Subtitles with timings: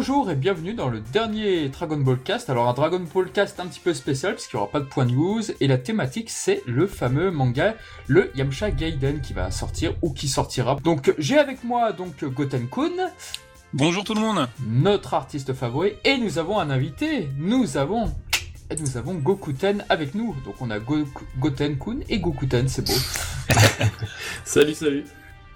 [0.00, 2.48] Bonjour et bienvenue dans le dernier Dragon Ball Cast.
[2.50, 4.84] Alors un Dragon Ball Cast un petit peu spécial parce qu'il n'y aura pas de
[4.84, 7.74] point news et la thématique c'est le fameux manga,
[8.06, 10.76] le Yamcha Gaiden qui va sortir ou qui sortira.
[10.84, 13.10] Donc j'ai avec moi donc Goten Kun.
[13.72, 14.48] Bonjour tout le monde.
[14.68, 17.28] Notre artiste favori et nous avons un invité.
[17.36, 18.14] Nous avons
[18.78, 20.36] nous avons Gokuten avec nous.
[20.44, 22.94] Donc on a Goten Kun et Gokuten, c'est beau.
[24.44, 25.04] salut, salut.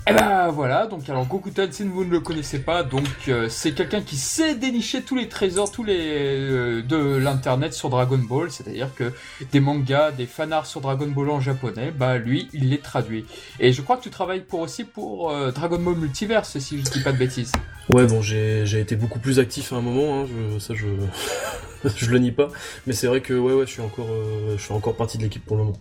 [0.05, 3.49] Et eh ben voilà, donc alors Gokuten, si vous ne le connaissez pas, donc euh,
[3.49, 8.19] c'est quelqu'un qui sait dénicher tous les trésors, tous les euh, de l'internet sur Dragon
[8.19, 9.13] Ball, c'est-à-dire que
[9.53, 13.27] des mangas, des fanarts sur Dragon Ball en japonais, bah lui, il les traduit.
[13.61, 16.91] Et je crois que tu travailles pour aussi pour euh, Dragon Ball Multiverse, si je
[16.91, 17.53] dis pas de bêtises.
[17.89, 20.87] Ouais, bon, j'ai été beaucoup plus actif à un moment, hein, je, ça je
[21.97, 22.49] je le nie pas,
[22.89, 24.11] mais c'est vrai que ouais ouais, je suis encore
[24.57, 25.79] je suis encore partie de l'équipe pour le moment.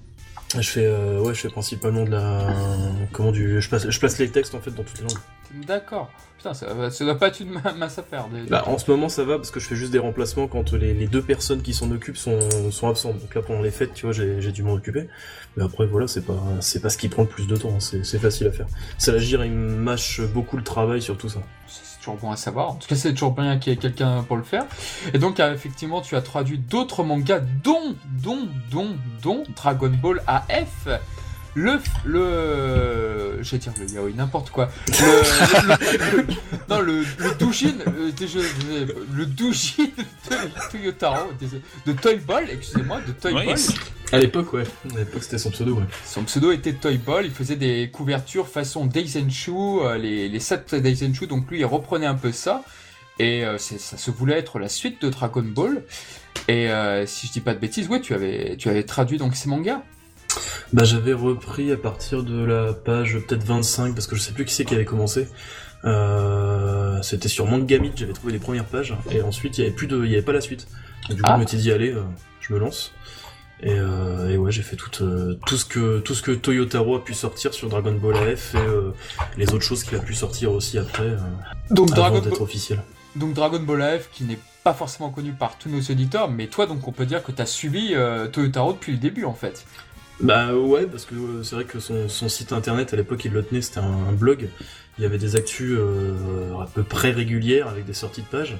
[0.60, 2.54] Je fais, euh, ouais, je fais principalement de la,
[3.12, 5.66] comment du, je place, je place les textes en fait dans toutes les langues.
[5.66, 6.12] D'accord.
[6.38, 8.28] Putain, ça, ça doit pas être une masse à faire.
[8.50, 10.94] Bah, en ce moment, ça va parce que je fais juste des remplacements quand les,
[10.94, 13.20] les deux personnes qui s'en occupent sont, sont absentes.
[13.20, 15.08] Donc là, pendant les fêtes, tu vois, j'ai dû m'en occuper.
[15.56, 17.80] Mais après, voilà, c'est pas, c'est pas ce qui prend le plus de temps.
[17.80, 18.66] C'est facile à faire.
[18.98, 21.44] Ça, l'agir, il mâche beaucoup le travail sur tout ça
[22.02, 22.72] toujours bon à savoir.
[22.72, 24.66] En tout cas, c'est toujours bien qu'il y ait quelqu'un pour le faire.
[25.14, 30.22] Et donc, euh, effectivement, tu as traduit d'autres mangas, dont, dont, dont, dont Dragon Ball
[30.28, 30.88] AF.
[31.54, 34.70] Le, le, je vais dire le yaoi, n'importe quoi.
[34.88, 36.24] Le,
[36.70, 38.12] non, le, le doujin, euh,
[39.14, 39.84] le doujin
[40.30, 41.30] de Toyotaro,
[41.86, 43.58] de Toy Ball, excusez-moi, de Toy Ball.
[44.14, 44.64] À l'époque, ouais.
[44.94, 45.84] À l'époque, c'était son pseudo, ouais.
[46.06, 47.26] Son pseudo était Toy Ball.
[47.26, 51.28] Il faisait des couvertures façon Daisenshu, euh, les, les 7 Daisenshu.
[51.28, 52.64] Donc lui, il reprenait un peu ça.
[53.20, 55.84] Et euh, ça se voulait être la suite de Dragon Ball.
[56.48, 59.36] Et euh, si je dis pas de bêtises, ouais, tu avais, tu avais traduit donc
[59.36, 59.82] ces mangas.
[60.74, 64.46] Bah, j'avais repris à partir de la page peut-être 25, parce que je sais plus
[64.46, 65.28] qui c'est qui avait commencé.
[67.02, 70.04] c'était sur Mangamit, j'avais trouvé les premières pages, et ensuite il y avait plus de,
[70.06, 70.68] il y avait pas la suite.
[71.10, 71.34] du coup, ah.
[71.36, 71.96] je m'étais dit allez,
[72.40, 72.94] je me lance.
[73.64, 76.96] Et, euh, et, ouais, j'ai fait tout, euh, tout ce que tout ce que Toyotaro
[76.96, 78.92] a pu sortir sur Dragon Ball AF et euh,
[79.38, 81.04] les autres choses qu'il a pu sortir aussi après.
[81.04, 81.18] Euh,
[81.70, 82.82] donc avant Dragon d'être officiel.
[83.16, 86.66] Donc Dragon Ball AF qui n'est pas forcément connu par tous nos auditeurs, mais toi
[86.66, 87.94] donc on peut dire que tu as suivi
[88.32, 89.66] Toyotaro depuis le début en fait.
[90.22, 93.44] Bah ouais, parce que c'est vrai que son, son, site internet à l'époque il le
[93.44, 94.50] tenait, c'était un, un, blog.
[94.98, 95.80] Il y avait des actus
[96.60, 98.58] à peu près régulières avec des sorties de pages.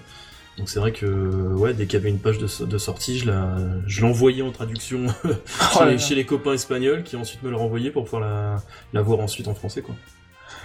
[0.58, 4.42] Donc c'est vrai que ouais, dès qu'il y avait une page de, sortie, je l'envoyais
[4.42, 8.58] en traduction oh chez, les, copains espagnols qui ensuite me le renvoyaient pour pouvoir la,
[8.94, 9.96] la voir ensuite en français quoi.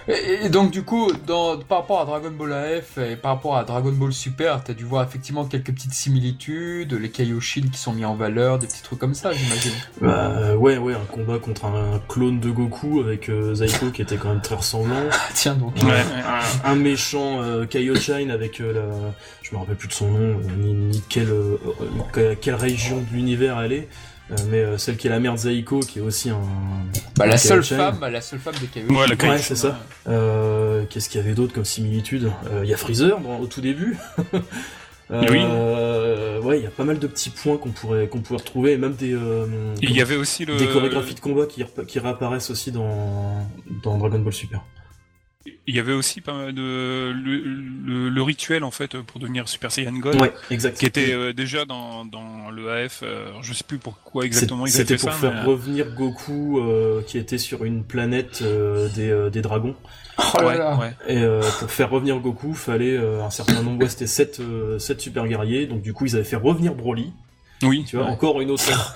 [0.08, 3.64] Et, donc du coup, dans, par rapport à Dragon Ball AF et par rapport à
[3.64, 8.04] Dragon Ball Super, t'as dû voir effectivement quelques petites similitudes, les Kaioshin qui sont mis
[8.04, 9.72] en valeur, des petits trucs comme ça, j'imagine.
[10.00, 14.16] Bah ouais, ouais, un combat contre un clone de Goku avec euh, Zaiko qui était
[14.16, 14.96] quand même très ressemblant.
[15.18, 15.74] Ah, tiens donc.
[16.64, 19.12] Un, méchant euh, Kaioshin avec euh, la,
[19.42, 21.32] je me rappelle plus de son nom, euh, ni, ni quelle,
[22.40, 23.88] quelle région de l'univers elle est.
[24.30, 26.40] Euh, mais euh, celle qui est la mère de Zaiko, qui est aussi un.
[27.16, 28.94] Bah, la seule femme, la seule femme des Kaioshin.
[28.94, 29.78] Ouais, ouais c'est ça.
[30.08, 32.32] Euh, Qu'est-ce qu'il y avait d'autre comme similitude?
[32.62, 33.96] Il y a Freezer au tout début.
[35.10, 35.44] oui.
[36.42, 38.78] ouais, il y a pas mal de petits points qu'on pourrait qu'on pourrait retrouver, et
[38.78, 39.16] même des.
[39.80, 40.56] il y avait aussi le...
[40.56, 43.48] des chorégraphies de combat qui, qui réapparaissent aussi dans
[43.84, 44.62] dans Dragon Ball Super.
[45.66, 49.92] Il y avait aussi pas mal de le, rituel en fait pour devenir Super Saiyan
[49.92, 53.00] God, qui était euh, déjà dans, dans le AF.
[53.02, 57.38] Euh, je sais plus pourquoi exactement ils C'était pour faire revenir Goku euh, qui était
[57.38, 58.42] sur une planète
[58.94, 59.76] des, des dragons.
[60.18, 60.92] Oh là là.
[61.08, 61.22] Et
[61.58, 64.40] pour faire revenir Goku, fallait un certain nombre, c'était 7
[64.78, 65.66] sept super guerriers.
[65.66, 67.12] Donc du coup, ils avaient fait revenir Broly.
[67.62, 67.84] Oui.
[67.86, 68.94] Tu vois, encore une autre.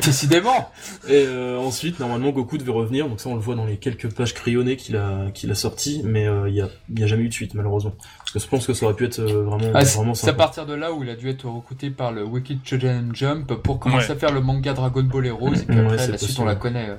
[0.04, 0.70] Décidément.
[1.08, 3.08] Et euh, ensuite, normalement, Goku devait revenir.
[3.08, 6.02] Donc ça, on le voit dans les quelques pages crayonnées qu'il a, qu'il a sorties.
[6.04, 7.92] Mais il euh, n'y a, y a jamais eu de suite, malheureusement.
[8.18, 10.34] Parce que je pense que ça aurait pu être euh, vraiment, ah, vraiment C'est à
[10.34, 13.78] partir de là où il a dû être recruté par le Wicked Children Jump pour
[13.78, 15.54] commencer à faire le manga Dragon Ball Heroes.
[15.54, 16.96] Et puis après, la suite, on la connaît.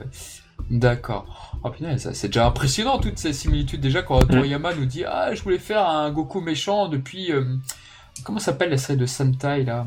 [0.71, 1.53] D'accord.
[1.63, 3.79] Oh punaise, c'est déjà impressionnant toutes ces similitudes.
[3.79, 7.31] Déjà, quand Toriyama nous dit Ah, je voulais faire un Goku méchant depuis
[8.23, 9.85] comment s'appelle la série de Sentai là?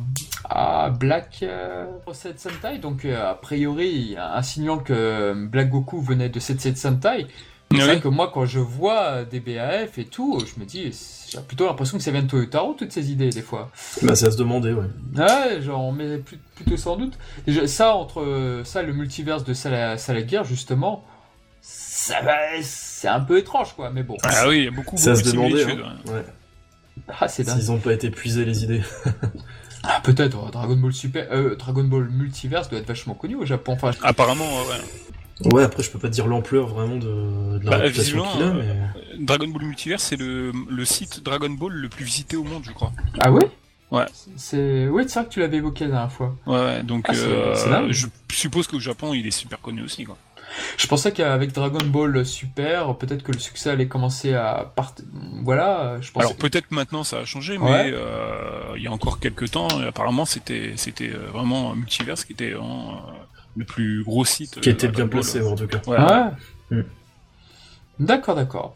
[0.48, 2.78] Ah, Black euh, Sentai?
[2.78, 7.26] Donc euh, a priori, insinuant que euh, Black Goku venait de cette série de Sentai.
[7.72, 10.92] C'est vrai que moi, quand je vois des BAF et tout, je me dis,
[11.28, 13.70] j'ai plutôt l'impression que ça vient de Toyotaro, toutes ces idées, des fois.
[14.02, 14.86] Bah, c'est à se demander, ouais.
[15.16, 16.18] Ouais, genre, on met
[16.56, 17.16] plutôt sans doute.
[17.46, 21.04] Déjà, ça, entre ça, le multiverse de Salaguerre, justement,
[21.60, 22.16] ça
[22.60, 24.16] c'est un peu étrange, quoi, mais bon.
[24.24, 25.96] Ah oui, il y a beaucoup, ça beaucoup se demander, hein.
[26.06, 26.24] ouais.
[27.08, 28.82] Ah, c'est S'ils ont pas été épuisés les idées.
[29.82, 30.50] ah, peut-être.
[30.50, 33.72] Dragon Ball Super, euh, Dragon Ball Multiverse doit être vachement connu au Japon.
[33.72, 35.50] Enfin, Apparemment, ouais.
[35.52, 38.52] Ouais, après je peux pas dire l'ampleur vraiment de, de la bah, réputation qu'il a,
[38.52, 38.76] mais...
[39.18, 42.72] Dragon Ball Multiverse, c'est le, le site Dragon Ball le plus visité au monde, je
[42.72, 42.92] crois.
[43.20, 43.48] Ah ouais?
[43.90, 44.04] Ouais.
[44.36, 46.36] C'est oui, c'est vrai que tu l'avais évoqué la dernière fois.
[46.46, 50.16] Ouais, ouais donc ah, euh, je suppose qu'au Japon, il est super connu aussi, quoi.
[50.76, 55.04] Je pensais qu'avec Dragon Ball Super, peut-être que le succès allait commencer à partir.
[55.42, 56.22] Voilà, je pense.
[56.22, 60.24] Alors peut-être maintenant ça a changé, mais euh, il y a encore quelques temps, apparemment
[60.24, 62.54] c'était c'était euh, vraiment Multiverse qui était
[63.56, 64.60] le plus gros site.
[64.60, 65.80] Qui était bien placé en tout cas.
[65.86, 66.76] Ouais.
[66.76, 66.84] Mm.
[68.00, 68.74] D'accord, d'accord.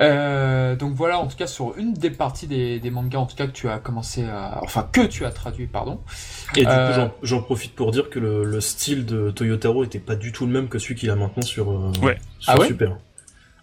[0.00, 3.46] Euh, donc voilà, en tout cas sur une des parties des, mangas, en tout cas
[3.46, 6.00] que tu as commencé à, enfin que tu as traduit, pardon.
[6.56, 10.16] Et du coup, euh, j'en profite pour dire que le, style de Toyotaro était pas
[10.16, 12.18] du tout le même que celui qu'il a maintenant sur, euh, ouais.
[12.46, 12.96] ah ouais Super.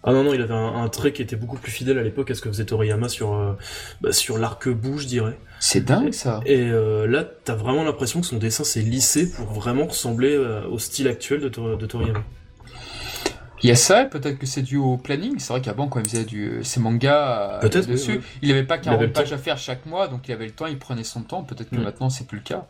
[0.08, 2.34] Ah non non, il avait un, trait qui était beaucoup plus fidèle à l'époque à
[2.34, 3.56] ce que faisait Toriyama sur
[4.00, 5.36] bah, sur l'arc-bout, je dirais.
[5.58, 6.40] C'est dingue ça.
[6.46, 10.36] Et là, t'as vraiment l'impression que son dessin s'est lissé pour vraiment ressembler
[10.70, 12.22] au style actuel de, de Toriyama.
[13.66, 15.40] Il y a ça, peut-être que c'est dû au planning.
[15.40, 19.12] C'est vrai qu'avant, quand il faisait du, ses mangas euh, dessus, il n'avait pas 40
[19.12, 21.42] pages à faire chaque mois, donc il avait le temps, il prenait son temps.
[21.42, 21.82] Peut-être que mm.
[21.82, 22.66] maintenant, c'est plus le cas.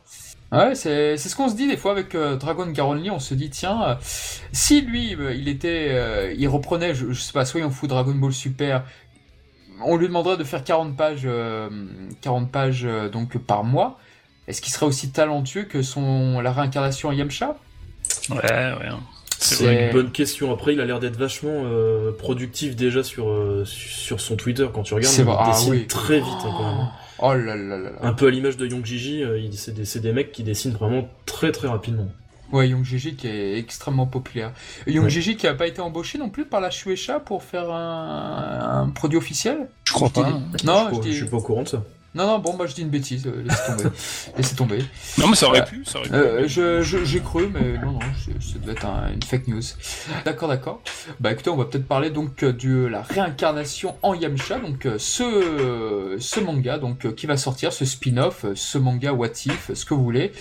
[0.53, 3.11] Ouais, c'est ce qu'on se dit des fois avec euh, Dragon Garonly.
[3.11, 3.95] On se dit, tiens, euh,
[4.53, 8.83] si lui, il était, il reprenait, je, sais pas, soyons fous, Dragon Ball Super,
[9.85, 11.29] on lui demanderait de faire 40 pages,
[12.23, 13.99] 40 pages donc par mois.
[14.49, 17.59] Est-ce qu'il serait aussi talentueux que son la réincarnation Yamcha?
[18.31, 18.89] Ouais, ouais.
[19.39, 20.53] C'est une bonne question.
[20.53, 24.83] Après, il a l'air d'être vachement euh, productif déjà sur euh, sur son Twitter quand
[24.83, 25.15] tu regardes.
[25.17, 26.89] Il ah dessine très vite hein, quand même.
[27.19, 27.91] Oh là là là.
[28.03, 31.09] Un peu à l'image de Young Gigi, euh, c'est des, des, mecs qui dessinent vraiment
[31.25, 32.09] très très rapidement.
[32.53, 34.53] Ouais, Young Gigi qui est extrêmement populaire.
[34.87, 38.91] Young Gigi qui a pas été embauché non plus par la Shueisha pour faire un,
[38.95, 39.69] produit officiel?
[39.85, 40.41] Je crois pas.
[40.65, 41.83] Non, je, je suis pas au courant de ça.
[42.17, 43.97] Non, non, bon, moi je dis une bêtise, euh, laissez tomber.
[44.39, 44.79] laissez tomber.
[45.19, 46.15] Non, mais ça aurait pu, ça aurait pu.
[46.15, 47.99] Euh, j'ai cru, mais non, non,
[48.41, 49.61] ça doit être une fake news.
[50.25, 50.81] D'accord, d'accord.
[51.21, 56.17] Bah écoutez, on va peut-être parler donc euh, de la réincarnation en Yamcha, donc ce,
[56.19, 60.03] ce manga donc qui va sortir, ce spin-off, ce manga What If, ce que vous
[60.03, 60.33] voulez,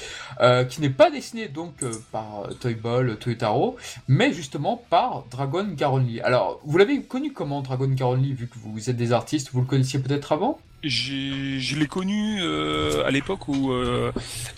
[0.70, 1.74] qui n'est pas dessiné donc
[2.14, 3.76] par Toy Ball, Toyotaro,
[4.08, 6.22] mais justement par Dragon Garonly.
[6.22, 9.68] Alors, vous l'avez connu comment Dragon Garonly, vu que vous êtes des artistes, vous le
[9.68, 10.58] connaissiez peut-être avant?
[10.88, 14.12] Je l'ai connu euh, à l'époque où euh,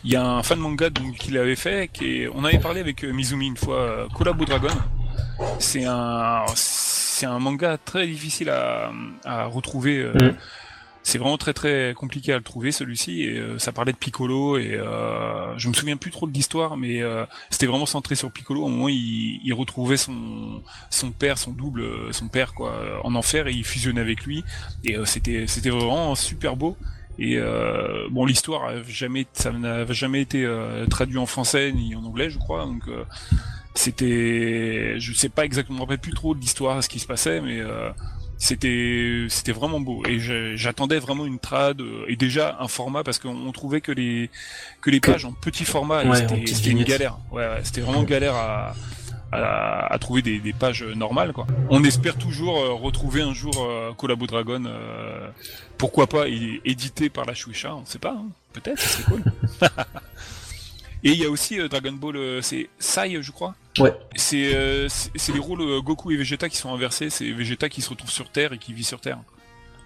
[0.04, 3.04] il y a un fan manga donc qui l'avait fait, qui on avait parlé avec
[3.04, 4.68] euh, Mizumi une fois, Collabo Dragon.
[5.60, 8.92] C'est un c'est un manga très difficile à,
[9.26, 10.04] à retrouver.
[10.14, 10.32] Mm
[11.08, 14.58] c'est vraiment très très compliqué à le trouver celui-ci et euh, ça parlait de Piccolo
[14.58, 18.30] et euh, je me souviens plus trop de l'histoire mais euh, c'était vraiment centré sur
[18.30, 18.66] Piccolo.
[18.66, 23.48] Au moment il, il retrouvait son son père son double son père quoi en enfer
[23.48, 24.44] et il fusionnait avec lui.
[24.84, 26.76] Et c'était c'était vraiment super beau.
[27.20, 27.40] Et
[28.12, 30.46] bon l'histoire jamais ça n'a jamais été
[30.90, 32.66] traduit en français ni en anglais je crois.
[32.66, 32.84] Donc
[33.76, 37.08] c'était je sais pas exactement je me rappelle plus trop de l'histoire ce qui se
[37.08, 37.62] passait mais
[38.38, 40.04] c'était c'était vraiment beau.
[40.08, 40.20] Et
[40.56, 44.30] j'attendais vraiment une trad euh, et déjà un format parce qu'on trouvait que les
[44.82, 47.18] que les pages en petit format c'était une galère.
[47.32, 48.76] Ouais, ouais c'était vraiment galère à,
[49.32, 51.48] à, à trouver des, des, pages normales quoi.
[51.70, 55.28] On espère toujours euh, retrouver un jour euh, Collabo Dragon euh,
[55.78, 58.28] pourquoi pas édité par la Shueisha on sait pas hein.
[58.54, 59.24] peut-être c'est cool
[61.04, 63.56] Et il y a aussi euh, Dragon Ball, euh, c'est Sai, je crois.
[63.80, 63.94] Ouais.
[64.16, 67.10] C'est euh, c'est les rôles Goku et Vegeta qui sont inversés.
[67.10, 69.20] C'est Vegeta qui se retrouve sur Terre et qui vit sur Terre.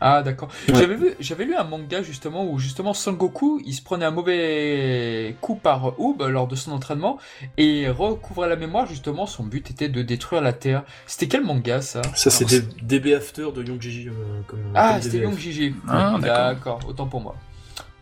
[0.04, 0.50] Ah d'accord.
[0.68, 4.12] J'avais vu, j'avais lu un manga justement où justement Son Goku, il se prenait un
[4.12, 7.20] mauvais coup par Oob lors de son entraînement
[7.58, 9.28] et recouvrait la mémoire justement.
[9.28, 10.84] Son but était de détruire la Terre.
[11.06, 12.02] C'était quel manga ça?
[12.16, 14.10] Ça c'était DB After de Young Gigi.
[14.74, 15.76] ah c'était Young.
[15.88, 16.80] Ah, d'accord.
[16.88, 17.36] Autant pour moi.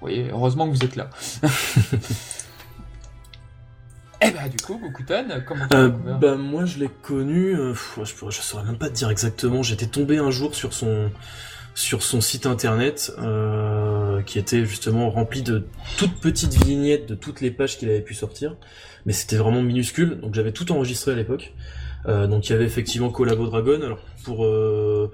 [0.01, 1.09] Oui, heureusement que vous êtes là.
[4.21, 7.73] Eh ben du coup, Gokutan, comment tu euh, Bah moi je l'ai connu, euh,
[8.03, 11.09] je, je saurais même pas te dire exactement, j'étais tombé un jour sur son
[11.73, 15.65] sur son site internet euh, qui était justement rempli de
[15.97, 18.57] toutes petites vignettes de toutes les pages qu'il avait pu sortir,
[19.05, 21.53] mais c'était vraiment minuscule, donc j'avais tout enregistré à l'époque.
[22.05, 25.09] Euh, donc il y avait effectivement Collabo Dragon, alors pour euh,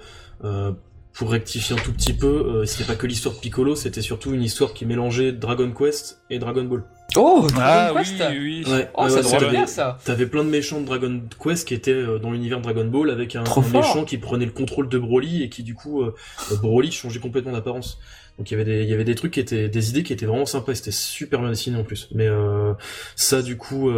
[1.15, 4.33] pour rectifier un tout petit peu, euh, c'était pas que l'histoire de Piccolo, c'était surtout
[4.33, 6.83] une histoire qui mélangeait Dragon Quest et Dragon Ball.
[7.15, 8.83] Oh, Dragon ah, Quest oui, oui.
[8.93, 9.97] oh, ça ouais, bien ça.
[10.03, 13.35] T'avais plein de méchants de Dragon Quest qui étaient euh, dans l'univers Dragon Ball avec
[13.35, 16.13] un, méchant qui prenait le contrôle de Broly et qui du coup euh,
[16.61, 17.99] Broly changeait complètement d'apparence.
[18.37, 20.11] Donc il y avait des il y avait des trucs qui étaient des idées qui
[20.11, 22.09] étaient vraiment sympas, c'était super bien dessiné en plus.
[22.13, 22.73] Mais euh,
[23.15, 23.91] ça du coup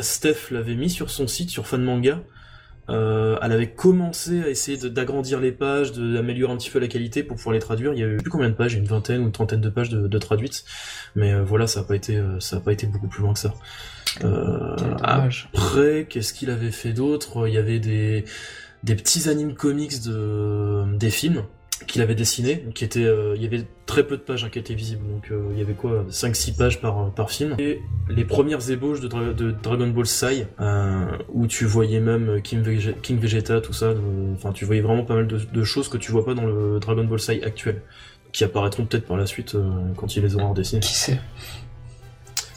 [0.00, 2.20] Steph l'avait mis sur son site sur Fan Manga.
[2.88, 7.22] Euh, elle avait commencé à essayer d'agrandir les pages, d'améliorer un petit peu la qualité
[7.22, 7.92] pour pouvoir les traduire.
[7.92, 9.88] Il y a eu plus combien de pages, une vingtaine ou une trentaine de pages
[9.88, 10.64] de, de traduites,
[11.14, 13.34] mais euh, voilà, ça n'a pas été, euh, ça a pas été beaucoup plus loin
[13.34, 13.54] que ça.
[14.24, 17.46] Euh, après, qu'est-ce qu'il avait fait d'autre?
[17.46, 18.24] Il y avait des,
[18.82, 21.44] des petits animes comics de, des films
[21.92, 24.58] qu'il avait dessiné, qui était, euh, il y avait très peu de pages hein, qui
[24.58, 27.54] étaient visibles, donc euh, il y avait quoi, 5-6 pages par, par film.
[27.58, 32.62] Et les premières ébauches de, de Dragon Ball Sai, euh, où tu voyais même King,
[33.02, 33.92] King Vegeta, tout ça,
[34.32, 36.80] enfin tu voyais vraiment pas mal de, de, choses que tu vois pas dans le
[36.80, 37.82] Dragon Ball Sai actuel,
[38.32, 39.54] qui apparaîtront peut-être par la suite
[39.98, 40.80] quand il les aura redessinés.
[40.80, 41.20] Qui sait?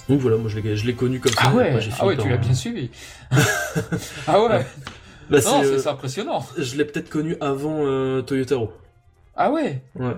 [0.08, 1.42] Donc voilà, moi je l'ai connu comme ça.
[1.48, 2.90] Ah ouais, ah ouais tu l'as bien suivi.
[4.28, 4.66] ah ouais?
[5.30, 6.46] Bah, c'est impressionnant.
[6.58, 8.72] Je l'ai peut-être connu avant Toyotaro.
[9.36, 10.16] Ah ouais Ouais.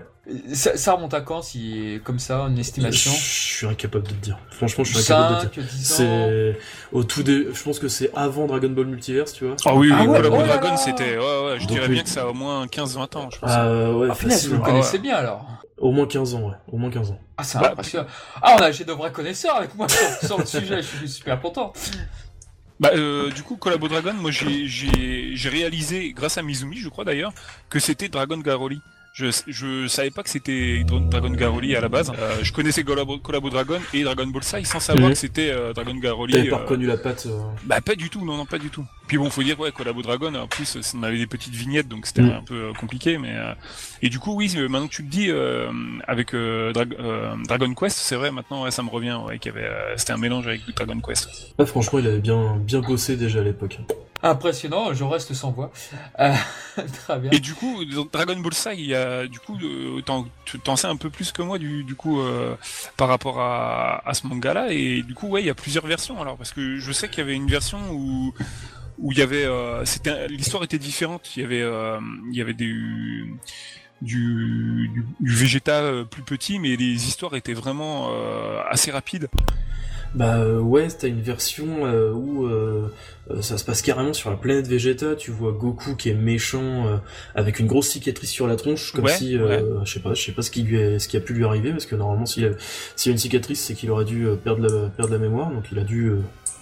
[0.53, 4.37] Ça, remonte à quand, si comme ça, une estimation Je suis incapable de te dire.
[4.51, 5.69] Franchement, je suis incapable de te dire.
[5.71, 6.59] C'est
[6.91, 7.47] au tout des.
[7.53, 9.55] Je pense que c'est avant Dragon Ball Multiverse, tu vois.
[9.65, 11.17] Ah oui, ah ouais, oh Dragon, c'était.
[11.17, 11.59] Ouais, ouais.
[11.59, 13.49] Je dirais bien que ça a au moins 15-20 ans, je pense.
[13.49, 14.09] Ah ouais.
[14.11, 15.47] Ah, vous le connaissez bien alors.
[15.77, 16.55] Au moins 15 ans, ouais.
[16.71, 17.19] Au moins 15 ans.
[17.37, 18.07] Ah, c'est bah, impressionnant.
[18.41, 19.87] Ah, on a j'ai de vrais connaisseurs avec moi
[20.23, 20.81] sur, le sujet.
[20.81, 21.71] Je suis super content.
[22.79, 27.31] Bah, euh, du coup, Collabo Dragon, moi j'ai réalisé, grâce à Mizumi, je crois d'ailleurs,
[27.69, 28.81] que c'était Dragon Garoli.
[29.17, 32.11] Je, je savais pas que c'était Dragon Garoli à la base.
[32.19, 33.17] Euh, je connaissais Collabo,
[33.49, 36.33] Dragon et Dragon Ball Sai sans savoir que c'était euh, Dragon Garoli.
[36.33, 37.27] T'avais pas euh, reconnu la patte
[37.65, 38.85] Bah pas du tout, non, non, pas du tout.
[39.07, 40.35] Puis bon, faut dire ouais, Collabo Dragon.
[40.35, 42.31] En plus, on avait des petites vignettes, donc c'était mhm.
[42.31, 43.33] un peu compliqué, mais
[44.03, 45.31] et du coup, oui, maintenant que tu le dis,
[46.07, 50.13] avec Dragon Quest, c'est vrai, maintenant ouais, ça me revient, ouais, qu'il y avait, c'était
[50.13, 51.55] un mélange avec Dragon Quest.
[51.57, 53.79] Ouais, franchement, il avait bien, bien bossé déjà à l'époque.
[54.23, 55.71] Impressionnant, je reste sans voix.
[56.19, 56.33] Euh,
[57.05, 57.31] très bien.
[57.31, 61.09] Et du coup, Dragon Ball Sai, il y du coup, euh, t'en sais un peu
[61.09, 62.55] plus que moi du, coup euh,
[62.95, 66.21] par rapport à, ce manga-là, et du coup, ouais, il y a plusieurs versions.
[66.21, 68.33] Alors, parce que je sais qu'il y avait une version où
[68.99, 69.45] où il y avait,
[70.27, 71.35] l'histoire était différente.
[71.35, 71.63] Il y avait,
[72.31, 73.35] il y avait du,
[74.01, 75.05] du, du
[76.09, 78.09] plus petit, mais les histoires étaient vraiment
[78.67, 79.29] assez rapides.
[80.17, 82.89] Bah euh, ouais, t'as une version euh, où euh,
[83.41, 85.15] ça se passe carrément sur la planète Vegeta.
[85.15, 86.99] Tu vois Goku qui est méchant
[87.35, 89.39] avec une grosse cicatrice sur la tronche, comme si, je
[89.85, 91.69] sais pas, je sais pas ce qui lui est, ce qui a pu lui arriver,
[91.69, 92.49] parce que normalement s'il a,
[92.95, 95.77] s'il a une cicatrice, c'est qu'il aurait dû perdre la, perdre la mémoire, donc il
[95.77, 96.13] a dû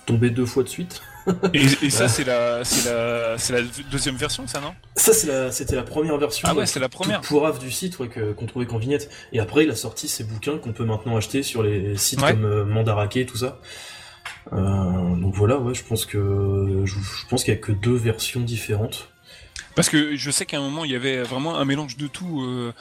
[0.05, 1.01] tomber deux fois de suite
[1.53, 4.73] et, ça, c'est la, c'est la, c'est la deuxième version, ça, non?
[4.95, 6.47] Ça, c'est la, c'était la première version.
[6.49, 7.21] Ah ouais, c'est la première.
[7.21, 9.09] Pourrave du site, ouais, qu'on trouvait qu'en vignette.
[9.33, 12.45] Et après, il a sorti ses bouquins qu'on peut maintenant acheter sur les sites comme
[12.45, 13.59] euh, Mandarake et tout ça.
[14.53, 16.95] Euh, donc voilà, ouais, je pense que, je,
[17.29, 19.09] pense qu'il y a que deux versions différentes.
[19.75, 22.43] Parce que je sais qu'à un moment, il y avait vraiment un mélange de tout.
[22.43, 22.73] Euh,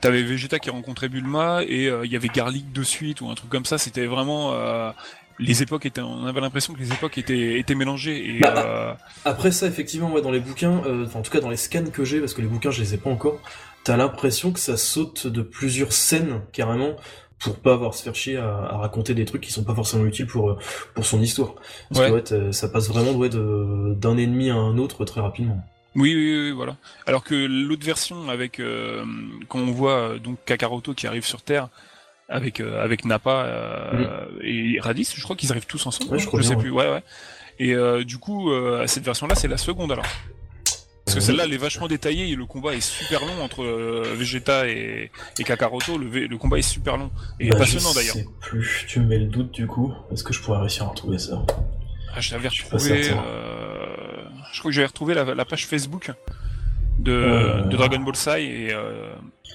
[0.00, 3.34] T'avais Vegeta qui rencontrait Bulma et euh, il y avait Garlic de suite ou un
[3.34, 3.78] truc comme ça.
[3.78, 4.92] C'était vraiment euh,
[5.38, 8.36] les époques étaient, on avait l'impression que les époques étaient, étaient mélangées.
[8.36, 8.92] Et, bah, euh,
[9.24, 12.04] Après ça, effectivement, ouais, dans les bouquins, euh, en tout cas dans les scans que
[12.04, 13.40] j'ai, parce que les bouquins je les ai pas encore,
[13.84, 16.96] t'as l'impression que ça saute de plusieurs scènes carrément
[17.38, 20.26] pour pas avoir se faire chier à, raconter des trucs qui sont pas forcément utiles
[20.26, 20.58] pour euh,
[20.94, 21.54] pour son histoire.
[21.90, 25.62] Parce que ouais, ça passe vraiment ouais, d'un ennemi à un autre très rapidement.
[25.94, 26.76] Oui, oui, oui, voilà.
[27.06, 28.60] Alors que l'autre version avec
[29.48, 31.68] quand on voit donc Kakaroto qui arrive sur Terre
[32.28, 36.12] avec euh, avec Nappa euh, et Radis, je crois qu'ils arrivent tous ensemble.
[36.12, 36.70] Ouais, je, crois je sais plus.
[36.70, 37.02] Ouais, ouais.
[37.58, 38.50] Et euh, du coup,
[38.86, 40.06] cette version-là, c'est la seconde alors.
[41.04, 44.68] Parce que celle-là, elle est vachement détaillée et le combat est super long entre Vegeta
[44.68, 45.96] et, et Kakaroto.
[45.96, 48.14] Le, le, combat est super long et bah, passionnant d'ailleurs.
[48.14, 49.94] Je sais plus, tu me mets le doute du coup.
[50.12, 51.42] Est-ce que je pourrais réussir à retrouver ça?
[52.14, 53.04] Ah, Je l'avais retrouvé.
[53.04, 56.12] je crois que j'avais retrouvé la, la, page Facebook
[56.98, 58.74] de, de Dragon Ball Sai et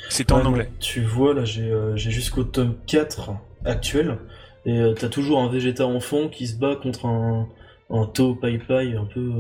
[0.10, 0.70] c'est en anglais.
[0.80, 3.32] Tu vois, là, j'ai euh, jusqu'au tome 4
[3.66, 4.20] actuel,
[4.66, 7.48] et euh, t'as toujours un Vegeta enfant qui se bat contre un,
[7.90, 9.32] un To Pai Pai un peu,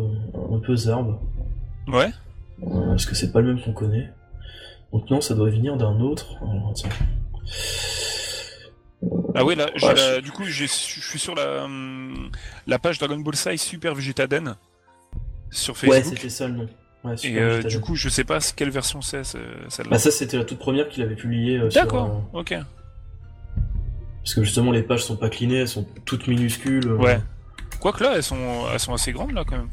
[0.52, 1.20] un peu zarbe.
[1.88, 2.10] Ouais.
[2.64, 4.10] Euh, Est-ce que c'est pas le même qu'on connaît?
[4.92, 6.38] Donc non, ça doit venir d'un autre.
[9.36, 9.68] Ah ouais, là,
[10.22, 11.68] du coup, je suis sur la,
[12.68, 14.56] la page Dragon Ball Sai Super Vegeta Den
[15.50, 15.98] sur Facebook.
[15.98, 16.68] Ouais, c'était ça le nom
[17.24, 19.90] et euh, du coup, je sais pas quelle version c'est celle-là.
[19.90, 21.58] Bah ça, c'était la toute première qu'il avait publiée.
[21.58, 22.56] Euh, D'accord, euh, ok.
[24.24, 26.94] Parce que justement, les pages sont pas clinées, elles sont toutes minuscules.
[26.94, 27.20] Ouais.
[27.82, 28.38] Quoique là, elles sont,
[28.72, 29.70] elles sont assez grandes là quand même.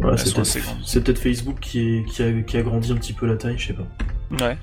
[0.00, 3.58] Ouais, c'est peut-être Facebook qui, qui, a, qui a grandi un petit peu la taille,
[3.58, 3.86] je sais pas.
[4.44, 4.56] Ouais.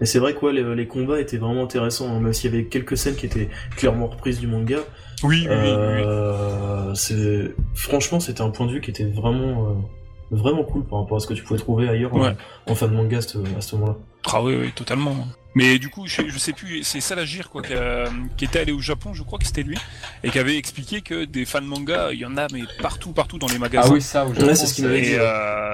[0.00, 2.66] Et c'est vrai que les, les, combats étaient vraiment intéressants, hein, même s'il y avait
[2.66, 4.78] quelques scènes qui étaient clairement reprises du manga.
[5.22, 7.54] Oui, oui, euh, oui.
[7.74, 9.82] Franchement, c'était un point de vue qui était vraiment
[10.32, 13.18] vraiment cool par rapport à ce que tu pouvais trouver ailleurs en, fin de manga
[13.18, 13.96] à ce, moment-là.
[14.24, 15.14] Ah oui, oui, totalement.
[15.54, 19.22] Mais du coup, je, sais plus, c'est Salagir quoi, qui, était allé au Japon, je
[19.22, 19.76] crois que c'était lui,
[20.24, 23.12] et qui avait expliqué que des fans de manga, il y en a mais partout,
[23.12, 23.90] partout dans les magasins.
[23.90, 25.14] Ah oui, ça, au Japon, c'est ce qu'il m'avait dit.
[25.14, 25.72] Euh,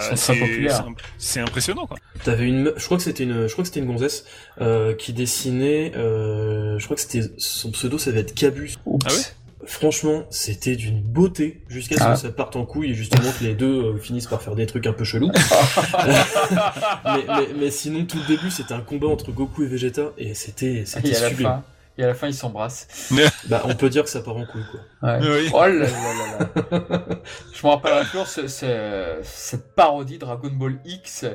[1.18, 1.98] c'est impressionnant quoi.
[2.24, 4.24] T'avais une, je crois que c'était une, je crois que c'était une gonzesse
[4.60, 8.78] euh, qui dessinait, euh, je crois que c'était son pseudo, ça devait être Cabus.
[8.86, 9.22] Ah ouais?
[9.64, 12.16] Franchement, c'était d'une beauté jusqu'à ce que ah.
[12.16, 14.86] ça parte en couille et justement que les deux euh, finissent par faire des trucs
[14.86, 15.32] un peu chelous.
[17.58, 21.14] mais, sinon, tout le début, c'était un combat entre Goku et Vegeta et c'était c'était
[21.14, 21.62] sublime.
[21.98, 23.10] Et à la fin, ils s'embrassent.
[23.48, 25.10] bah, on peut dire que ça part en couille, quoi.
[25.10, 25.48] Ouais.
[25.52, 25.88] Oh là là là
[26.38, 26.46] là.
[27.52, 31.26] Je me rappelle toujours cette parodie Dragon Ball X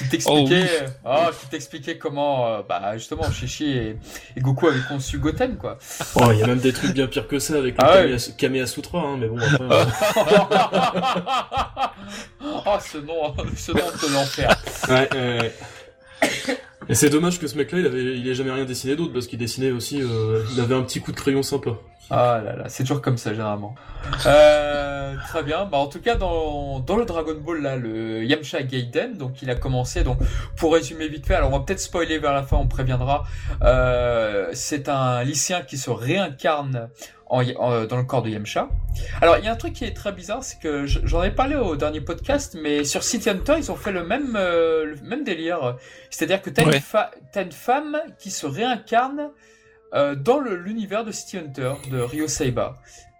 [0.00, 0.66] qui t'expliquait,
[1.04, 3.96] oh, oh, qui t'expliquait comment, euh, bah, justement, Shishi et,
[4.38, 5.78] Goku avaient conçu Goten, quoi.
[6.16, 8.66] Oh, il y a même des trucs bien pires que ça avec le ah, Kamea,
[8.66, 9.60] Sutra, hein, mais bon, après.
[12.42, 12.62] Euh.
[12.66, 14.62] oh, ce nom, ce nom de l'enfer.
[14.88, 15.52] Ouais, ouais.
[16.88, 19.26] Et c'est dommage que ce mec-là, il avait, il ait jamais rien dessiné d'autre parce
[19.26, 21.78] qu'il dessinait aussi, euh, il avait un petit coup de crayon sympa.
[22.12, 23.76] Ah là là, c'est toujours comme ça généralement.
[24.26, 25.64] Euh, très bien.
[25.64, 29.50] Bah en tout cas dans, dans le Dragon Ball là, le Yamcha Gaiden, donc il
[29.50, 30.02] a commencé.
[30.02, 30.18] Donc
[30.56, 33.24] pour résumer vite fait, alors on va peut-être spoiler vers la fin, on préviendra.
[33.62, 36.88] Euh, c'est un lycéen qui se réincarne
[37.26, 38.68] en, dans le corps de Yamcha.
[39.20, 41.54] Alors il y a un truc qui est très bizarre, c'est que j'en ai parlé
[41.54, 45.22] au dernier podcast, mais sur City Hunter ils ont fait le même euh, le même
[45.22, 45.76] délire.
[46.10, 49.30] C'est-à-dire que t'as une, une femme qui se réincarne
[49.94, 52.78] euh, dans l'univers de City Hunter de Ryo Saiba.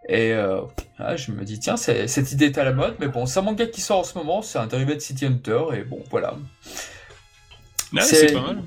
[0.09, 0.61] Et euh,
[0.99, 3.43] ah, je me dis, tiens, cette idée est à la mode, mais bon, c'est un
[3.43, 6.35] manga qui sort en ce moment, c'est un dérivé de City Hunter, et bon, voilà.
[8.01, 8.63] c'est pas mal.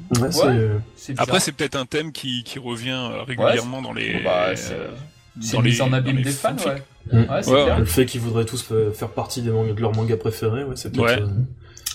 [0.45, 0.79] Euh,
[1.17, 4.21] Après, c'est peut-être un thème qui, qui revient régulièrement dans les.
[4.23, 6.83] Bah, c'est mise en abîme des fans, ouais.
[7.11, 7.79] Mm.
[7.79, 11.29] Le fait qu'ils voudraient tous faire partie des de leurs mangas préférés, ouais, c'est peut-être.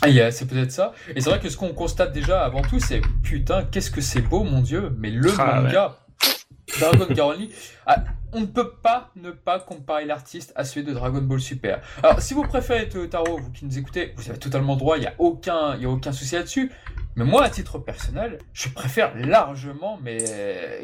[0.02, 0.92] Ah, c'est peut-être ça.
[1.14, 4.22] Et c'est vrai que ce qu'on constate déjà avant tout, c'est putain, qu'est-ce que c'est
[4.22, 4.92] beau, mon dieu.
[4.98, 5.98] Mais le ah, manga,
[6.78, 7.50] Dragon Garoli,
[7.86, 11.80] ah, on ne peut pas ne pas comparer l'artiste à celui de Dragon Ball Super.
[12.02, 15.06] Alors, si vous préférez Taro, vous qui nous écoutez, vous avez totalement droit, il n'y
[15.06, 16.70] a aucun, il y a aucun souci là-dessus.
[17.16, 20.18] Mais moi, à titre personnel, je préfère largement mais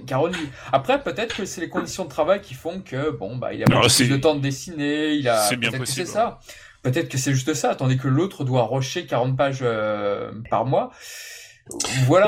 [0.05, 0.49] Garoli.
[0.73, 3.67] Après, peut-être que c'est les conditions de travail qui font que bon, bah, il a
[3.67, 5.37] plus de temps de dessiner, il a.
[5.37, 6.07] C'est bien possible.
[6.07, 6.41] C'est ça.
[6.85, 10.91] Peut-être que c'est juste ça, tandis que l'autre doit rusher 40 pages euh, par mois.
[12.07, 12.27] Voilà.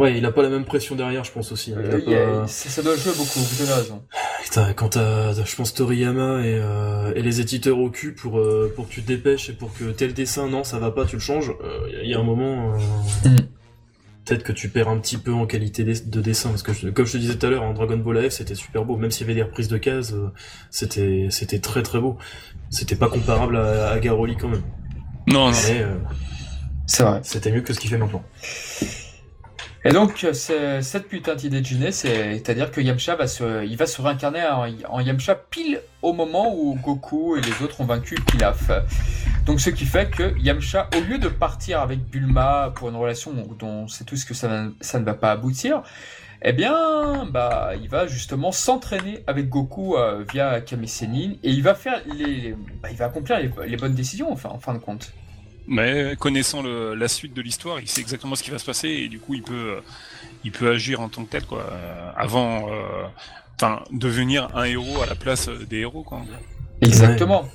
[0.00, 1.74] ouais, il a pas la même pression derrière, je pense aussi.
[1.74, 2.46] Hein.
[2.46, 4.02] ça, doit jouer beaucoup, vous avez raison.
[4.42, 8.72] Putain, quand t'as, je pense, Toriyama et, euh, et les éditeurs au cul pour, euh,
[8.74, 11.16] pour que tu te dépêches et pour que tel dessin, non, ça va pas, tu
[11.16, 11.52] le changes,
[12.02, 12.72] il y a un moment...
[13.26, 13.36] Mm.
[14.24, 17.12] Peut-être que tu perds un petit peu en qualité de dessin, parce que comme je
[17.12, 19.30] te disais tout à l'heure, en Dragon Ball F, c'était super beau, même s'il y
[19.30, 20.14] avait des reprises de cases,
[20.70, 22.18] c'était c'était très très beau
[22.72, 24.62] c'était pas comparable à, à, Garoli quand même.
[25.28, 25.56] Non, non.
[25.70, 25.98] Euh,
[26.86, 27.20] c'est vrai.
[27.22, 28.24] C'était mieux que ce qu'il fait maintenant.
[29.84, 34.00] Et donc, cette putain d'idée de Jiné, c'est-à-dire que Yamcha va se, il va se
[34.00, 34.44] réincarner
[34.88, 38.70] en, Yamcha pile au moment où Goku et les autres ont vaincu Pilaf.
[39.44, 43.32] Donc, ce qui fait que Yamcha, au lieu de partir avec Bulma pour une relation
[43.58, 45.82] dont c'est tout ce que ça, ne va pas aboutir,
[46.42, 51.74] eh bien, bah, il va justement s'entraîner avec Goku euh, via Kame et il va
[51.74, 55.12] faire les, bah, il va accomplir les, bonnes décisions, en fin de compte.
[55.66, 59.08] Mais connaissant la suite de l'histoire, il sait exactement ce qui va se passer et
[59.08, 59.80] du coup, il peut,
[60.52, 63.06] peut agir en tant que tel, quoi, euh, avant, euh,
[63.92, 66.22] devenir un héros à la place des héros, quoi.
[66.80, 67.48] Exactement.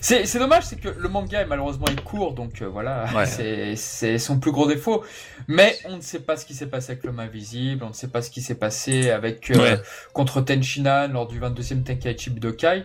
[0.00, 3.06] C'est dommage, c'est que le manga est malheureusement est court, donc euh, voilà,
[3.76, 5.04] c'est son plus gros défaut.
[5.46, 8.08] Mais on ne sait pas ce qui s'est passé avec l'homme invisible, on ne sait
[8.08, 9.76] pas ce qui s'est passé avec euh,
[10.12, 12.84] contre Tenshinhan lors du 22e Tenkaichi Budokai.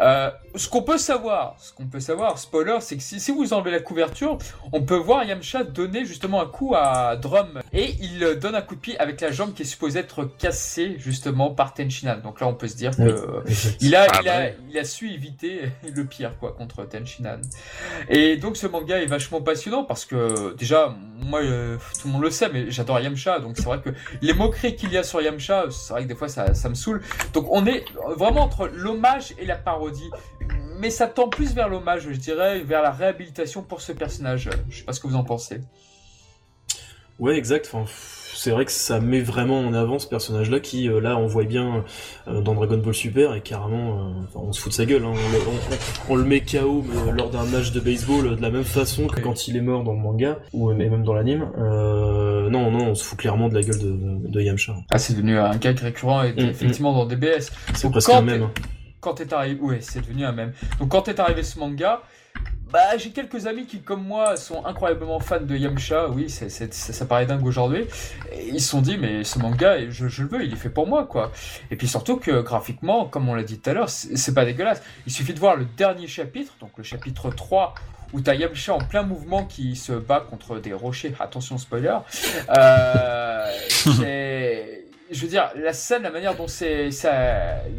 [0.00, 3.52] Euh, ce qu'on peut savoir, ce qu'on peut savoir, spoiler, c'est que si, si, vous
[3.52, 4.38] enlevez la couverture,
[4.72, 8.74] on peut voir Yamcha donner justement un coup à Drum et il donne un coup
[8.74, 12.18] de pied avec la jambe qui est supposée être cassée justement par Tenshinhan.
[12.18, 13.44] Donc là, on peut se dire que
[13.80, 17.40] il a, il a, il a su éviter le pire quoi contre Tenshinhan.
[18.08, 22.22] Et donc ce manga est vachement passionnant parce que déjà, moi, euh, tout le monde
[22.22, 23.90] le sait, mais j'adore Yamcha, donc c'est vrai que
[24.22, 26.74] les moqueries qu'il y a sur Yamcha, c'est vrai que des fois ça, ça me
[26.74, 27.02] saoule.
[27.32, 27.84] Donc on est
[28.16, 30.10] vraiment entre l'hommage et la parodie
[30.80, 34.48] mais ça tend plus vers l'hommage, je dirais, vers la réhabilitation pour ce personnage.
[34.70, 35.60] Je sais pas ce que vous en pensez.
[37.18, 37.68] Ouais, exact.
[37.70, 37.84] Enfin,
[38.42, 41.44] c'est vrai que ça met vraiment en avant ce personnage-là qui, euh, là, on voit
[41.44, 41.84] bien
[42.26, 45.04] euh, dans Dragon Ball Super et carrément, euh, on se fout de sa gueule.
[45.04, 45.12] Hein.
[46.08, 49.46] On, le met KO lors d'un match de baseball de la même façon que quand
[49.46, 51.50] il est mort dans le manga ou même dans l'anime.
[51.58, 54.74] non, non, on se fout clairement de la gueule de, Yamcha.
[54.90, 56.48] Ah, c'est devenu un gag récurrent et mm, mm.
[56.48, 57.50] effectivement dans DBS.
[57.74, 58.48] C'est presque un même.
[59.00, 60.52] Quand est arrivé, ouais, c'est devenu un même.
[60.78, 62.00] Donc quand est arrivé ce manga,
[62.72, 66.08] bah, j'ai quelques amis qui, comme moi, sont incroyablement fans de Yamcha.
[66.08, 67.86] Oui, ça, ça, paraît dingue aujourd'hui.
[68.46, 70.86] Ils se sont dit, mais ce manga, je, je, le veux, il est fait pour
[70.86, 71.32] moi, quoi.
[71.70, 74.82] Et puis surtout que graphiquement, comme on l'a dit tout à l'heure, c'est, pas dégueulasse.
[75.06, 77.74] Il suffit de voir le dernier chapitre, donc le chapitre 3,
[78.12, 81.14] où t'as Yamcha en plein mouvement qui se bat contre des rochers.
[81.18, 81.96] Attention, spoiler.
[82.56, 84.79] Euh, c'est
[85.10, 87.12] je veux dire, la scène, la manière dont c'est, ça,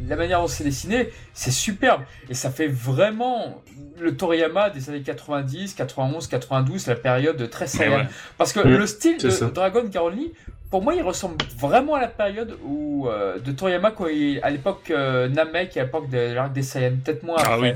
[0.08, 2.02] la manière dont c'est dessiné, c'est superbe.
[2.30, 3.62] Et ça fait vraiment
[4.00, 8.06] le Toriyama des années 90, 91, 92, la période très Saiyan.
[8.38, 8.78] Parce que mm.
[8.78, 10.34] le style de Dragon Garoli,
[10.70, 14.50] pour moi, il ressemble vraiment à la période où, euh, de Toriyama quand il, à
[14.50, 17.74] l'époque euh, Namek, à l'époque de l'arc des Saiyans, peut-être moins ah, Oui.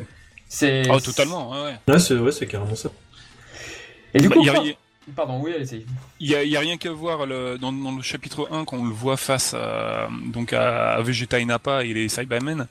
[0.48, 0.84] C'est.
[0.89, 1.74] Oh, totalement, ouais.
[1.88, 2.89] Ouais, c'est, ouais, c'est carrément ça.
[4.13, 4.44] Et du bah, coup,
[5.13, 5.86] Pardon, oui, allez-y.
[6.20, 8.78] Il n'y a, y a, rien qu'à voir le, dans, dans, le chapitre 1, quand
[8.78, 12.68] on le voit face à, donc à, Vegeta et Nappa et les Cybermen,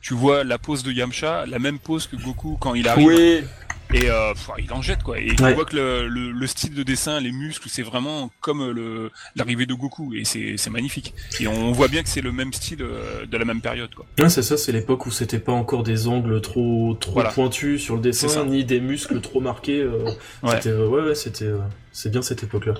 [0.00, 3.06] tu vois la pose de Yamcha, la même pose que Goku quand il arrive.
[3.06, 3.44] Oui.
[3.92, 5.18] Et euh, il en jette quoi.
[5.18, 9.10] Et tu vois que le, le, style de dessin, les muscles, c'est vraiment comme le
[9.36, 11.14] l'arrivée de Goku et c'est magnifique.
[11.40, 14.06] Et on voit bien que c'est le même style euh, de la même période quoi.
[14.18, 17.96] Ouais, c'est ça, c'est l'époque où c'était pas encore des angles trop trop pointus sur
[17.96, 19.80] le dessin, ni des muscles trop marqués.
[19.80, 20.04] Euh,
[20.42, 20.66] ouais.
[20.66, 21.50] ouais, ouais, c'était
[21.92, 22.74] c'est bien cette époque-là.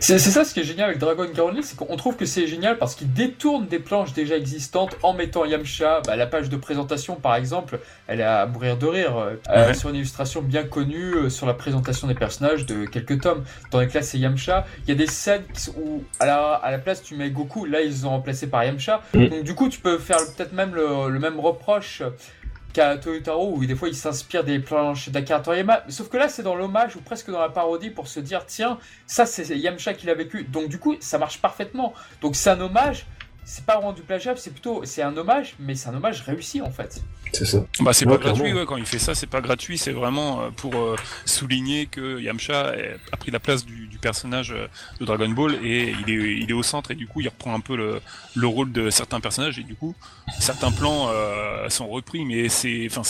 [0.00, 2.78] C'est ça ce qui est génial avec Dragon Gauntlet, c'est qu'on trouve que c'est génial
[2.78, 6.00] parce qu'il détourne des planches déjà existantes en mettant Yamcha.
[6.06, 9.90] Bah, la page de présentation, par exemple, elle est à mourir de rire euh, sur
[9.90, 13.44] une illustration bien connue euh, sur la présentation des personnages de quelques tomes.
[13.70, 14.66] Dans les classes, c'est Yamcha.
[14.84, 15.44] Il y a des scènes
[15.76, 17.64] où, à la, à la place, tu mets Goku.
[17.64, 19.02] Là, ils ont remplacé par Yamcha.
[19.14, 19.26] Mm.
[19.26, 22.02] Donc, du coup, tu peux faire peut-être même le, le même reproche
[22.72, 25.84] qu'à Toyotaro où des fois il s'inspire des planches d'Akira Toriyama.
[25.88, 28.78] Sauf que là c'est dans l'hommage ou presque dans la parodie pour se dire tiens
[29.06, 30.44] ça c'est Yamcha qui l'a vécu.
[30.44, 31.94] Donc du coup ça marche parfaitement.
[32.20, 33.06] Donc c'est un hommage.
[33.44, 36.62] C'est pas vraiment du plagiat, c'est plutôt c'est un hommage, mais c'est un hommage réussi
[36.62, 37.02] en fait.
[37.32, 37.64] C'est ça.
[37.80, 40.76] Bah c'est pas gratuit quand il fait ça, c'est pas gratuit, c'est vraiment euh, pour
[40.76, 42.74] euh, souligner que Yamcha
[43.10, 44.66] a pris la place du, personnage euh,
[45.00, 47.54] de Dragon Ball et il est, il est au centre et du coup il reprend
[47.54, 48.00] un peu le,
[48.34, 49.94] le rôle de certains personnages et du coup
[50.40, 51.08] certains plans
[51.68, 53.02] sont repris mais c'est enfin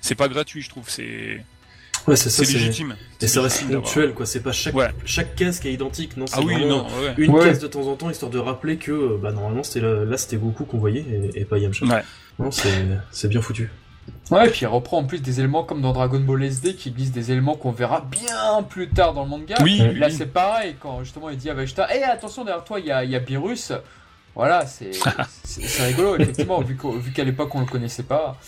[0.00, 1.44] c'est pas gratuit je trouve c'est
[2.06, 2.44] Ouais, c'est ça.
[2.44, 2.94] C'est légitime.
[3.20, 4.26] Et ça reste ponctuel, quoi.
[4.26, 6.26] C'est pas chaque, chaque caisse qui est identique, non?
[6.32, 6.86] Ah oui, non.
[7.16, 10.36] Une caisse de temps en temps, histoire de rappeler que, bah, normalement, c'était là, c'était
[10.36, 11.84] Goku qu'on voyait et, pas Yamcha.
[12.38, 12.46] Ouais.
[12.46, 13.70] Non, c'est bien foutu.
[14.30, 16.90] Ouais, et puis il reprend en plus des éléments comme dans Dragon Ball SD qui
[16.90, 19.56] glissent des éléments qu'on verra bien plus tard dans le manga.
[19.62, 22.86] Oui, Là, c'est pareil, quand justement il dit à Vegeta Hé, attention, derrière toi, il
[22.86, 23.72] y a, y a Beerus.
[24.36, 24.92] Voilà, c'est
[25.82, 26.76] rigolo, effectivement, vu
[27.12, 28.38] qu'à l'époque on le connaissait pas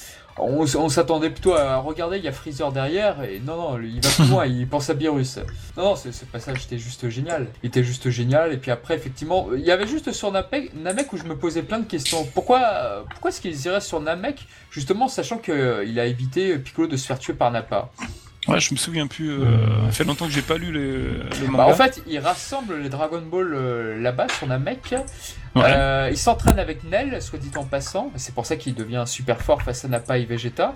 [0.41, 4.11] on, s'attendait plutôt à regarder, il y a Freezer derrière, et non, non, il va
[4.11, 5.39] plus loin, il pense à Beerus.
[5.77, 7.49] Non, non, ce, passage était juste génial.
[7.63, 11.13] Il était juste génial, et puis après, effectivement, il y avait juste sur Namek, Namek
[11.13, 12.27] où je me posais plein de questions.
[12.35, 17.07] Pourquoi, pourquoi est-ce qu'il irait sur Namek, justement, sachant qu'il a évité Piccolo de se
[17.07, 17.91] faire tuer par Nappa?
[18.47, 19.31] Ouais, je me souviens plus.
[19.31, 21.21] Euh, ça fait longtemps que j'ai pas lu le,
[21.53, 24.95] bah, en fait, il rassemble les Dragon Ball euh, là-bas sur Namek.
[25.65, 28.11] Euh, il s'entraîne avec Nell, soit dit en passant.
[28.17, 30.75] C'est pour ça qu'il devient super fort face à Nappa et Vegeta.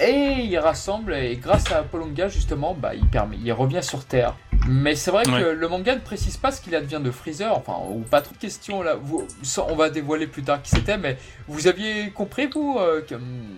[0.00, 4.34] Et il rassemble, et grâce à Polonga, justement, bah, il, permet, il revient sur Terre.
[4.68, 7.56] Mais c'est vrai que le manga ne précise pas ce qu'il advient de Freezer.
[7.56, 8.94] Enfin, ou pas trop de questions là.
[8.94, 9.26] Vous,
[9.68, 11.16] on va dévoiler plus tard qui c'était, mais
[11.48, 13.14] vous aviez compris, vous, que,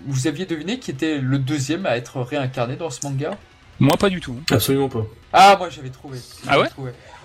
[0.06, 3.36] vous aviez deviné qui était le deuxième à être réincarné dans ce manga?
[3.80, 4.36] Moi, pas du tout.
[4.50, 5.04] Absolument pas.
[5.32, 6.18] Ah, moi, j'avais trouvé.
[6.46, 6.68] Ah ouais?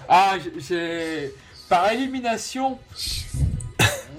[0.10, 1.32] Ah, j'ai.
[1.70, 2.80] Par élimination.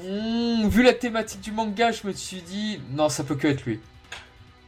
[0.04, 3.64] Hmm, vu la thématique du manga, je me suis dit, non, ça peut que être
[3.64, 3.80] lui.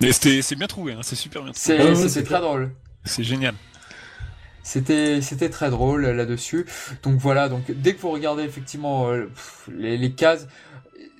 [0.01, 2.09] Mais c'est bien trouvé, hein, c'est super bien trouvé.
[2.09, 2.71] C'est très drôle.
[3.05, 3.55] C'est génial.
[4.63, 6.67] C'était c'était très drôle là-dessus.
[7.03, 9.31] Donc voilà, donc dès que vous regardez effectivement euh,
[9.69, 10.47] les, les, cases,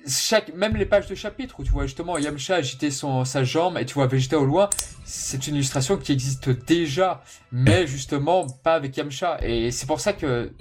[0.07, 3.77] chaque, même les pages de chapitre où tu vois justement Yamcha agiter son, sa jambe
[3.77, 4.69] et tu vois Vegeta au loin,
[5.05, 9.39] c'est une illustration qui existe déjà, mais justement pas avec Yamcha.
[9.41, 10.51] Et c'est pour ça que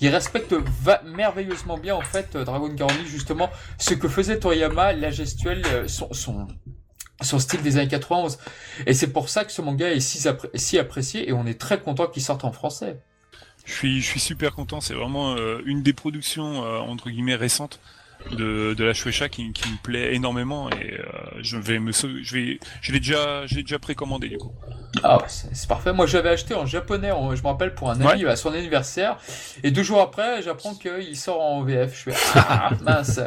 [0.00, 0.54] il respecte
[1.04, 7.38] merveilleusement bien en fait Dragon Garni justement ce que faisait Toriyama, la gestuelle, euh, son,
[7.38, 8.38] style des années 91.
[8.86, 12.06] Et c'est pour ça que ce manga est si, apprécié et on est très content
[12.06, 13.00] qu'il sorte en français.
[13.64, 17.80] Je suis, super content, c'est vraiment euh, une des productions euh, entre guillemets récentes
[18.32, 21.04] de, de la Shueisha qui, qui, me plaît énormément et euh,
[21.40, 24.52] je vais me je vais je l'ai déjà j'ai déjà précommandé du coup.
[25.02, 25.92] Ah c'est parfait.
[25.92, 29.18] Moi j'avais acheté en japonais, je me rappelle pour un ami à son anniversaire
[29.62, 31.94] et deux jours après j'apprends qu'il sort en VF.
[31.94, 33.20] Je suis ah mince.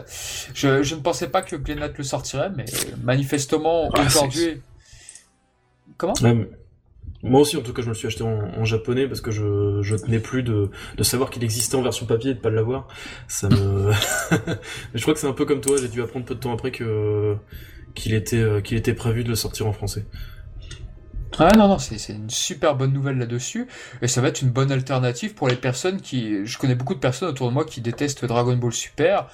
[0.54, 2.66] Je, je ne pensais pas que Glenat le sortirait mais
[3.04, 4.62] manifestement ah, aujourd'hui.
[5.98, 6.14] Comment?
[7.24, 9.82] Moi aussi, en tout cas, je me le suis acheté en, japonais parce que je,
[9.82, 12.88] je tenais plus de, de savoir qu'il existait en version papier et de pas l'avoir.
[13.28, 13.90] Ça me.
[13.92, 14.56] Mais
[14.96, 15.78] je crois que c'est un peu comme toi.
[15.80, 17.36] J'ai dû apprendre peu de temps après que
[17.94, 20.06] qu'il était euh, qu'il était prévu de le sortir en français.
[21.38, 23.68] Ah non non, c'est une super bonne nouvelle là-dessus
[24.02, 26.46] et ça va être une bonne alternative pour les personnes qui.
[26.46, 29.28] Je connais beaucoup de personnes autour de moi qui détestent Dragon Ball Super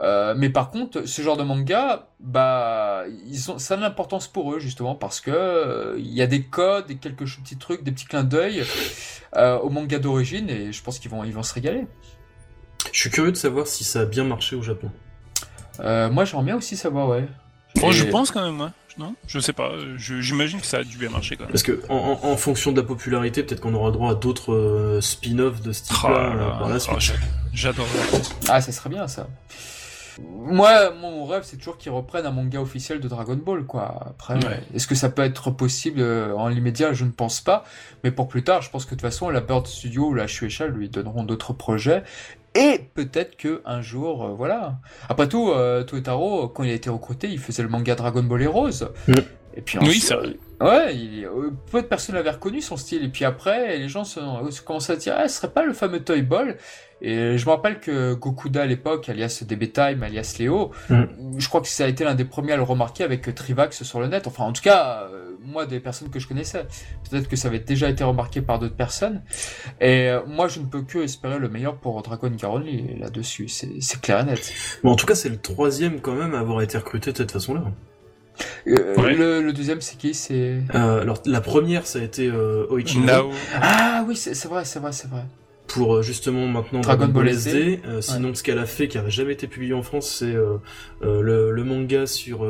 [0.00, 4.26] euh, mais par contre, ce genre de manga, bah, ils ont, ça a de l'importance
[4.26, 7.84] pour eux justement parce que euh, il y a des codes, et quelques petits trucs,
[7.84, 8.64] des petits clins d'œil
[9.36, 11.86] euh, au manga d'origine et je pense qu'ils vont, ils vont se régaler.
[12.92, 14.90] Je suis curieux de savoir si ça a bien marché au Japon.
[15.78, 17.26] moi, j'aimerais bien aussi savoir, ouais.
[17.82, 18.70] Oh, je pense quand même, ouais.
[18.96, 19.72] Non, je sais pas.
[19.96, 21.50] J'imagine que ça a dû bien marcher quand même.
[21.50, 25.62] Parce que en, fonction de la popularité, peut-être qu'on aura droit à d'autres euh, spin-offs
[25.62, 26.94] de ce type-là oh euh, par la suite.
[26.96, 27.18] Oh,
[27.52, 27.86] J'adore.
[28.48, 29.26] Ah, ça serait bien ça.
[30.22, 34.06] Moi, mon rêve, c'est toujours qu'ils reprennent un manga officiel de Dragon Ball, quoi.
[34.10, 34.38] Après,
[34.74, 37.64] est-ce que ça peut être possible euh, en l'immédiat Je ne pense pas.
[38.02, 40.26] Mais pour plus tard, je pense que de toute façon, la Bird Studio ou la
[40.26, 42.02] Shueisha lui donneront d'autres projets.
[42.54, 44.78] Et peut-être que un jour, euh, voilà.
[45.08, 48.42] Après tout, euh, Toetaro, quand il a été recruté, il faisait le manga Dragon Ball
[48.42, 48.84] Heroes.
[49.08, 49.12] Mm.
[49.56, 50.18] Et puis oui, ça.
[50.60, 53.04] Ouais, il, euh, peu de personnes avaient reconnu son style.
[53.04, 55.72] Et puis après, les gens se, se commencé à dire, ah, ce serait pas le
[55.72, 56.56] fameux Toy Ball?
[57.02, 61.04] Et je me rappelle que Gokuda à l'époque, alias DB Time, alias Léo, mm.
[61.38, 64.00] je crois que ça a été l'un des premiers à le remarquer avec Trivax sur
[64.00, 64.26] le net.
[64.26, 65.08] Enfin, en tout cas,
[65.44, 66.66] moi, des personnes que je connaissais.
[67.08, 69.22] Peut-être que ça avait déjà été remarqué par d'autres personnes.
[69.80, 73.48] Et euh, moi, je ne peux que espérer le meilleur pour Dragon Garoli là-dessus.
[73.48, 74.52] C'est clair et net.
[74.82, 77.32] Bon, en tout cas, c'est le troisième quand même à avoir été recruté de cette
[77.32, 77.64] façon-là.
[78.66, 80.14] Euh, le, deuxième, c'est qui?
[80.14, 80.58] C'est.
[80.74, 82.30] Euh, alors, la première, ça a été
[82.70, 83.00] Oichi
[83.60, 85.24] Ah oui, c'est vrai, c'est vrai, c'est vrai.
[85.66, 87.80] Pour euh, justement maintenant Dragon, Ball SD.
[87.86, 90.58] Euh, sinon, ce qu'elle a fait, qui n'avait jamais été publié en France, c'est euh,
[91.00, 92.46] le, manga sur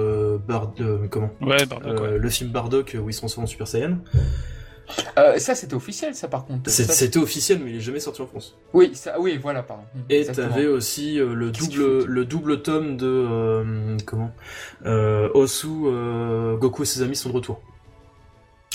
[0.47, 0.75] Bard,
[1.11, 1.31] comment?
[1.41, 3.99] Ouais, Bardock, Le film Bardock où ils sont en Super Saiyan.
[5.39, 6.71] Ça c'était officiel ça par contre.
[6.71, 8.57] C'était officiel mais il est jamais sorti en France.
[8.73, 9.85] Oui, ça, oui voilà pardon.
[10.11, 14.33] Et t'avais aussi le double le double tome de comment
[14.85, 15.69] Osu
[16.59, 17.61] Goku et ses amis sont de retour.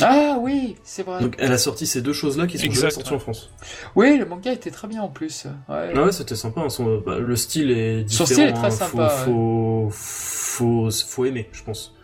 [0.02, 1.22] Ah oui, c'est vrai.
[1.22, 3.52] Donc elle a sorti ces deux choses-là qui sont déjà sorties en France.
[3.96, 5.46] Oui, le manga était très bien en plus.
[5.68, 6.62] Ouais, ah ouais c'était sympa.
[6.62, 8.28] Hein, bah, le style est différent.
[8.28, 9.10] Son style est très hein, sympa.
[9.10, 11.96] Faut, faut, faut, aimer, je pense.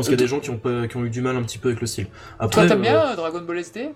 [0.00, 1.42] Pense qu'il y a des gens qui ont, pas, qui ont eu du mal un
[1.42, 2.06] petit peu avec le style.
[2.38, 3.90] Après, Toi, t'aimes bien euh, Dragon Ball SD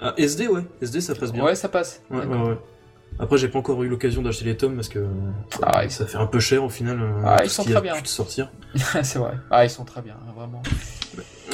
[0.00, 0.62] ah, SD, ouais.
[0.80, 1.44] SD, ça passe bien.
[1.44, 2.02] Ouais, ça passe.
[2.10, 2.56] Ouais, ouais,
[3.18, 5.06] Après, j'ai pas encore eu l'occasion d'acheter les tomes parce que
[5.62, 7.02] ah, ça fait un peu cher au final.
[7.02, 8.00] Euh, ah, ils sont très bien.
[8.00, 8.50] de sortir.
[9.02, 9.34] c'est vrai.
[9.50, 10.62] Ah, ils sont très bien, vraiment.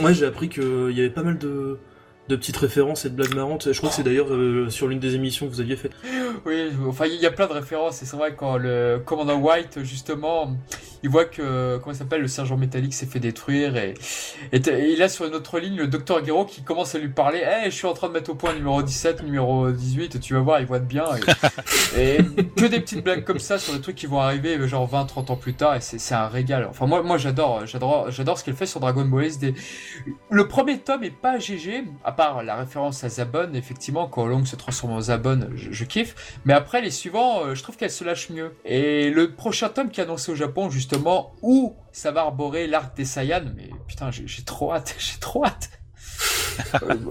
[0.01, 1.81] Ouais, j'ai appris qu'il y avait pas mal de,
[2.29, 3.73] de petites références et de blagues marrantes.
[3.73, 5.93] Je crois que c'est d'ailleurs euh, sur l'une des émissions que vous aviez faites.
[6.45, 9.83] Oui, enfin il y a plein de références et c'est vrai quand le commandant White
[9.83, 10.57] justement,
[11.03, 13.95] il voit que comment s'appelle le sergent métallique s'est fait détruire et,
[14.53, 14.61] et,
[14.93, 17.43] il a sur une autre ligne le docteur Guéraud qui commence à lui parler.
[17.45, 20.41] Eh, je suis en train de mettre au point numéro 17, numéro 18, tu vas
[20.41, 21.05] voir, il voit de bien.
[21.97, 22.19] Et,
[22.57, 25.31] que des petites blagues comme ça sur des trucs qui vont arriver genre 20, 30
[25.31, 26.67] ans plus tard et c'est un régal.
[26.69, 29.55] Enfin moi moi j'adore, j'adore, j'adore ce qu'elle fait sur Dragon Ball SD.
[30.31, 34.45] Le premier tome est pas GG, à part la référence à Zabon, effectivement quand Long
[34.45, 36.41] se transforme en Zabon, je, je kiffe.
[36.45, 38.53] Mais après les suivants, euh, je trouve qu'elle se lâche mieux.
[38.65, 42.97] Et le prochain tome qui est annoncé au Japon justement où ça va arborer l'arc
[42.97, 45.71] des Saiyans, mais putain j'ai trop hâte, j'ai trop hâte.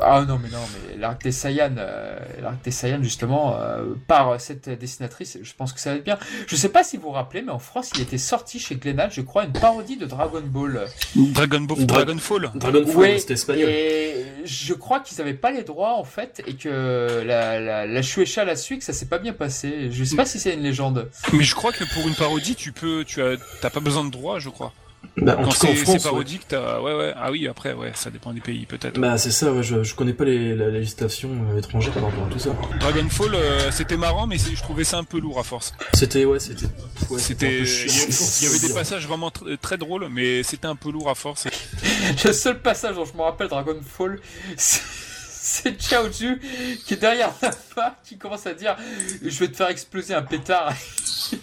[0.02, 4.40] Ah non mais non mais l'arc des Saiyans, euh, l'arc des Saiyans justement euh, par
[4.40, 6.18] cette dessinatrice, je pense que ça va être bien.
[6.48, 9.10] Je sais pas si vous vous rappelez, mais en France il était sorti chez Glénat,
[9.10, 10.86] je crois, une parodie de Dragon Ball.
[11.16, 12.52] Dragon Ball, Dragon Fall.
[12.56, 13.70] Dragon Fall, c'était espagnol.
[13.70, 18.02] Et je crois qu'ils avaient pas les droits en fait et que la la, la
[18.02, 19.90] Shueisha l'a su que ça s'est pas bien passé.
[19.92, 21.10] Je sais pas si c'est une légende.
[21.34, 24.10] Mais je crois que pour une parodie, tu peux, tu as, t'as pas besoin de
[24.12, 24.74] droits, je crois.
[25.18, 26.58] Bah, en c'est parodique, ouais.
[26.58, 26.96] ouais.
[26.96, 29.00] ouais, Ah oui, après, ouais, ça dépend des pays, peut-être.
[29.00, 32.26] Bah, c'est ça, ouais, je, je connais pas les, la législation euh, étrangère par rapport
[32.26, 32.52] à tout ça.
[32.80, 35.74] Dragonfall, euh, c'était marrant, mais je trouvais ça un peu lourd à force.
[35.94, 36.68] C'était, ouais, c'était.
[37.10, 37.62] Ouais, c'était.
[37.62, 41.48] Il y, avait des passages vraiment très drôles, mais c'était un peu lourd à force.
[42.26, 44.20] Le seul passage dont je me rappelle Dragonfall,
[44.58, 46.42] c'est Chaoju
[46.86, 48.76] qui est derrière la femme qui commence à dire
[49.24, 50.74] Je vais te faire exploser un pétard.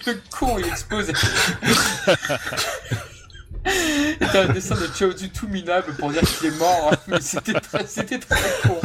[0.07, 1.13] le con, il explose.
[3.65, 6.97] C'était un dessin de Chaozu tout minable pour dire qu'il est mort, hein.
[7.07, 8.81] mais c'était très, c'était très con.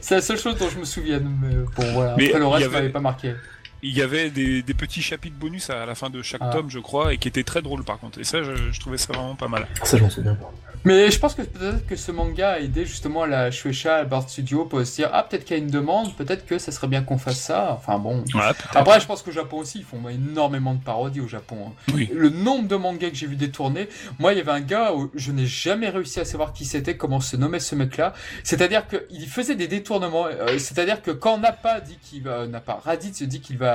[0.00, 2.12] C'est la seule chose dont je me souviens, mais bon voilà.
[2.12, 3.34] Après le reste, m'avait pas marqué
[3.82, 6.50] il y avait des, des, petits chapitres bonus à la fin de chaque ah.
[6.52, 8.18] tome, je crois, et qui étaient très drôles par contre.
[8.18, 9.66] Et ça, je, je trouvais ça vraiment pas mal.
[9.84, 10.36] Ça, j'en souviens.
[10.84, 14.28] Mais je pense que peut-être que ce manga a aidé justement la Shueisha, à Bart
[14.28, 16.86] Studio pour se dire ah peut-être qu'il y a une demande, peut-être que ça serait
[16.86, 17.72] bien qu'on fasse ça.
[17.72, 18.24] Enfin bon.
[18.74, 21.56] Après je pense qu'au Japon aussi ils font énormément de parodies au Japon.
[21.68, 21.92] Hein.
[21.94, 22.08] Oui.
[22.14, 23.88] Le nombre de mangas que j'ai vu détourner,
[24.18, 26.96] moi il y avait un gars où je n'ai jamais réussi à savoir qui c'était,
[26.96, 28.14] comment se nommait ce mec-là.
[28.44, 30.26] C'est-à-dire qu'il faisait des détournements.
[30.26, 33.67] Euh, c'est-à-dire que quand Nappa dit qu'il va, n'a pas Raditz dit qu'il va,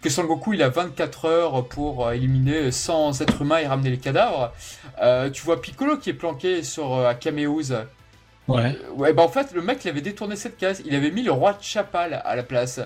[0.00, 3.90] que Son Goku il a 24 heures pour euh, éliminer 100 êtres humains et ramener
[3.90, 4.52] les cadavres.
[5.02, 7.74] Euh, tu vois Piccolo qui est planqué sur euh, Akameouz.
[8.48, 8.62] Ouais.
[8.64, 10.82] Euh, ouais, bah en fait, le mec, il avait détourné cette case.
[10.84, 12.80] Il avait mis le roi de Chapal à la place.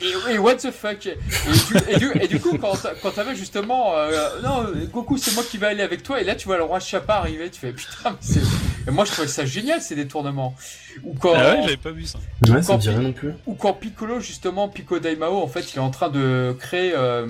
[0.00, 1.06] Et, what the fuck?
[1.06, 5.82] Et du, coup, quand, quand t'avais justement, euh, non, Goku, c'est moi qui vais aller
[5.82, 8.40] avec toi, et là tu vois le roi Chapa arriver, tu fais putain, mais c'est.
[8.86, 10.54] Et moi je trouvais ça génial ces détournements.
[11.02, 12.18] Ou quand, ah ouais, j'avais pas vu ça.
[12.48, 13.32] Ouais, ça me dit rien non plus.
[13.46, 17.26] Ou quand Piccolo, justement, Piccolo Daimao, en fait, il est en train de créer euh,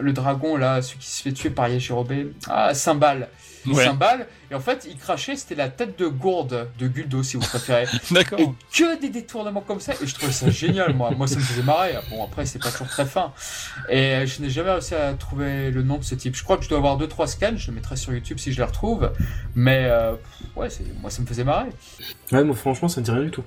[0.00, 2.12] le dragon, là, celui qui se fait tuer par Yashirobe.
[2.48, 3.28] Ah, Cymbal
[3.72, 3.84] ouais.
[3.84, 4.26] cymbales.
[4.50, 7.86] Et en fait, il crachait, c'était la tête de gourde de Guldo, si vous préférez.
[8.10, 8.40] D'accord.
[8.40, 9.94] Et que des détournements comme ça.
[10.02, 11.10] Et je trouvais ça génial, moi.
[11.10, 11.94] Moi, ça me faisait marrer.
[12.10, 13.32] Bon, après, c'est pas toujours très fin.
[13.88, 16.36] Et je n'ai jamais réussi à trouver le nom de ce type.
[16.36, 17.56] Je crois que je dois avoir deux trois scans.
[17.56, 19.10] Je le mettrai sur YouTube si je les retrouve.
[19.54, 20.12] Mais euh,
[20.56, 20.68] ouais,
[21.00, 21.70] moi, ça me faisait marrer.
[22.32, 23.44] Ouais, moi, franchement, ça me dit rien du tout.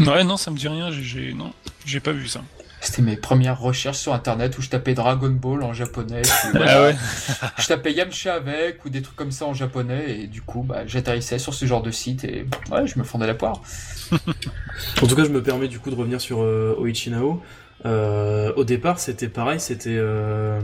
[0.00, 0.90] Ouais, non, ça me dit rien.
[0.90, 1.52] J'ai, non,
[1.84, 2.42] j'ai pas vu ça.
[2.86, 6.22] C'était mes premières recherches sur internet où je tapais Dragon Ball en japonais.
[6.54, 6.94] ah ouais.
[7.58, 10.86] je tapais Yamcha avec ou des trucs comme ça en japonais et du coup bah,
[10.86, 13.60] j'atterrissais sur ce genre de site et ouais, je me fondais la poire.
[14.12, 17.42] en tout cas, je me permets du coup de revenir sur euh, Oichinao.
[17.84, 20.60] Euh, au départ, c'était pareil, c'était euh,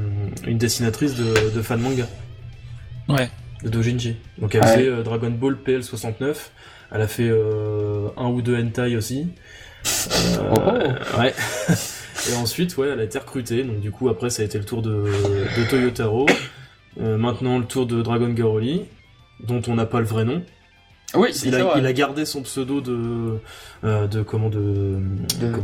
[0.47, 2.07] une dessinatrice de, de, fan manga.
[3.09, 3.31] Ouais.
[3.65, 4.17] De Dojinji.
[4.39, 6.37] Donc elle faisait euh, Dragon Ball PL69.
[6.93, 7.31] Elle a fait
[8.17, 9.27] un ou deux hentai aussi.
[9.85, 11.19] Oh, oh.
[11.19, 11.35] Ouais.
[12.31, 13.65] Et ensuite, ouais, elle a été recrutée.
[13.65, 14.91] Donc du coup, après, ça a été le tour de,
[15.59, 16.27] de Toyotaro.
[17.01, 18.83] Euh, maintenant, le tour de Dragon Garoli,
[19.41, 20.43] dont on n'a pas le vrai nom.
[21.15, 23.39] Oui, il a, il a gardé son pseudo de,
[23.85, 24.99] euh, de comment de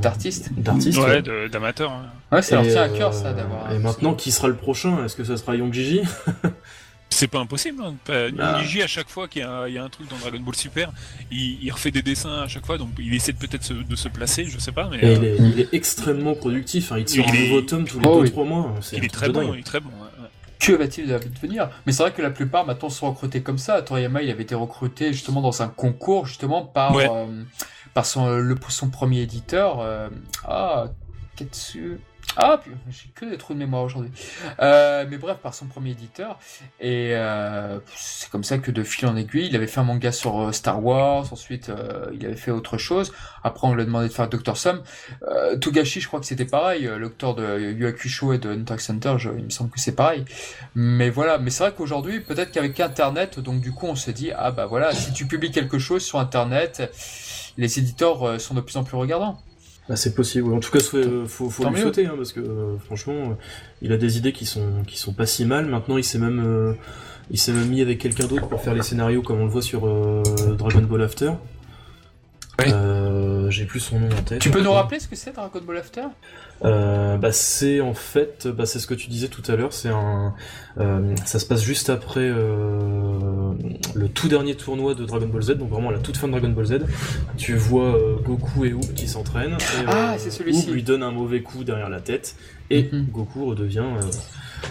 [0.01, 1.91] d'artiste, d'artiste, ouais, d'amateur.
[1.91, 2.03] Hein.
[2.31, 3.73] Ouais, ça leur tient à cœur ça d'avoir.
[3.73, 6.03] Et maintenant, qui sera le prochain Est-ce que ça sera Young Gigi?
[7.11, 7.83] C'est pas impossible.
[7.83, 7.95] Hein.
[8.07, 8.59] Bah.
[8.59, 10.93] à chaque fois qu'il y, a un truc dans Dragon Ball Super,
[11.31, 14.59] il, refait des dessins à chaque fois, donc il essaie peut-être de se placer, je
[14.59, 14.89] sais pas.
[14.91, 16.93] Mais euh, il, est, extrêmement productif.
[16.93, 16.99] Hein.
[16.99, 18.75] Il tire un nouveau tome tous les 2-3 oh, mois.
[18.93, 19.91] il est très bon, il est très bon.
[20.59, 23.81] Que va-t-il devenir Mais c'est vrai que la plupart maintenant sont recrutés comme ça.
[23.81, 27.27] Toriyama, il avait été recruté justement dans un concours, justement par, euh,
[27.95, 29.79] par son, le, son premier éditeur.
[29.81, 30.09] Euh,
[30.45, 30.87] ah,
[31.37, 32.01] Ketsu.
[32.37, 32.61] Ah,
[32.91, 34.13] j'ai que des trous de mémoire aujourd'hui.
[34.61, 36.39] Euh, mais bref, par son premier éditeur.
[36.81, 40.13] Et euh, c'est comme ça que de fil en aiguille, il avait fait un manga
[40.13, 41.33] sur euh, Star Wars.
[41.33, 41.71] Ensuite,
[42.13, 43.13] il avait fait autre chose.
[43.43, 44.83] Après, on lui a demandé de faire Doctor Sum.
[45.61, 46.89] Togashi, je crois que c'était pareil.
[46.99, 50.25] L'auteur de Yu Hakusho et de Hunter Center, il me semble que c'est pareil.
[50.75, 51.39] Mais voilà.
[51.39, 54.67] Mais c'est vrai qu'aujourd'hui, peut-être qu'avec Internet, donc du coup, on se dit, ah bah
[54.67, 56.93] voilà, si tu publies quelque chose sur Internet,
[57.57, 59.41] les éditeurs sont de plus en plus regardants.
[59.89, 60.53] Bah, c'est possible.
[60.53, 63.35] En tout cas, faut, faut, faut lui sauter, hein, parce que euh, franchement, euh,
[63.81, 65.67] il a des idées qui sont qui sont pas si mal.
[65.67, 66.75] Maintenant, il s'est même euh,
[67.31, 69.63] il s'est même mis avec quelqu'un d'autre pour faire les scénarios, comme on le voit
[69.63, 69.83] sur
[70.57, 71.33] Dragon Ball After.
[72.67, 74.41] Euh, j'ai plus son nom en tête.
[74.41, 76.03] Tu peux nous rappeler ce que c'est Dragon Ball After
[76.65, 79.73] euh, bah, c'est en fait, bah, c'est ce que tu disais tout à l'heure.
[79.73, 80.35] C'est un,
[80.79, 83.53] euh, ça se passe juste après euh,
[83.95, 86.49] le tout dernier tournoi de Dragon Ball Z, donc vraiment la toute fin de Dragon
[86.49, 86.79] Ball Z.
[87.37, 89.57] Tu vois euh, Goku et Oop qui s'entraînent.
[89.87, 90.69] Ah, c'est celui-ci.
[90.69, 92.35] Oop lui donne un mauvais coup derrière la tête
[92.71, 93.07] et mhm.
[93.07, 93.87] Goku redevient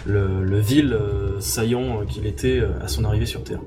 [0.06, 0.96] le, le vil
[1.40, 3.60] saillant qu'il était à son arrivée sur Terre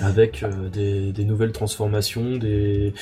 [0.00, 2.92] avec euh, des, des, nouvelles transformations, des,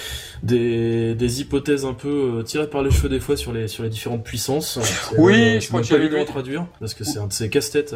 [0.42, 3.82] des, des, hypothèses un peu euh, tirées par les cheveux des fois sur les, sur
[3.82, 4.78] les différentes puissances.
[5.18, 7.94] Oui, je crois que j'avais lu traduire parce que c'est un de ces casse-têtes.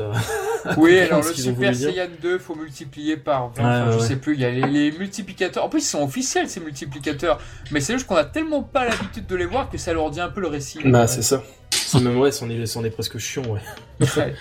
[0.76, 4.44] oui, alors le Super Saiyan 2, faut multiplier par 20, je sais plus, il y
[4.44, 5.64] a les, les, multiplicateurs.
[5.64, 7.38] En plus, ils sont officiels ces multiplicateurs,
[7.70, 10.20] mais c'est juste qu'on a tellement pas l'habitude de les voir que ça leur dit
[10.20, 10.80] un peu le récit.
[10.84, 11.42] Bah, c'est ça.
[11.70, 13.60] C'est même ouais, c'en est, est, presque chiant, ouais.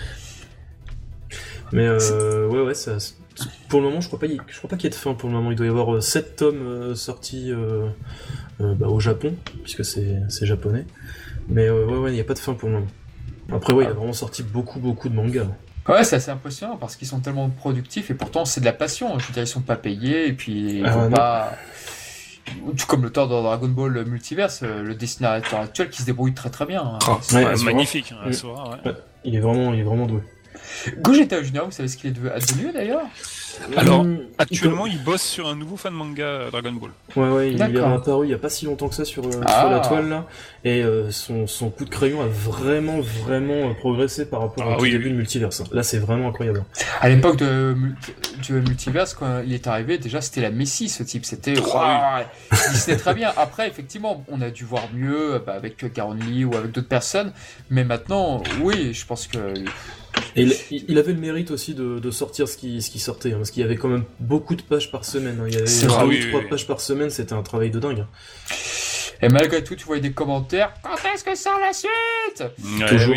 [1.72, 2.96] Mais euh, ouais, ouais, ça,
[3.68, 5.28] pour le moment, je crois pas, je crois pas qu'il y ait de fin pour
[5.28, 5.50] le moment.
[5.50, 7.88] Il doit y avoir 7 euh, tomes euh, sortis euh,
[8.58, 10.86] bah, au Japon, puisque c'est japonais.
[11.48, 12.86] Mais ouais, ouais, il n'y a pas de fin pour le moment.
[13.52, 15.46] Après, ouais, il a vraiment sorti beaucoup, beaucoup de mangas.
[15.88, 19.18] Ouais, c'est assez impressionnant parce qu'ils sont tellement productifs et pourtant c'est de la passion.
[19.18, 21.52] Je veux dire, ils sont pas payés et puis ils ah, pas.
[22.76, 26.50] Tout comme le l'auteur de Dragon Ball Multiverse, le dessinateur actuel qui se débrouille très
[26.50, 26.82] très bien.
[26.82, 26.98] Hein.
[27.08, 27.18] Oh,
[27.64, 28.30] magnifique, hein,
[29.24, 30.20] il est vraiment, il est vraiment doué.
[30.98, 33.06] Gogeta Junior, vous savez ce qu'il est devenu d'ailleurs
[33.76, 36.90] alors, hum, actuellement, il bosse sur un nouveau fan manga euh, Dragon Ball.
[37.16, 39.40] Ouais, ouais, il est apparu il y a pas si longtemps que ça sur, euh,
[39.46, 39.68] ah.
[39.70, 40.26] la toile là,
[40.64, 44.84] et euh, son, son coup de crayon a vraiment, vraiment progressé par rapport ah au
[44.84, 45.62] début de Multiverse.
[45.72, 46.64] Là, c'est vraiment incroyable.
[47.00, 47.76] À l'époque de
[48.42, 51.24] du Multiverse, quand il est arrivé, déjà c'était la Messie, ce type.
[51.24, 52.22] C'était, ah
[52.86, 53.32] il très bien.
[53.36, 57.32] Après, effectivement, on a dû voir mieux bah, avec Caron Lee ou avec d'autres personnes,
[57.70, 59.54] mais maintenant, oui, je pense que
[60.36, 63.50] et il, avait le mérite aussi de, sortir ce qui, ce qui sortait, hein, parce
[63.50, 65.38] qu'il y avait quand même beaucoup de pages par semaine.
[65.40, 65.46] Hein.
[65.48, 68.04] Il y avait deux ou trois pages par semaine, c'était un travail de dingue.
[69.20, 70.72] Et malgré tout, tu voyais des commentaires.
[70.82, 72.44] Quand est-ce que sort la suite?
[72.88, 73.16] Toujours.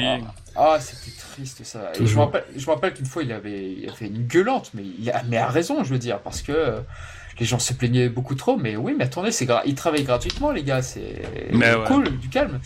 [0.56, 1.91] Ah, c'était triste ça.
[1.95, 5.22] je me rappelle, rappelle qu'une fois, il avait, il fait une gueulante, mais il a,
[5.30, 6.82] mais a raison, je veux dire, parce que
[7.41, 8.58] les gens se plaignaient beaucoup trop.
[8.58, 11.22] Mais oui, mais attendez, c'est il travaillent gratuitement, les gars, c'est
[11.88, 12.60] cool, du calme.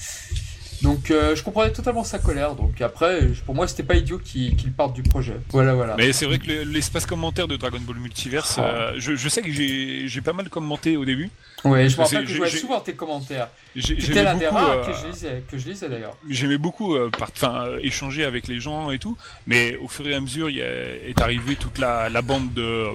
[0.82, 2.56] Donc euh, je comprenais totalement sa colère.
[2.56, 5.38] Donc après, pour moi, c'était pas idiot qu'il parte du projet.
[5.50, 5.96] Voilà, voilà.
[5.98, 8.62] Mais c'est vrai que l'espace commentaire de Dragon Ball Multiverse, ah.
[8.62, 11.30] euh, je, sais que j'ai pas mal commenté au début.
[11.64, 13.50] Ouais, je me rappelle que je voyais souvent tes commentaires.
[13.76, 16.16] J'étais l'un des rares que je lisais, que je lisais d'ailleurs.
[16.30, 19.18] J'aimais beaucoup, enfin, échanger avec les gens et tout.
[19.48, 22.90] Mais au fur et à mesure, il est arrivé toute la, la bande de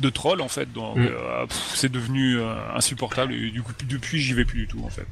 [0.00, 0.72] de troll en fait.
[0.72, 1.06] Donc mm.
[1.06, 4.90] euh, c'est devenu euh, insupportable et du coup depuis j'y vais plus du tout en
[4.90, 5.06] fait.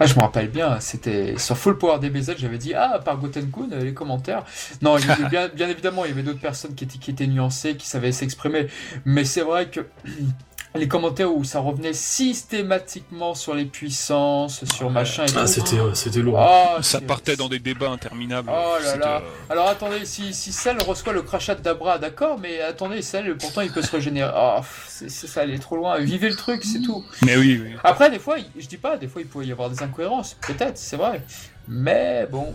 [0.00, 3.68] Ah, je me rappelle bien, c'était sur Full Power DBZ, j'avais dit Ah, par Gotenkun,
[3.72, 4.44] euh, les commentaires.
[4.82, 4.96] Non,
[5.30, 8.10] bien, bien évidemment, il y avait d'autres personnes qui étaient, qui étaient nuancées, qui savaient
[8.10, 8.66] s'exprimer.
[9.04, 9.86] Mais c'est vrai que
[10.76, 16.20] les commentaires où ça revenait systématiquement sur les puissances, sur machin et ah, c'était c'était
[16.20, 16.38] lourd.
[16.40, 18.50] Ah, ça partait dans des débats interminables.
[18.52, 19.22] Oh là là.
[19.48, 23.70] Alors attendez, si si Cell reçoit le crachat d'Abra, d'accord, mais attendez, Cell pourtant il
[23.70, 24.32] peut se régénérer.
[24.36, 25.98] Oh, c'est ça allait trop loin.
[26.00, 27.04] Vivez le truc, c'est tout.
[27.22, 27.74] Mais oui, oui.
[27.84, 30.76] Après des fois, je dis pas, des fois il pourrait y avoir des incohérences, peut-être,
[30.76, 31.22] c'est vrai.
[31.68, 32.52] Mais bon,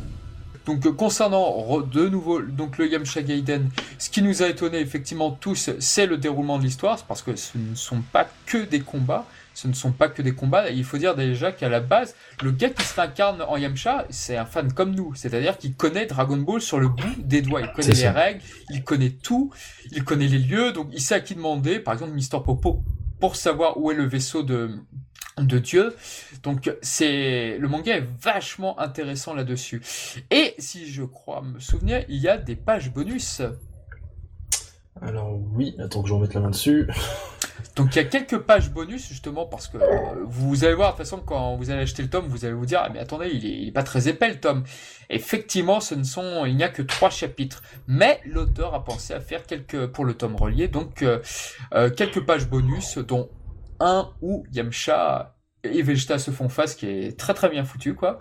[0.66, 5.32] donc euh, concernant de nouveau donc le Yamcha Gaiden, ce qui nous a étonné effectivement
[5.32, 9.26] tous, c'est le déroulement de l'histoire, parce que ce ne sont pas que des combats,
[9.54, 10.70] ce ne sont pas que des combats.
[10.70, 14.46] il faut dire déjà qu'à la base, le gars qui s'incarne en Yamcha, c'est un
[14.46, 17.94] fan comme nous, c'est-à-dire qu'il connaît Dragon Ball sur le bout des doigts, il connaît
[17.94, 19.52] les règles, il connaît tout,
[19.92, 22.84] il connaît les lieux, donc il sait à qui demander, par exemple Mister Popo,
[23.20, 24.72] pour savoir où est le vaisseau de
[25.38, 25.96] de Dieu.
[26.44, 29.82] Donc c'est le manga est vachement intéressant là-dessus.
[30.32, 33.42] Et si je crois me souvenir, il y a des pages bonus.
[35.02, 36.88] Alors oui, attends que je remette la main dessus.
[37.76, 40.98] Donc il y a quelques pages bonus justement parce que euh, vous allez voir de
[40.98, 43.30] toute façon quand vous allez acheter le tome, vous allez vous dire ah, mais attendez
[43.32, 44.64] il est, pas très épais le tome.
[45.10, 49.22] Effectivement, ce ne sont il n'y a que trois chapitres, mais l'auteur a pensé à
[49.22, 51.20] faire quelques pour le tome relié donc euh,
[51.74, 53.30] euh, quelques pages bonus dont
[53.80, 58.20] un où Yamcha et Vegeta se font face, qui est très très bien foutu, quoi.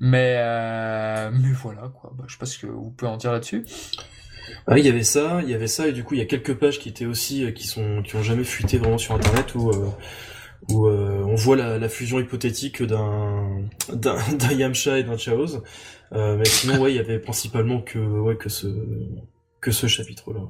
[0.00, 2.12] Mais, euh, mais voilà, quoi.
[2.16, 3.64] Bah, je sais pas ce que vous pouvez en dire là-dessus.
[4.66, 6.26] Ah, il y avait ça, il y avait ça, et du coup, il y a
[6.26, 9.54] quelques pages qui étaient aussi, euh, qui sont, qui ont jamais fuité vraiment sur Internet,
[9.54, 9.90] où, euh,
[10.70, 13.60] où on voit la, la, fusion hypothétique d'un,
[13.92, 14.16] d'un,
[14.52, 15.62] Yamcha et d'un Chaoz.
[16.12, 18.66] mais sinon, ouais, il y avait principalement que, ouais, que ce,
[19.60, 20.40] que ce chapitre-là.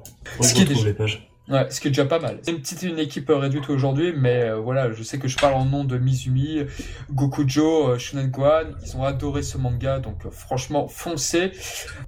[0.41, 1.34] Ce qui est les pages.
[1.47, 2.39] Ouais, ce qui est déjà pas mal.
[2.41, 5.67] C'est une petite équipe réduite aujourd'hui, mais euh, voilà, je sais que je parle en
[5.67, 6.61] nom de Mizumi,
[7.11, 11.53] Gokujo, euh, Shunen Gohan, ils ont adoré ce manga, donc euh, franchement, foncez.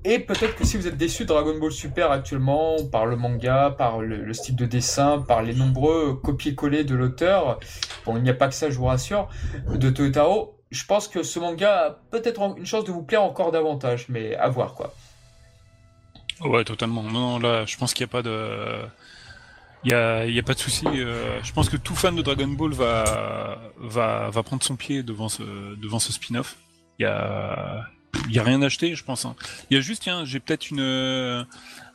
[0.04, 3.74] Et peut-être que si vous êtes déçu de Dragon Ball Super actuellement, par le manga,
[3.76, 7.60] par le, style de dessin, par les nombreux copier-coller de l'auteur,
[8.06, 9.28] bon, il n'y a pas que ça, je vous rassure,
[9.70, 13.52] de Toyotaro, je pense que ce manga a peut-être une chance de vous plaire encore
[13.52, 14.94] davantage, mais à voir, quoi.
[16.40, 17.02] Ouais, totalement.
[17.02, 18.86] Non, là, je pense qu'il n'y a pas de
[19.86, 20.84] il y a, a, pas de souci.
[20.86, 25.04] Euh, je pense que tout fan de Dragon Ball va va va prendre son pied
[25.04, 25.42] devant ce
[25.76, 26.56] devant ce spin-off.
[26.98, 27.86] Il y a
[28.28, 29.24] y a rien à acheter, je pense.
[29.24, 29.36] Hein.
[29.70, 31.46] Il y a juste tiens, j'ai peut-être une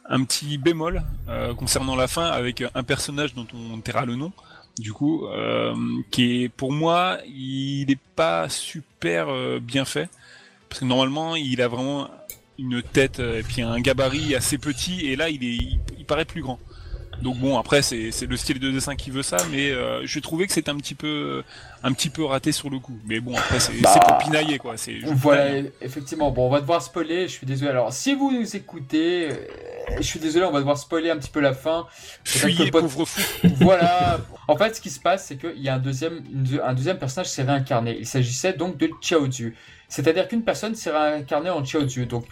[0.06, 4.32] un petit bémol euh, concernant la fin avec un personnage dont on taira le nom.
[4.80, 5.76] Du coup, euh,
[6.12, 10.10] qui est pour moi, il n'est pas super euh, bien fait
[10.70, 12.10] parce que normalement, il a vraiment
[12.58, 16.42] une tête et puis un gabarit assez petit et là, il est il paraît plus
[16.42, 16.58] grand.
[17.22, 20.48] Donc bon, après c'est le style de dessin qui veut ça, mais euh, je trouvais
[20.48, 21.44] que c'était un petit peu
[21.84, 22.98] un petit peu raté sur le coup.
[23.06, 24.76] Mais bon, après c'est bah, pour pinailler quoi.
[25.04, 26.32] Voilà, effectivement.
[26.32, 27.28] Bon, on va devoir spoiler.
[27.28, 27.72] Je suis désolé.
[27.72, 29.36] Alors, si vous nous écoutez, euh,
[29.98, 31.88] je suis désolé, on va devoir spoiler un petit peu la fin.
[32.24, 33.22] Fuyez, pauvre fou.
[33.58, 34.20] voilà.
[34.48, 36.24] En fait, ce qui se passe, c'est qu'il y a un deuxième
[36.64, 37.98] un deuxième personnage s'est réincarné.
[38.00, 39.56] Il s'agissait donc de Chaozu.
[39.88, 42.06] C'est-à-dire qu'une personne s'est réincarnée en Chaozu.
[42.06, 42.26] Donc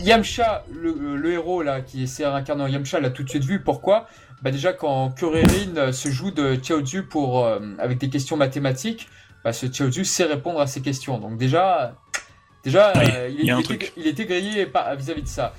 [0.00, 3.62] Yamcha, le, le, héros là qui s'est réincarné en Yamcha, l'a tout de suite vu.
[3.62, 4.08] Pourquoi?
[4.44, 9.08] Bah déjà quand Kuririn euh, se joue de Chaozu pour euh, avec des questions mathématiques,
[9.42, 11.16] bah, ce Chaozu sait répondre à ces questions.
[11.16, 11.96] Donc déjà,
[12.62, 14.68] déjà euh, il, était, grillé
[14.98, 15.54] vis-à-vis de ça.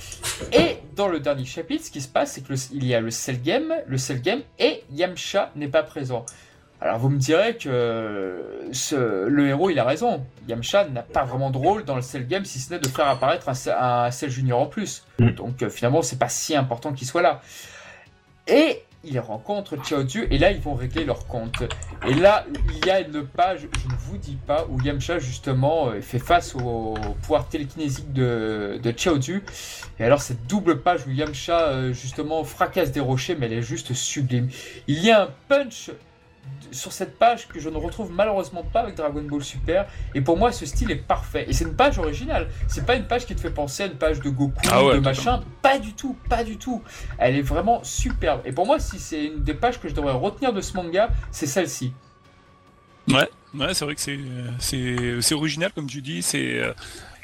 [0.54, 3.42] Et dans le dernier chapitre, ce qui se passe, c'est qu'il y a le Cell
[3.42, 6.24] Game, le Cell Game et Yamcha n'est pas présent.
[6.80, 10.24] Alors vous me direz que ce, le héros il a raison.
[10.48, 13.08] Yamcha n'a pas vraiment de rôle dans le Cell Game si ce n'est de faire
[13.08, 15.04] apparaître un, un Cell Junior en plus.
[15.18, 15.32] Mm.
[15.32, 17.42] Donc finalement c'est pas si important qu'il soit là.
[18.48, 21.64] Et ils rencontrent Chaozu et là ils vont régler leur compte.
[22.08, 25.88] Et là il y a une page, je ne vous dis pas, où Yamcha justement
[25.88, 29.42] euh, fait face au pouvoir télékinésique de, de.
[30.00, 33.62] Et alors cette double page où Yamcha euh, justement fracasse des rochers, mais elle est
[33.62, 34.50] juste sublime.
[34.88, 35.92] Il y a un punch
[36.72, 39.88] sur cette page que je ne retrouve malheureusement pas avec Dragon Ball Super.
[40.14, 41.46] Et pour moi, ce style est parfait.
[41.48, 42.50] Et c'est une page originale.
[42.68, 45.00] C'est pas une page qui te fait penser à une page de Goku, ah de
[45.00, 45.42] machin.
[45.62, 46.84] Pas du tout, pas du tout.
[47.18, 48.42] Elle est vraiment superbe.
[48.46, 51.10] Et pour moi, si c'est une des pages que je devrais retenir de ce manga,
[51.32, 51.94] c'est celle-ci.
[53.08, 54.02] Ouais, Ouais, c'est vrai que
[55.22, 56.22] c'est original comme tu dis.
[56.22, 56.62] C'est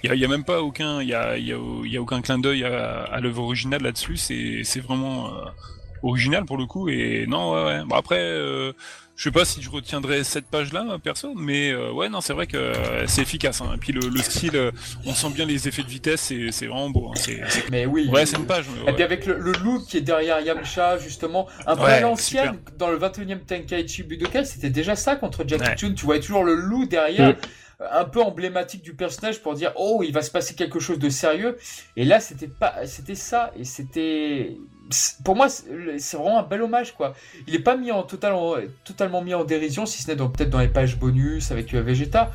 [0.04, 3.04] il y a, même pas aucun il y a, y a, aucun clin d'œil à,
[3.04, 4.16] à l'œuvre originale là-dessus.
[4.16, 5.30] C'est c'est vraiment
[6.04, 6.90] original pour le coup.
[6.90, 7.84] Et non, ouais, ouais.
[7.86, 8.74] Bon, après, euh,
[9.22, 12.48] je sais pas si je retiendrai cette page-là, perso, mais euh, ouais, non, c'est vrai
[12.48, 13.62] que euh, c'est efficace.
[13.62, 13.70] Hein.
[13.76, 14.72] Et puis le, le, style, euh,
[15.06, 17.12] on sent bien les effets de vitesse, c'est vraiment beau.
[17.12, 17.34] Hein.
[17.70, 18.10] Mais oui.
[18.12, 18.66] Ouais, c'est une page.
[18.88, 22.58] Et puis avec le, le, look qui est derrière Yamcha, justement, un peu à l'ancienne,
[22.80, 25.94] dans le 21 e Tenkaichi Budokai, c'était déjà ça contre Jackie Chun.
[25.94, 27.36] Tu voyais toujours le loup derrière.
[27.92, 31.10] Un peu emblématique du personnage pour dire oh il va se passer quelque chose de
[31.10, 31.58] sérieux
[31.98, 34.56] et là c'était pas c'était ça et c'était
[35.24, 37.14] pour moi, c'est vraiment un bel hommage, quoi.
[37.48, 38.34] Il n'est pas mis en, total,
[38.84, 42.32] totalement mis en dérision, si ce n'est peut-être dans les pages bonus avec euh, Vegeta,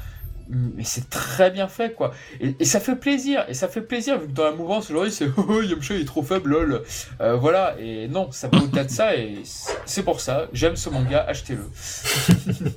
[0.48, 2.12] mais c'est très bien fait, quoi.
[2.40, 5.28] Et, ça fait plaisir, et ça fait plaisir, vu que dans la mouvance, aujourd'hui, c'est
[5.36, 6.82] «Oh, Yamcha, il est trop faible, lol
[7.20, 9.38] euh, Voilà, et non, ça peut au-delà de ça, et
[9.84, 11.64] c'est pour ça, j'aime ce manga, achetez-le.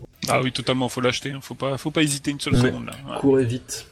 [0.27, 1.39] ah oui, totalement, faut l'acheter, hein.
[1.41, 3.19] faut pas, faut pas hésiter une seule seconde, là.
[3.19, 3.85] Courez vite.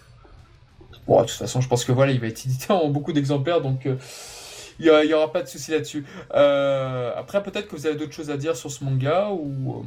[1.08, 3.62] Bon, de toute façon, je pense que voilà, il va être édité en beaucoup d'exemplaires,
[3.62, 3.86] donc...
[3.86, 3.96] Euh,
[4.80, 6.06] il n'y aura pas de souci là-dessus.
[6.34, 9.80] Euh, après, peut-être que vous avez d'autres choses à dire sur ce manga ou.
[9.80, 9.84] Euh,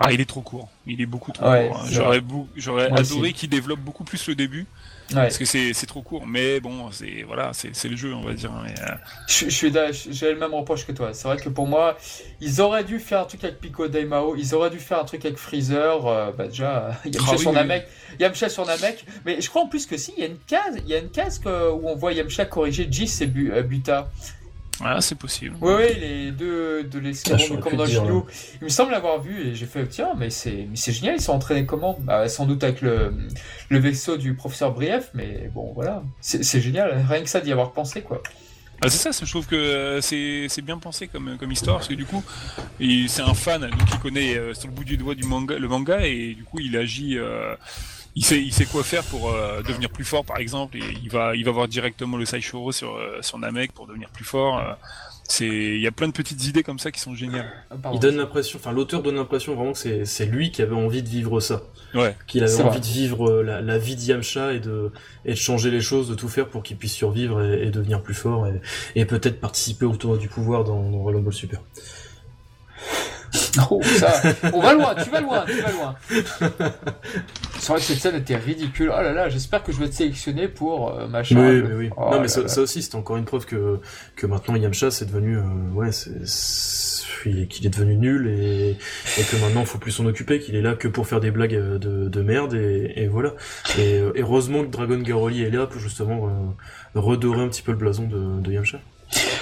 [0.00, 0.68] ah, il est trop court.
[0.86, 1.52] Il est beaucoup trop court.
[1.52, 1.86] Hein.
[1.90, 2.22] J'aurais,
[2.56, 4.66] j'aurais adoré qu'il développe beaucoup plus le début.
[5.12, 6.26] Parce que c'est, trop court.
[6.26, 8.52] Mais bon, c'est, voilà, c'est, le jeu, on va dire.
[8.52, 8.94] Euh,
[9.28, 9.72] je, suis
[10.10, 11.12] j'ai le même reproche que toi.
[11.12, 11.96] C'est vrai que pour moi,
[12.40, 14.36] ils auraient dû faire un truc avec Pico Daimao.
[14.36, 16.32] Ils auraient dû faire un truc avec Freezer.
[16.32, 17.86] bah, déjà, Yamcha ah, sur Namek.
[18.18, 19.04] Yamcha sur Namek.
[19.24, 20.98] Mais je crois en plus que si, il y a une case, il y a
[20.98, 24.10] une case où on voit Yamcha corriger Jis et Buta.
[24.82, 25.56] Ah, c'est possible.
[25.60, 28.26] Oui, oui, les deux de l'escadron du commandant Gino.
[28.60, 31.32] Il me semble l'avoir vu et j'ai fait, tiens, mais c'est, c'est génial, ils sont
[31.32, 31.96] entraînés comment?
[32.00, 33.14] Bah, Sans doute avec le,
[33.68, 36.02] le vaisseau du professeur Brief, mais bon, voilà.
[36.20, 38.22] C'est, génial, rien que ça d'y avoir pensé, quoi.
[38.82, 41.88] Ah, c'est ça, je trouve que euh, c'est, c'est bien pensé comme, comme histoire, parce
[41.88, 42.22] que du coup,
[42.80, 45.68] c'est un fan, donc il connaît euh, sur le bout du doigt du manga, le
[45.68, 47.16] manga, et du coup, il agit.
[47.16, 47.54] Euh,
[48.16, 50.76] il sait, il sait quoi faire pour euh, devenir plus fort, par exemple.
[50.76, 54.08] Et il va, il va voir directement le Saishoro sur, euh, sur Namek pour devenir
[54.10, 54.58] plus fort.
[54.58, 54.72] Euh.
[55.24, 57.50] c'est, il y a plein de petites idées comme ça qui sont géniales.
[57.70, 60.76] Ah, il donne l'impression, enfin l'auteur donne l'impression vraiment que c'est, c'est lui qui avait
[60.76, 61.62] envie de vivre ça.
[61.94, 62.16] Ouais.
[62.28, 64.92] Qu'il avait envie de vivre la, la vie d'Yamcha et de,
[65.24, 68.14] et de changer les choses, de tout faire pour qu'il puisse survivre et, devenir plus
[68.14, 68.60] fort et,
[68.94, 71.60] et peut-être participer au tournoi du pouvoir dans, dans Dragon Ball Super.
[73.70, 74.20] Oh, ça,
[74.52, 75.94] on va loin, tu vas loin, tu vas loin.
[77.64, 78.92] C'est vrai que cette scène était ridicule.
[78.92, 81.36] Oh là là, j'espère que je vais être sélectionné pour euh, machin.
[81.36, 81.90] Oui, mais oui.
[81.96, 83.80] Oh non, mais ça, aussi, c'est encore une preuve que,
[84.16, 85.42] que maintenant Yamcha, c'est devenu, euh,
[85.72, 88.76] ouais, c'est, qu'il est devenu nul et,
[89.18, 91.30] et que maintenant il faut plus s'en occuper, qu'il est là que pour faire des
[91.30, 93.32] blagues euh, de, de merde et, et voilà.
[93.78, 96.54] Et heureusement que Dragon Garoli est là pour justement
[96.94, 98.78] redorer un petit peu le blason de, de Yamcha.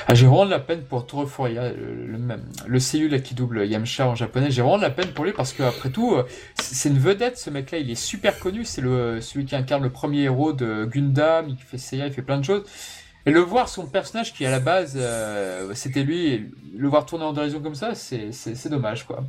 [0.09, 3.67] Ah, j'ai vraiment de la peine pour Toro le, le, même, le CU qui double
[3.67, 4.51] Yamcha en japonais.
[4.51, 6.27] J'ai vraiment de la peine pour lui parce que après tout, euh,
[6.61, 7.79] c'est une vedette ce mec-là.
[7.79, 8.65] Il est super connu.
[8.65, 11.49] C'est le celui qui incarne le premier héros de Gundam.
[11.49, 12.65] Il fait Seiya, il fait plein de choses.
[13.25, 17.25] Et le voir son personnage qui à la base euh, c'était lui, le voir tourner
[17.25, 19.23] en dérision comme ça, c'est dommage quoi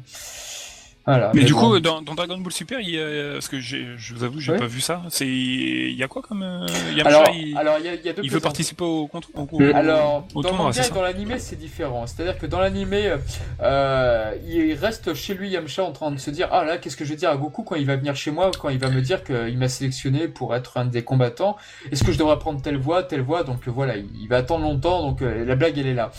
[1.06, 4.24] mais, du coup, dans, dans, Dragon Ball Super, il y a, parce que je vous
[4.24, 5.01] avoue, j'ai pas vu ça.
[5.10, 6.66] C'est, il y a quoi comme euh,
[7.04, 9.62] alors, il, alors, il, y a, il, y a deux il veut participer au, au,
[9.74, 12.08] alors, dans le manga et dans l'animé, c'est différent.
[12.08, 13.16] C'est-à-dire que dans l'animé,
[13.62, 17.04] euh, il reste chez lui Yamcha en train de se dire, ah là, qu'est-ce que
[17.04, 19.01] je vais dire à Goku quand il va venir chez moi, quand il va me
[19.01, 21.58] dire qu'il m'a sélectionné pour être un des combattants?
[21.91, 23.43] Est-ce que je devrais prendre telle voie, telle voie?
[23.43, 25.01] Donc voilà, il, va attendre longtemps.
[25.01, 26.12] Donc euh, la blague, elle est là.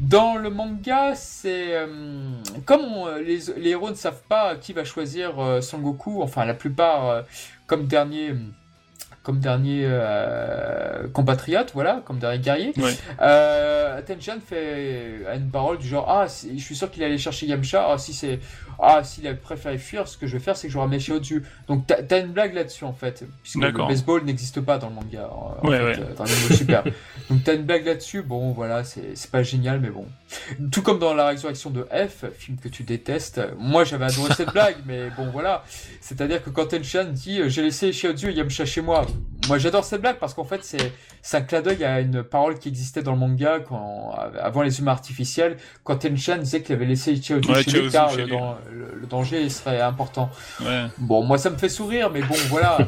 [0.00, 1.86] Dans le manga, c'est euh,
[2.64, 2.82] comme
[3.24, 6.22] les, les héros ne savent pas qui va choisir euh, Son Goku.
[6.22, 7.22] Enfin, la plupart, euh,
[7.66, 8.34] comme dernier
[9.22, 12.72] comme dernier euh, compatriote, voilà, comme dernier guerrier.
[12.76, 12.92] Ouais.
[13.20, 14.00] Euh,
[14.44, 17.86] fait une parole du genre ah je suis sûr qu'il allait chercher Yamcha.
[17.88, 18.40] Ah si c'est
[18.78, 21.12] ah s'il a préféré fuir, ce que je vais faire c'est que je ramène chez
[21.12, 21.44] au-dessus.
[21.68, 24.94] Donc t'as as une blague là-dessus en fait, puisque le baseball n'existe pas dans le
[24.94, 25.28] manga.
[25.30, 26.14] En ouais, fait, ouais.
[26.16, 26.84] Dans super.
[27.30, 28.22] Donc t'as une blague là-dessus.
[28.22, 30.06] Bon voilà c'est pas génial mais bon.
[30.70, 33.40] Tout comme dans la résurrection de F, film que tu détestes.
[33.58, 35.64] Moi j'avais adoré cette blague mais bon voilà.
[36.00, 39.06] C'est-à-dire que quand Tenchan dit j'ai laissé chez au-dessus Yamcha chez moi
[39.48, 42.58] moi j'adore cette blague parce qu'en fait c'est c'est un clin d'œil à une parole
[42.58, 46.86] qui existait dans le manga quand avant les humains artificiels quand Tenchan disait qu'il avait
[46.86, 50.30] laissé Ichio ouais, chez lui car le, le, danger serait important.
[50.60, 50.84] Ouais.
[50.98, 52.78] Bon moi ça me fait sourire mais bon voilà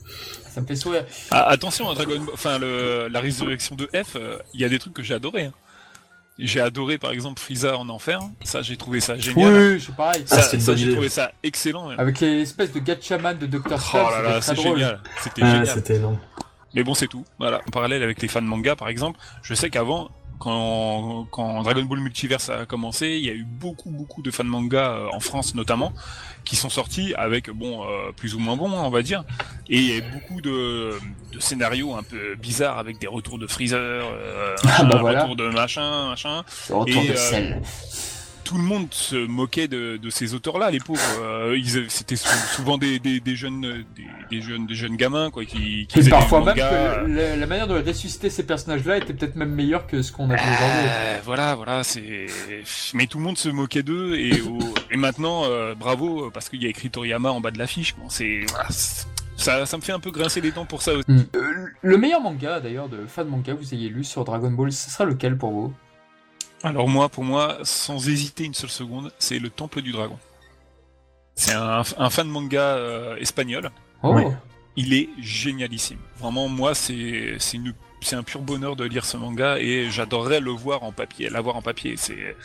[0.48, 1.04] ça me fait sourire.
[1.30, 4.78] Ah, attention à Dragon enfin le, la résurrection de F euh, il y a des
[4.78, 5.44] trucs que j'ai adoré.
[5.44, 5.52] Hein.
[6.38, 9.54] J'ai adoré par exemple Frieza en enfer, ça j'ai trouvé ça génial.
[9.54, 10.22] Oui, c'est pareil.
[10.26, 11.88] Ça, ça j'ai trouvé ça excellent.
[11.90, 13.78] Avec l'espèce de Gatchaman de Dr.
[13.94, 15.00] Oh là là, c'est génial.
[15.22, 15.66] C'était génial.
[15.66, 16.18] C'était énorme.
[16.74, 17.24] Mais bon, c'est tout.
[17.38, 17.62] Voilà.
[17.66, 21.84] En parallèle avec les fans de manga, par exemple, je sais qu'avant, quand, quand Dragon
[21.84, 25.20] Ball Multiverse a commencé, il y a eu beaucoup beaucoup de fans manga euh, en
[25.20, 25.92] France notamment
[26.44, 29.24] qui sont sortis avec bon euh, plus ou moins bon on va dire
[29.68, 30.92] et il y a eu beaucoup de,
[31.32, 35.22] de scénarios un peu bizarres avec des retours de Freezer, euh, ah, bah un voilà.
[35.22, 36.44] retour de machin machin.
[36.70, 37.62] Retour Et, de euh, sel.
[38.46, 41.00] Tout le monde se moquait de, de ces auteurs-là, les pauvres.
[41.20, 44.94] Euh, ils C'était sou- souvent des, des, des jeunes, euh, des, des jeunes, des jeunes
[44.96, 46.60] gamins quoi, qui, qui Et parfois même que
[47.08, 50.36] la, la manière de ressusciter ces personnages-là était peut-être même meilleure que ce qu'on a
[50.36, 50.88] fait aujourd'hui.
[50.88, 52.26] Euh, voilà, voilà, c'est.
[52.94, 54.58] Mais tout le monde se moquait d'eux et, au-
[54.92, 57.96] et maintenant, euh, bravo parce qu'il y a écrit Toriyama en bas de l'affiche.
[58.08, 58.68] C'est voilà,
[59.36, 61.04] ça, ça me fait un peu grincer les dents pour ça aussi.
[61.08, 61.24] Hmm.
[61.82, 64.88] Le meilleur manga d'ailleurs de fan manga que vous ayez lu sur Dragon Ball, ce
[64.88, 65.74] sera lequel pour vous?
[66.66, 70.18] Alors moi, pour moi, sans hésiter une seule seconde, c'est le Temple du Dragon.
[71.36, 73.70] C'est un, un fan manga euh, espagnol.
[74.02, 74.24] Oh, Oui.
[74.74, 76.00] Il est génialissime.
[76.18, 80.82] Vraiment, moi, c'est c'est un pur bonheur de lire ce manga et j'adorerais le voir
[80.82, 81.94] en papier, l'avoir en papier.
[81.96, 82.36] C'est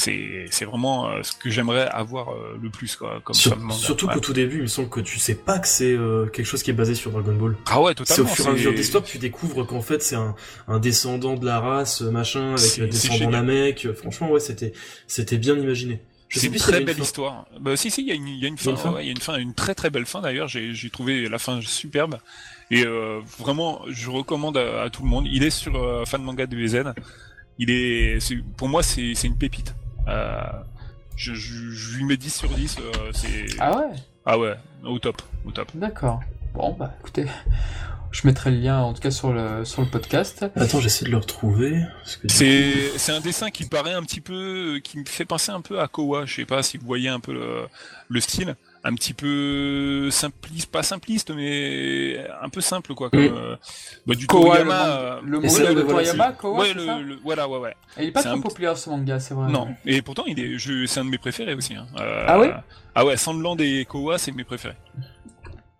[0.00, 4.06] c'est c'est vraiment euh, ce que j'aimerais avoir euh, le plus quoi, comme Sur- surtout
[4.08, 6.62] qu'au tout début, il me semble que tu sais pas que c'est euh, quelque chose
[6.62, 7.56] qui est basé sur Dragon Ball.
[7.66, 8.30] Ah ouais, C'est totalement.
[8.30, 10.34] au fur et à mesure c'est- que tu découvres qu'en fait c'est un,
[10.68, 13.94] un descendant de la race, machin, avec C'est- un c'est descendant génial.
[13.96, 14.72] Franchement, ouais, c'était
[15.06, 16.00] c'était bien imaginé.
[16.32, 17.46] C'est une très belle histoire.
[17.60, 19.08] Bah si si, il y a une il y a une fin, ouais, il y
[19.08, 20.48] a une fin, une très très belle fin d'ailleurs.
[20.48, 22.18] J'ai j'ai trouvé la fin superbe
[22.70, 25.26] et euh, vraiment je recommande à, à tout le monde.
[25.26, 26.94] Il est sur euh, fan manga DBZ.
[27.58, 29.74] Il est, c'est- pour moi c'est c'est une pépite.
[30.10, 30.42] Euh,
[31.16, 32.76] je, je, je lui mets 10 sur 10.
[32.78, 33.84] euh, c'est Ah ouais
[34.26, 34.54] ah ouais,
[34.84, 35.68] au top, au top.
[35.74, 36.20] D'accord.
[36.54, 37.26] Bon, bah écoutez,
[38.12, 40.44] je mettrai le lien en tout cas sur le, sur le podcast.
[40.56, 41.80] Attends, j'essaie de le retrouver.
[42.02, 45.24] parce que du C'est c'est un dessin qui paraît un petit peu, qui me fait
[45.24, 46.26] penser un peu à Kowa.
[46.26, 47.66] Je sais pas si vous voyez un peu le,
[48.08, 53.10] le style, un petit peu simpliste, pas simpliste, mais un peu simple quoi.
[53.10, 53.34] Comme, Mm.
[53.36, 53.56] euh,
[54.06, 54.86] bah, du Kowa, Toriyama.
[54.88, 57.74] euh, le manga là de Toriyama, Kowa, ouais, c'est le, voilà, ouais, ouais.
[57.98, 59.50] Et Il est pas trop un- populaire ce manga, c'est vrai.
[59.52, 61.74] Non, et pourtant il est, je, c'est un de mes préférés aussi.
[61.74, 61.86] Hein.
[61.98, 62.48] Euh, Ah oui
[62.94, 64.76] Ah ouais, Sandland et Kowa, c'est mes préférés.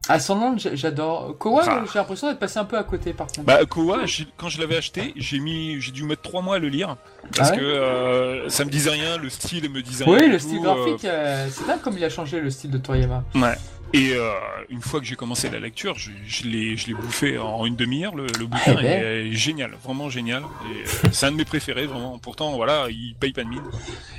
[0.08, 1.36] Ah, Sandland, j'- j'adore.
[1.38, 1.84] Kowa, Ah.
[1.92, 3.42] j'ai l'impression d'être passé un peu à côté par contre.
[3.42, 4.04] Bah Kowa,
[4.38, 6.96] quand je l'avais acheté, j'ai mis, j'ai dû mettre trois mois à le lire
[7.36, 10.14] parce Ah ouais que euh, ça me disait rien, le style me disait rien.
[10.18, 12.78] oui, le style euh, graphique, euh, c'est dingue comme il a changé le style de
[12.78, 13.24] Toriyama.
[13.34, 13.54] Ouais.
[13.92, 14.30] Et euh,
[14.70, 17.76] une fois que j'ai commencé la lecture, je, je l'ai, je l'ai bouffé en une
[17.76, 18.14] demi-heure.
[18.14, 19.02] Le, le bouquin Eh ben.
[19.02, 20.44] est génial, vraiment génial.
[20.44, 22.18] Euh, c'est un de mes préférés, vraiment.
[22.18, 23.62] Pourtant, voilà, il paye pas de mine.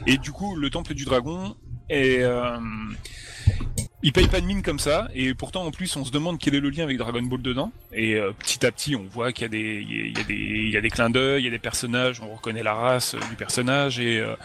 [0.05, 1.55] Et du coup, le Temple du Dragon
[1.89, 2.57] est, euh,
[4.03, 5.07] il paye pas de mine comme ça.
[5.13, 7.71] Et pourtant, en plus, on se demande quel est le lien avec Dragon Ball dedans.
[7.93, 10.33] Et euh, petit à petit, on voit qu'il y a des, il y a des,
[10.35, 12.21] il y a des clins d'œil, il y a des personnages.
[12.21, 14.35] On reconnaît la race euh, du personnage et euh,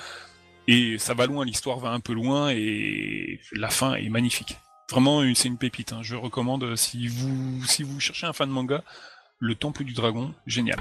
[0.69, 1.45] et ça va loin.
[1.45, 4.59] L'histoire va un peu loin et la fin est magnifique.
[4.91, 5.93] Vraiment, c'est une pépite.
[5.93, 6.01] hein.
[6.03, 8.83] Je recommande si vous si vous cherchez un fan manga,
[9.39, 10.79] le Temple du Dragon, génial.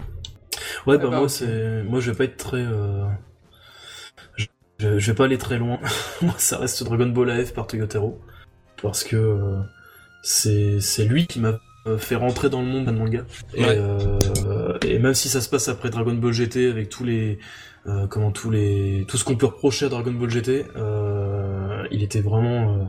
[0.85, 3.05] Ouais, Ah bah bah, moi, c'est, moi, je vais pas être très, euh...
[4.37, 4.45] je...
[4.79, 5.79] je- je vais pas aller très loin.
[6.21, 8.21] moi, ça reste Dragon Ball AF par Toyotaro.
[8.81, 9.59] Parce que euh,
[10.21, 13.25] c'est, c'est lui qui m'a euh, fait rentrer dans le monde d'un manga.
[13.53, 13.77] Et, Ouais.
[13.77, 17.37] euh, et même si ça se passe après Dragon Ball GT avec tous les,
[17.87, 22.03] euh, comment tous les, tout ce qu'on peut reprocher à Dragon Ball GT, euh, il
[22.03, 22.83] était vraiment, euh,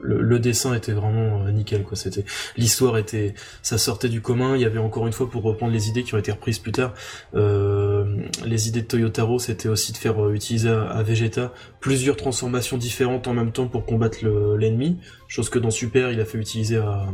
[0.00, 1.96] le, le dessin était vraiment euh, nickel quoi.
[1.96, 2.24] C'était,
[2.56, 4.54] l'histoire était, ça sortait du commun.
[4.56, 6.72] Il y avait encore une fois pour reprendre les idées qui ont été reprises plus
[6.72, 6.94] tard.
[7.34, 12.16] euh, les idées de Toyotaro, c'était aussi de faire euh, utiliser à, à Vegeta plusieurs
[12.16, 14.98] transformations différentes en même temps pour combattre le- l'ennemi,
[15.28, 17.06] chose que dans Super il a fait utiliser à,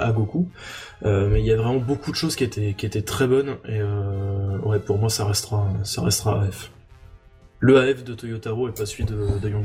[0.00, 0.48] à, Goku.
[1.04, 3.56] Euh, mais il y a vraiment beaucoup de choses qui étaient qui étaient très bonnes
[3.68, 6.70] et euh, ouais pour moi ça restera ça restera AF.
[7.60, 9.64] Le AF de Toyotaro et pas celui de, de Young.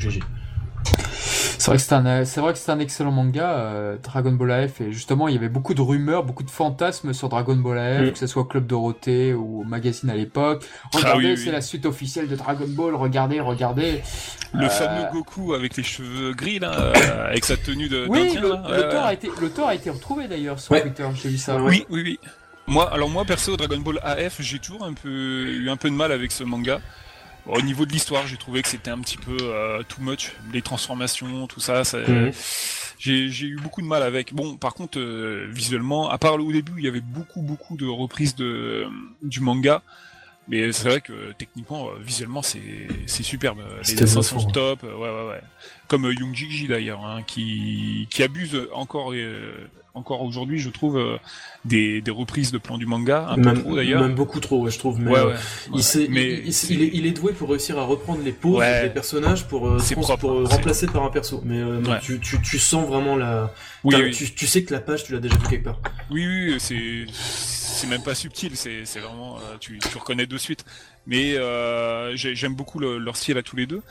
[1.59, 4.51] C'est vrai que c'est un, c'est vrai que c'est un excellent manga, euh, Dragon Ball
[4.51, 7.77] AF, et justement, il y avait beaucoup de rumeurs, beaucoup de fantasmes sur Dragon Ball
[7.77, 8.11] AF, Mm.
[8.13, 10.63] que ce soit Club Dorothée ou magazine à l'époque.
[10.85, 11.37] Ah Regardez, oui.
[11.37, 14.01] c'est la suite officielle de Dragon Ball, regardez, regardez.
[14.53, 18.33] Le Euh, fameux Goku avec les cheveux gris là, euh, avec sa tenue de Oui,
[18.41, 19.03] le- là.
[19.05, 19.29] A été,
[19.63, 20.81] a été retrouvé d'ailleurs sur Ouais.
[20.81, 21.57] Twitter, j'ai vu ça.
[21.57, 22.19] Oui, oui, oui.
[22.67, 25.95] Moi, alors moi perso, Dragon Ball AF, j'ai toujours un peu eu un peu de
[25.95, 26.79] mal avec ce manga.
[27.49, 30.33] Bon, au niveau de l'histoire, j'ai trouvé que c'était un petit peu euh, too much,
[30.53, 31.83] les transformations, tout ça.
[31.83, 32.31] ça Mhm.
[32.99, 34.33] j'ai, eu beaucoup de mal avec.
[34.33, 37.87] Bon, par contre, euh, visuellement, à part au début, il y avait beaucoup, beaucoup de
[37.87, 38.85] reprises de
[39.23, 39.81] du manga.
[40.47, 42.63] Mais c'est vrai que techniquement, euh, visuellement, c'est
[43.23, 43.59] superbe.
[43.87, 44.83] Les dessins sont top.
[44.83, 45.41] euh, Ouais, ouais, ouais.
[45.87, 49.53] Comme euh, Young Jiji d'ailleurs, hein, qui qui abuse encore euh,
[49.93, 51.17] encore aujourd'hui, je trouve, euh,
[51.65, 54.01] des, des reprises de plans du manga, un peu trop d'ailleurs.
[54.01, 54.99] Même beaucoup trop, ouais, je trouve.
[54.99, 55.33] Mais, euh,
[55.73, 59.47] il, mais il, est, il, est, doué pour réussir à reprendre les poses des personnages
[59.47, 61.41] pour, euh, pour remplacer par un perso.
[61.45, 61.61] Mais
[62.01, 63.51] tu, tu, tu, sens vraiment la.
[63.83, 65.79] Oui, Tu, tu, sais que la page, tu l'as déjà vu quelque part.
[66.11, 70.65] Oui, oui, c'est c'est même pas subtil, c'est vraiment tu reconnais de suite.
[71.07, 73.81] Mais euh, j'aime beaucoup leur style à tous les deux.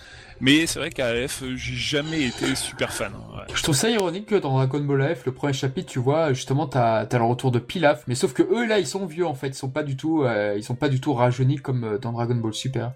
[0.40, 3.12] Mais c'est vrai qu'à AF, j'ai jamais été super fan.
[3.14, 6.32] Hein, Je trouve ça ironique que dans Dragon Ball AF, le premier chapitre, tu vois,
[6.32, 9.26] justement, t'as as le retour de Pilaf, mais sauf que eux là, ils sont vieux
[9.26, 11.84] en fait, ils sont pas du tout, euh, ils sont pas du tout rajeunis comme
[11.84, 12.92] euh, dans Dragon Ball Super.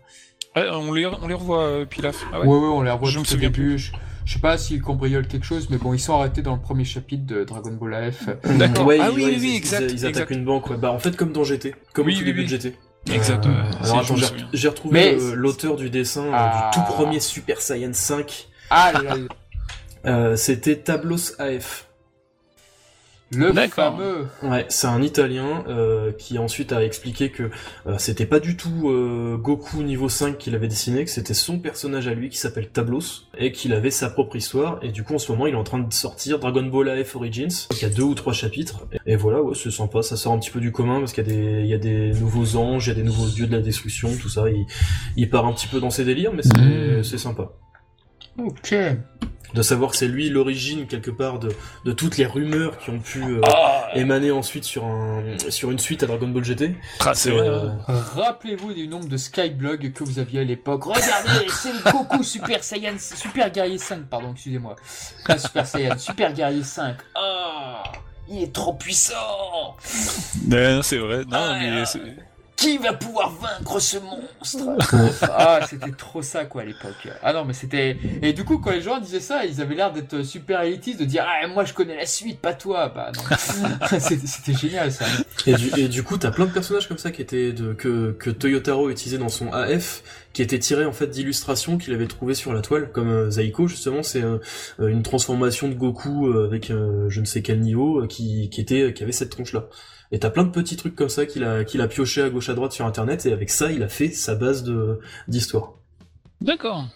[0.55, 2.25] Ouais, on les, on les revoit euh, Pilaf.
[2.33, 2.47] Ah ouais.
[2.47, 2.55] ouais.
[2.55, 3.79] on les revoit je me souviens début.
[3.79, 3.91] Je,
[4.25, 6.85] je, sais pas s'ils cambriolent quelque chose, mais bon, ils sont arrêtés dans le premier
[6.85, 8.27] chapitre de Dragon Ball AF.
[8.57, 8.93] D'accord.
[9.01, 9.91] ah oui, oui, exact.
[9.91, 10.77] Ils, attaquent une banque, ouais.
[10.77, 12.77] Bah en fait, comme dans GT, comme au tout début de GT.
[13.11, 13.55] Exactement.
[13.85, 16.93] Euh, j'ai retrouvé l'auteur du dessin euh, du tout ah.
[16.93, 18.49] premier Super Saiyan 5.
[18.71, 18.93] Ah
[20.07, 21.87] euh, C'était Tablos AF.
[23.35, 24.27] Le fameux.
[24.43, 27.51] Ouais, c'est un Italien euh, qui ensuite a expliqué que
[27.87, 31.59] euh, c'était pas du tout euh, Goku niveau 5 qu'il avait dessiné, que c'était son
[31.59, 34.79] personnage à lui qui s'appelle Tablos et qu'il avait sa propre histoire.
[34.83, 37.17] Et du coup, en ce moment, il est en train de sortir Dragon Ball AF
[37.17, 37.69] Origins.
[37.71, 38.87] Il y a deux ou trois chapitres.
[39.07, 40.03] Et, voilà, ouais, c'est sympa.
[40.03, 41.79] Ça sort un petit peu du commun parce qu'il y a des, il y a
[41.79, 44.51] des nouveaux anges, il y a des nouveaux dieux de la destruction, tout ça.
[44.51, 44.67] Il,
[45.17, 47.19] il part un petit peu dans ses délires, mais c'est mmh.
[47.19, 47.53] sympa.
[48.39, 48.75] Ok
[49.55, 51.53] de savoir que c'est lui l'origine quelque part de,
[51.85, 53.89] de toutes les rumeurs qui ont pu euh, ah.
[53.95, 56.75] émaner ensuite sur un sur une suite à Dragon Ball GT.
[57.01, 57.49] Ah, c'est vrai.
[57.49, 60.85] Euh, Rappelez-vous du nombre de Skyblog que vous aviez à l'époque.
[60.85, 64.77] Regardez, c'est le Goku Super Saiyan, Super Guerrier 5, pardon, excusez-moi.
[65.39, 66.97] Super Saiyan, Super Guerrier 5.
[67.15, 67.83] Ah,
[68.29, 69.77] il est trop puissant.
[70.47, 71.25] Non, c'est vrai.
[71.31, 71.85] Non, mais
[72.63, 74.77] qui va pouvoir vaincre ce monstre
[75.23, 77.09] Ah, c'était trop ça, quoi, à l'époque.
[77.23, 77.97] Ah non, mais c'était...
[78.23, 81.05] Et du coup, quand les gens disaient ça, ils avaient l'air d'être super élitistes, de
[81.05, 83.23] dire «Ah, moi, je connais la suite, pas toi!» Bah non,
[83.99, 85.05] c'était génial, ça.
[85.47, 88.13] Et du, et du coup, t'as plein de personnages comme ça qui étaient de, que,
[88.13, 90.03] que Toyotaro utilisait dans son AF,
[90.33, 93.67] qui étaient tirés, en fait, d'illustrations qu'il avait trouvées sur la toile, comme euh, Zaiko,
[93.67, 94.39] justement, c'est euh,
[94.79, 96.69] une transformation de Goku euh, avec
[97.09, 99.69] je ne sais quel niveau, qui, qui, était, qui avait cette tronche-là.
[100.13, 102.51] Et t'as plein de petits trucs comme ça qu'il a, qu'il a pioché à gauche
[102.51, 105.73] à droite sur internet, et avec ça, il a fait sa base de, d'histoire.
[106.43, 106.87] D'accord.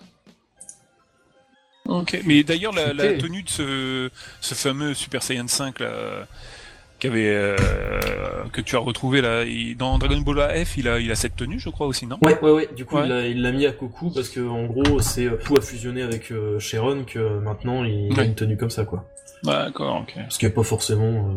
[1.89, 4.11] Ok, mais d'ailleurs, la, tenue de ce,
[4.41, 6.27] ce fameux Super Saiyan 5, là,
[6.99, 7.57] qu'avait, euh,
[8.53, 9.45] que tu as retrouvé là,
[9.79, 12.19] dans Dragon Ball AF, il a, il a cette tenue, je crois aussi, non?
[12.23, 12.69] Ouais, ouais, ouais.
[12.77, 15.62] Du coup, il l'a mis à Goku parce que en gros, c'est tout euh, a
[15.62, 19.09] fusionné avec euh, Sharon que maintenant il a une tenue comme ça, quoi.
[19.43, 20.14] D'accord, ok.
[20.29, 21.31] Ce qui est pas forcément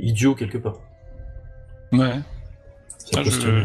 [0.00, 0.80] idiot quelque part.
[1.92, 2.20] Ouais.
[3.14, 3.64] Ah, je...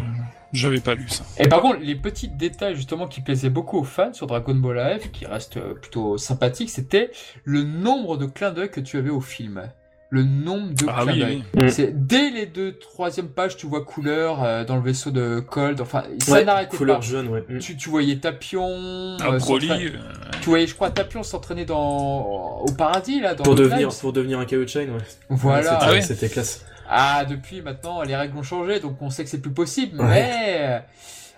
[0.54, 1.24] J'avais pas lu ça.
[1.38, 4.80] Et par contre, les petits détails justement qui plaisaient beaucoup aux fans sur Dragon Ball
[4.80, 7.12] AF, qui restent euh, plutôt sympathiques, c'était
[7.46, 9.62] le nombre de clins d'œil que tu avais au film.
[10.10, 11.44] Le nombre de ah, clins d'œil.
[11.56, 11.70] Mm.
[11.70, 15.80] C'est dès les deux troisième pages, tu vois couleur euh, dans le vaisseau de Cold.
[15.80, 16.78] Enfin, ça n'arrêtait pas.
[16.78, 17.46] Couleur jaune, ouais.
[17.62, 19.16] Tu, tu voyais Tapion.
[19.22, 19.40] Ah, euh,
[20.42, 23.36] Tu voyais, je crois, Tapion s'entraîner dans au paradis là.
[23.36, 24.98] Dans pour devenir pour devenir un Chain, ouais.
[25.30, 26.02] Voilà.
[26.02, 26.66] C'était classe.
[26.94, 30.04] Ah, depuis maintenant, les règles ont changé, donc on sait que c'est plus possible.
[30.04, 30.80] Mais euh,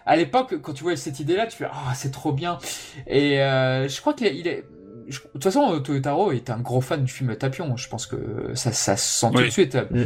[0.05, 2.57] à l'époque, quand tu vois cette idée-là, tu fais ah c'est trop bien.
[3.05, 4.65] Et euh, je crois qu'il est, est...
[5.07, 7.77] de toute façon, Toyotaro est un gros fan du film Tapion.
[7.77, 9.77] Je pense que ça, ça se sent tout de suite.
[9.91, 10.05] Mm.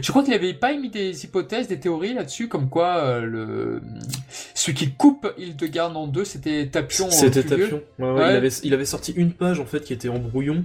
[0.00, 3.82] Je crois qu'il avait pas émis des hypothèses, des théories là-dessus, comme quoi euh, le
[4.54, 7.10] celui qui coupe Hildegarde en deux, c'était Tapion.
[7.10, 7.82] C'était Tapion.
[7.98, 10.64] Ouais, ouais, Il, avait, il avait sorti une page en fait qui était en brouillon,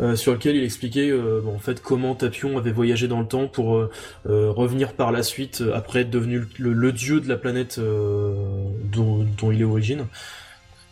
[0.00, 3.46] euh, sur lequel il expliquait euh, en fait comment Tapion avait voyagé dans le temps
[3.46, 3.90] pour euh,
[4.24, 9.60] revenir par la suite après être devenu le, dieu de la planète dont, dont il
[9.60, 10.06] est origine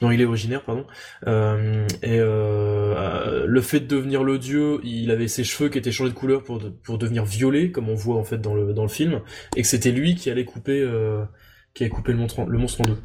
[0.03, 0.85] dont il est originaire, pardon.
[1.29, 5.93] Euh, et euh, le fait de devenir le dieu, il avait ses cheveux qui étaient
[5.93, 8.83] changés de couleur pour, pour devenir violet, comme on voit en fait dans le, dans
[8.83, 9.21] le film,
[9.57, 11.25] et que c'était lui qui allait couper, euh,
[11.73, 12.99] qui allait couper le monstre, le monstre en deux.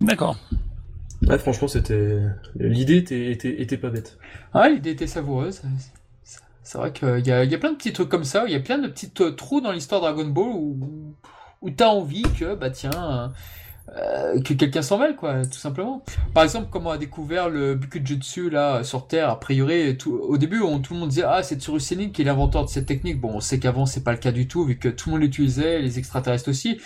[0.00, 0.38] D'accord.
[1.26, 2.20] Ouais, franchement, c'était
[2.54, 4.16] l'idée était, était, était, pas bête.
[4.54, 5.62] Ah, l'idée était savoureuse.
[6.62, 8.56] C'est vrai qu'il y a, y a plein de petits trucs comme ça, il y
[8.56, 11.16] a plein de petits trous dans l'histoire Dragon Ball où,
[11.62, 13.32] où t'as envie que, bah tiens,
[13.94, 16.02] euh, que quelqu'un s'en mêle, quoi, tout simplement.
[16.34, 20.36] Par exemple, comme on a découvert le Bukujutsu là sur Terre, a priori, tout, au
[20.38, 22.86] début, on, tout le monde disait ah c'est Tsuru Senin qui est l'inventeur de cette
[22.86, 23.20] technique.
[23.20, 25.22] Bon, on sait qu'avant c'est pas le cas du tout, vu que tout le monde
[25.22, 26.80] l'utilisait, les extraterrestres aussi.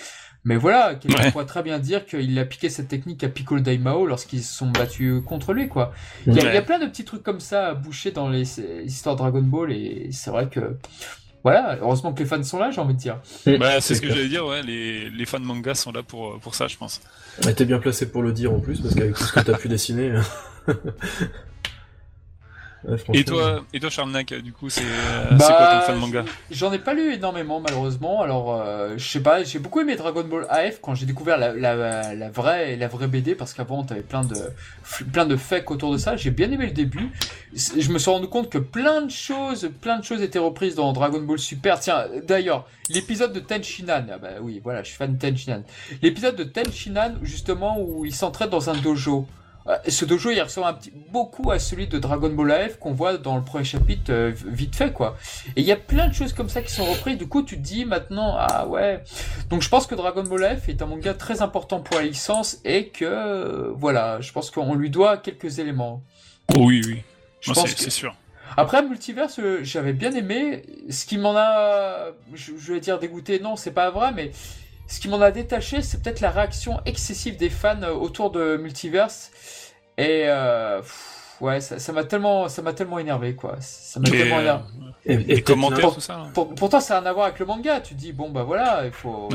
[0.45, 4.07] Mais voilà, quelqu'un pourrait très bien dire qu'il a piqué cette technique à Piccolo Daimao
[4.07, 5.93] lorsqu'ils se sont battus contre lui, quoi.
[6.27, 9.17] Il y, a, plein de petits trucs comme ça à boucher dans les, les histoires
[9.17, 10.79] Dragon Ball et c'est vrai que
[11.43, 13.19] voilà, heureusement que les fans sont là, j'ai envie de dire.
[13.59, 16.39] Bah, c'est ce que j'allais dire, ouais, les, les, fans de manga sont là pour,
[16.41, 17.01] pour ça, je pense.
[17.45, 19.57] Ouais, T'es bien placé pour le dire en plus, parce qu'avec tout ce que t'as
[19.57, 20.13] pu dessiner.
[23.13, 24.85] et toi, et toi, Charnac, du coup, c'est
[25.31, 28.23] bah, quoi ton fan manga J'en ai pas lu énormément, malheureusement.
[28.23, 31.53] Alors, euh, je sais pas, j'ai beaucoup aimé Dragon Ball AF quand j'ai découvert la,
[31.53, 34.37] la, la, vraie, la vraie BD, parce qu'avant, t'avais plein de,
[35.13, 36.17] plein de fakes autour de ça.
[36.17, 37.11] J'ai bien aimé le début.
[37.55, 40.93] Je me suis rendu compte que plein de choses, plein de choses étaient reprises dans
[40.93, 41.81] Dragon Ball Super.
[41.81, 45.63] Tiens, d'ailleurs, l'épisode de Tenchinan, ah bah oui, voilà, je suis fan de Tenchinan.
[46.03, 49.27] L'épisode de Tenchinan, justement, où il s'entraide dans un dojo.
[49.67, 52.93] Euh, ce dojo, il ressemble un petit, beaucoup à celui de Dragon Ball AF qu'on
[52.93, 55.17] voit dans le premier chapitre, euh, vite fait, quoi.
[55.57, 57.19] Et il y a plein de choses comme ça qui sont reprises.
[57.19, 59.03] Du coup, tu te dis maintenant, ah ouais.
[59.51, 62.59] Donc, je pense que Dragon Ball AF est un manga très important pour la licence
[62.65, 66.03] et que, voilà, je pense qu'on lui doit quelques éléments.
[66.55, 67.03] Oh oui, oui.
[67.41, 68.15] Je pense c'est sûr.
[68.57, 70.63] Après, Multiverse, euh, j'avais bien aimé.
[70.91, 74.33] Ce qui m'en a, je, je vais dire dégoûté, non, c'est pas vrai, mais
[74.91, 78.57] ce qui m'en a détaché, c'est peut-être la réaction excessive des fans euh, autour de
[78.57, 79.31] Multiverse.
[79.97, 80.83] Et euh,
[81.41, 83.57] ouais, ça m'a tellement, ça m'a tellement énervé, quoi.
[83.61, 84.65] Ça m'a tellement énervé.
[85.05, 86.17] Et, les commentaires, tout ça.
[86.17, 86.33] Hein.
[86.35, 87.81] pourtant, ça n'a rien à voir avec le manga.
[87.81, 89.29] Tu dis, bon, bah voilà, il faut,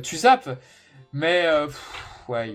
[0.00, 0.48] tu zappes.
[1.12, 1.66] Mais euh,
[2.28, 2.54] ouais,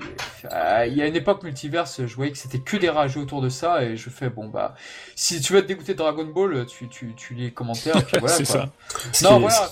[0.87, 3.49] il y a une époque multiverse, je voyais que c'était que des rageux autour de
[3.49, 4.75] ça, et je fais bon bah,
[5.15, 8.17] si tu veux te dégoûter de Dragon Ball, tu, tu, tu lis les commentaires, puis
[8.19, 8.35] voilà.
[8.35, 8.69] c'est ça.
[9.23, 9.69] Non, voilà.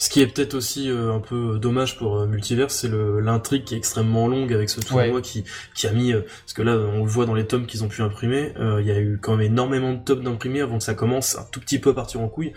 [0.00, 3.74] Ce qui est peut-être aussi euh, un peu dommage pour euh, Multiverse, c'est l'intrigue qui
[3.74, 5.44] est extrêmement longue avec ce tournoi qui,
[5.74, 6.14] qui a mis...
[6.14, 8.86] Euh, parce que là, on le voit dans les tomes qu'ils ont pu imprimer, il
[8.86, 11.60] y a eu quand même énormément de tomes d'imprimés avant que ça commence un tout
[11.60, 12.54] petit peu à partir en couille.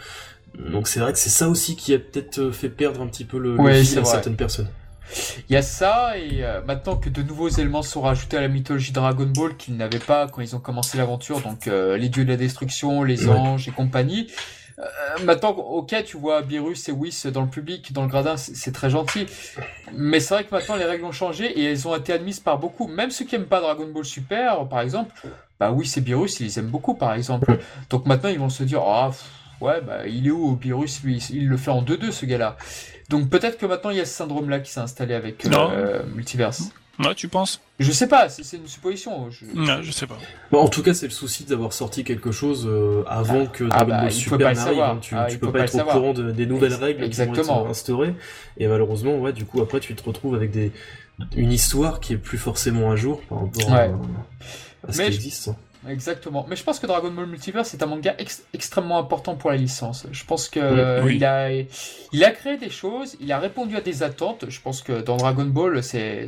[0.58, 3.39] Donc c'est vrai que c'est ça aussi qui a peut-être fait perdre un petit peu
[3.39, 4.70] le, fil à certaines personnes.
[5.50, 8.94] Il y a ça, et maintenant que de nouveaux éléments sont rajoutés à la mythologie
[8.94, 12.38] Dragon Ball qu'ils n'avaient pas quand ils ont commencé l'aventure, donc les dieux de la
[12.38, 14.28] destruction, les anges et compagnie,
[14.80, 18.71] euh, maintenant, ok, tu vois Beerus et Whis dans le public, dans le gradin, c'est
[18.71, 19.26] très gentil.
[19.93, 22.57] Mais c'est vrai que maintenant, les règles ont changé et elles ont été admises par
[22.57, 22.88] beaucoup.
[22.88, 25.13] Même ceux qui aiment pas Dragon Ball Super, par exemple,
[25.59, 27.57] bah oui, c'est Beerus, ils aiment beaucoup, par exemple.
[27.89, 29.11] Donc maintenant, ils vont se dire, ah,
[29.61, 32.57] ouais, bah il est où Beerus, lui, il le fait en 2-2, ce gars-là.
[33.09, 36.71] Donc peut-être que maintenant, il y a ce syndrome-là qui s'est installé avec euh, Multiverse.
[37.00, 37.60] Ouais, tu penses?
[37.80, 39.30] Je sais pas, c'est une supposition.
[39.32, 39.46] Je...
[39.56, 40.18] Non, je sais pas.
[40.52, 43.82] en tout cas, c'est le souci d'avoir sorti quelque chose euh, avant que ah, Dragon
[43.82, 44.80] ah bah, Ball Super n'arrive.
[44.80, 45.00] Hein.
[45.02, 47.41] Tu, ah, peux pas être au courant des nouvelles règles Exactement.
[47.41, 48.16] qui vont être instaurées.
[48.58, 50.72] Et malheureusement, ouais, du coup, après, tu te retrouves avec des
[51.36, 55.52] une histoire qui est plus forcément à jour par rapport à, ce qui existe.
[55.88, 56.46] Exactement.
[56.50, 58.16] Mais je pense que Dragon Ball Multiverse est un manga
[58.54, 60.08] extrêmement important pour la licence.
[60.12, 61.52] Je pense que euh, il a
[62.12, 64.46] il a créé des choses, il a répondu à des attentes.
[64.50, 66.28] Je pense que dans Dragon Ball, c'est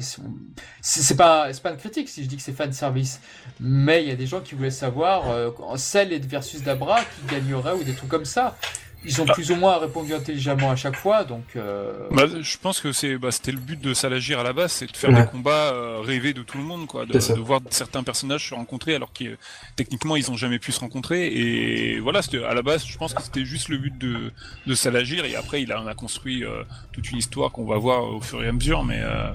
[0.81, 3.21] c'est pas c'est pas une critique si je dis que c'est fan service,
[3.59, 7.73] mais il y a des gens qui voulaient savoir euh, Cell versus Dabra qui gagnerait
[7.73, 8.57] ou des trucs comme ça
[9.05, 11.43] ils ont plus ou moins répondu intelligemment à chaque fois, donc.
[11.55, 11.93] Euh...
[12.11, 14.91] Bah, je pense que c'est, bah, c'était le but de Salagir à la base, c'est
[14.91, 18.03] de faire des combats euh, rêvés de tout le monde, quoi, de, de, voir certains
[18.03, 19.37] personnages se rencontrer alors que
[19.75, 21.27] techniquement ils ont jamais pu se rencontrer.
[21.27, 24.31] Et voilà, à la base, je pense que c'était juste le but de,
[24.65, 27.77] de Salagir, et après il a, on a construit euh, toute une histoire qu'on va
[27.77, 29.01] voir au fur et à mesure, mais.
[29.01, 29.29] Euh,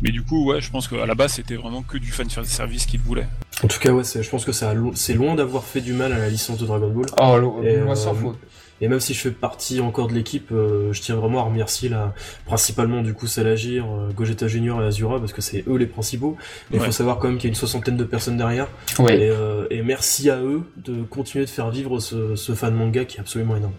[0.00, 2.86] mais du coup, ouais, je pense qu'à la base, c'était vraiment que du fan service
[2.86, 3.26] qu'il voulait.
[3.64, 6.28] En tout cas, ouais, je pense que c'est loin d'avoir fait du mal à la
[6.28, 7.06] licence de Dragon Ball.
[7.20, 8.38] Oh, loin sans faute.
[8.80, 11.88] Et même si je fais partie encore de l'équipe, euh, je tiens vraiment à remercier
[11.88, 12.14] là,
[12.46, 16.36] principalement du coup Salagir, euh, Gogeta Junior et Azura parce que c'est eux les principaux.
[16.70, 18.68] Mais il faut savoir quand même qu'il y a une soixantaine de personnes derrière.
[19.00, 23.04] Et, euh, et, merci à eux de continuer de faire vivre ce, ce fan manga
[23.04, 23.74] qui est absolument énorme.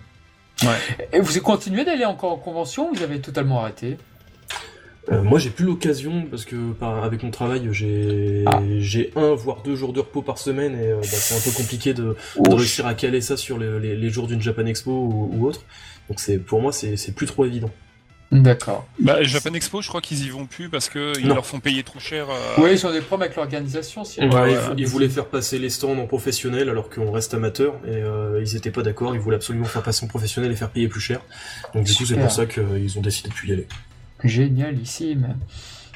[0.64, 1.08] Ouais.
[1.14, 3.98] Et vous continuez d'aller encore en convention ou vous avez totalement arrêté?
[5.12, 8.62] Euh, moi, j'ai plus l'occasion parce que avec mon travail, j'ai ah.
[8.80, 11.56] j'ai un voire deux jours de repos par semaine et euh, bah, c'est un peu
[11.56, 12.16] compliqué de,
[12.50, 15.64] réussir à caler ça sur les, les, jours d'une Japan Expo ou, autre.
[16.10, 17.72] Donc c'est pour moi, c'est plus trop évident.
[18.32, 18.88] D'accord.
[19.00, 21.82] Bah, Japan Expo, je crois qu'ils y vont plus parce que ils leur font payer
[21.82, 22.28] trop cher.
[22.30, 22.56] Euh...
[22.60, 24.04] Oui, ils ont des problèmes avec l'organisation.
[24.04, 28.40] Si ils, voulaient faire passer les stands en professionnel alors qu'on reste amateur et euh,
[28.44, 29.16] ils étaient pas d'accord.
[29.16, 31.22] Ils voulaient absolument faire passer en professionnel et faire payer plus cher.
[31.74, 33.68] Donc du coup, c'est pour ça qu'ils ont décidé de plus y aller.
[34.24, 35.36] Génialissime.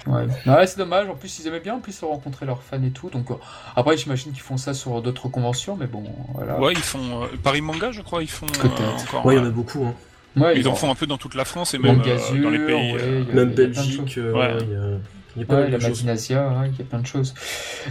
[0.07, 1.07] Ouais, ouais c'est dommage.
[1.07, 3.09] En plus, ils aimaient bien en plus rencontrer leurs fans et tout.
[3.09, 3.35] Donc euh,
[3.75, 6.03] après, j'imagine qu'ils font ça sur d'autres conventions, mais bon,
[6.33, 6.59] voilà.
[6.59, 8.21] Ouais, ils font euh, Paris Manga, je crois.
[8.21, 8.67] Ils font euh,
[9.01, 9.25] encore.
[9.25, 9.85] Ouais, il y en a beaucoup.
[9.85, 9.93] Hein.
[10.35, 12.95] Ouais, ils, en font un peu dans toute la France et même dans les pays.
[13.33, 14.17] même Belgique.
[14.17, 14.57] ouais.
[15.35, 17.33] Il y a pas la Matinasia, il y a plein de choses.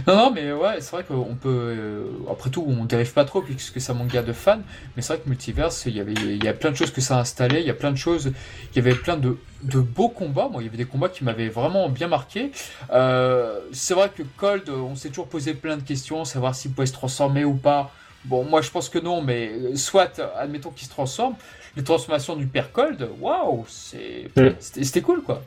[0.07, 1.49] Non, non, mais ouais, c'est vrai qu'on peut.
[1.49, 4.61] Euh, après tout, on dérive pas trop puisque c'est un manga de fans,
[4.95, 7.01] mais c'est vrai que Multiverse, il y avait, il y a plein de choses que
[7.01, 8.31] ça a installé, il y a plein de choses,
[8.71, 10.47] il y avait plein de, de beaux combats.
[10.49, 12.51] Moi, il y avait des combats qui m'avaient vraiment bien marqué.
[12.91, 16.87] Euh, c'est vrai que Cold, on s'est toujours posé plein de questions, savoir s'il pouvait
[16.87, 17.91] se transformer ou pas.
[18.25, 21.35] Bon, moi je pense que non, mais soit, admettons qu'il se transforme,
[21.75, 25.43] les transformations du père Cold, waouh, c'était cool quoi.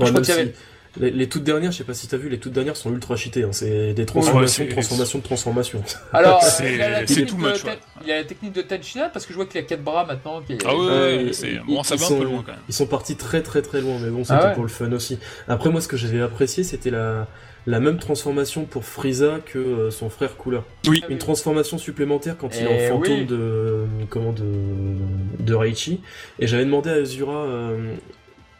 [0.00, 0.54] je crois qu'il y avait
[0.98, 3.44] Les, toutes dernières, je sais pas si t'as vu, les toutes dernières sont ultra cheatées.
[3.44, 3.50] Hein.
[3.52, 5.82] C'est des transformations, de transformations, de transformations.
[6.12, 7.52] Alors, il y a la technique, de,
[8.02, 9.82] il y a la technique de Tenchina parce que je vois qu'il y a 4
[9.82, 10.42] bras maintenant.
[10.64, 12.60] Ah ouais, c'est bon, ça va un peu loin quand même.
[12.68, 15.18] Ils sont partis très très très loin, mais bon, c'était ah pour le fun aussi.
[15.48, 17.26] Après, moi, ce que j'avais apprécié, c'était la
[17.66, 20.60] la même transformation pour Frieza que euh, son frère Cooler.
[20.86, 21.02] Oui.
[21.08, 24.44] Une transformation supplémentaire quand il est en eh fantôme de comment de
[25.40, 26.00] de Reichi.
[26.38, 27.94] Et j'avais demandé à Azura euh,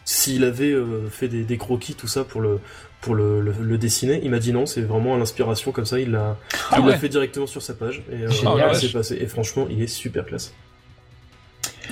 [0.06, 2.60] s'il avait euh, fait des, croquis tout ça pour le
[3.02, 4.20] pour le, le, dessiner.
[4.22, 6.00] Il m'a dit non, c'est vraiment à l'inspiration comme ça.
[6.00, 6.38] Il l'a
[6.70, 9.18] ah fait directement sur sa page et euh, c'est passé.
[9.20, 10.54] Et franchement, il est super classe.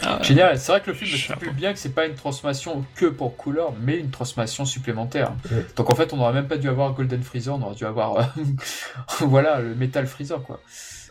[0.02, 3.06] Ah Génial, c'est vrai que le film stipule bien que c'est pas une transformation que
[3.06, 5.32] pour couleur, mais une transformation supplémentaire.
[5.76, 8.16] Donc en fait, on n'aurait même pas dû avoir Golden Freezer, on aurait dû avoir,
[8.16, 8.42] euh,
[9.20, 10.60] voilà, le Metal Freezer, quoi.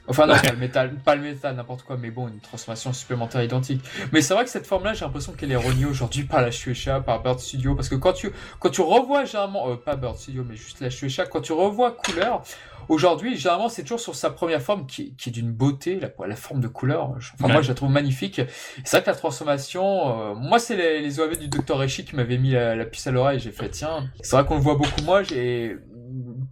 [0.08, 3.42] Enfin non, pas le métal, pas le métal, n'importe quoi, mais bon, une transformation supplémentaire
[3.42, 3.82] identique.
[4.12, 7.00] Mais c'est vrai que cette forme-là, j'ai l'impression qu'elle est reniée aujourd'hui par la Shueisha,
[7.00, 10.44] par Bird Studio, parce que quand tu, quand tu revois généralement, euh, pas Bird Studio,
[10.48, 12.44] mais juste la Shueisha, quand tu revois couleur,
[12.90, 16.36] aujourd'hui, généralement, c'est toujours sur sa première forme qui, qui est d'une beauté, la, la
[16.36, 17.12] forme de couleur.
[17.40, 18.42] Enfin, moi, je la trouve magnifique.
[18.84, 21.82] C'est vrai que la transformation, euh, moi, c'est les, les OAV du Dr.
[21.82, 23.40] Eshi qui m'avaient mis la, la puce à l'oreille.
[23.40, 25.02] J'ai fait, tiens, c'est vrai qu'on le voit beaucoup.
[25.06, 25.78] Moi, j'ai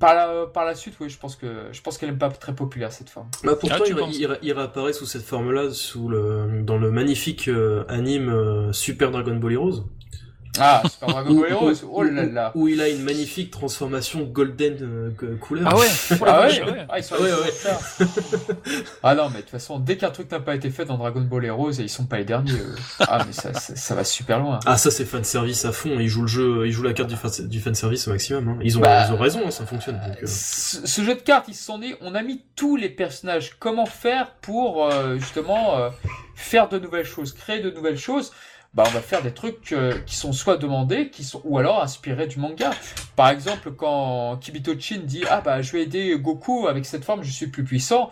[0.01, 2.53] par la, par la suite, oui, je pense que je pense qu'elle n'est pas très
[2.53, 3.27] populaire cette forme.
[3.43, 7.85] Bah pourtant, ah, il, il, réapparaît sous cette forme-là, sous le dans le magnifique euh,
[7.87, 9.85] anime euh, Super Dragon Ball Heroes?
[10.59, 12.51] Ah, Super Dragon Ball Heroes, oh là là.
[12.55, 15.69] Où il a une magnifique transformation golden euh, couleur.
[15.71, 15.87] Ah ouais,
[16.27, 18.05] ah ouais, ah, ils sont ouais, ouais.
[19.03, 21.21] ah non, mais de toute façon, dès qu'un truc n'a pas été fait dans Dragon
[21.21, 22.51] Ball Heroes, ils sont pas les derniers.
[22.99, 24.59] Ah, mais ça, ça, va super loin.
[24.65, 25.99] Ah, ça c'est fan service à fond.
[25.99, 28.49] Ils jouent le jeu, ils jouent la carte du fan, du fan service au maximum.
[28.49, 28.59] Hein.
[28.61, 30.01] Ils, ont, bah, ils ont raison, hein, ça fonctionne.
[30.05, 30.27] Donc, euh.
[30.27, 33.55] ce, jeu de cartes, ils se sont dit, on a mis tous les personnages.
[33.57, 35.91] Comment faire pour euh, justement
[36.35, 38.31] faire de nouvelles choses, créer de nouvelles choses?
[38.73, 41.81] Bah on va faire des trucs euh, qui sont soit demandés, qui sont ou alors
[41.83, 42.71] inspirés du manga.
[43.17, 47.23] Par exemple, quand Kibito Chin dit ah bah je vais aider Goku avec cette forme,
[47.23, 48.09] je suis plus puissant,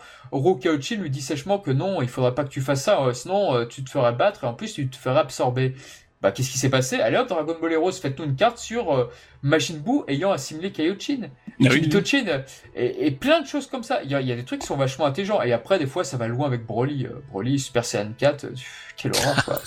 [0.80, 3.54] Chin lui dit sèchement que non, il faudrait pas que tu fasses ça, euh, sinon
[3.54, 5.74] euh, tu te ferais battre et en plus tu te ferais absorber.
[6.22, 7.00] Bah qu'est-ce qui s'est passé?
[7.00, 9.10] Allez hop, Dragon Ball Heroes, faites-nous une carte sur
[9.42, 11.30] Majin Buu ayant assimilé Kaiochin.
[11.64, 11.70] Ah
[12.04, 12.42] Chin
[12.74, 14.02] et, et, plein de choses comme ça.
[14.02, 15.42] Il y, a, il y, a, des trucs qui sont vachement intelligents.
[15.42, 17.06] Et après, des fois, ça va loin avec Broly.
[17.30, 18.46] Broly, Super Saiyan 4,
[18.96, 19.60] quelle horreur, quoi.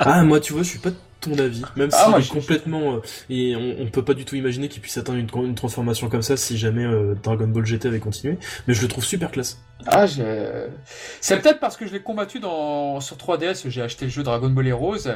[0.00, 3.00] ah, moi, tu vois, je suis pas de ton avis, même ah, si complètement euh,
[3.28, 6.22] et on, on, peut pas du tout imaginer qu'il puisse atteindre une, une, transformation comme
[6.22, 9.60] ça si jamais euh, Dragon Ball GT avait continué, mais je le trouve super classe.
[9.86, 14.22] Ah, c'est peut-être parce que je l'ai combattu dans sur 3DS, j'ai acheté le jeu
[14.22, 15.08] Dragon Ball Heroes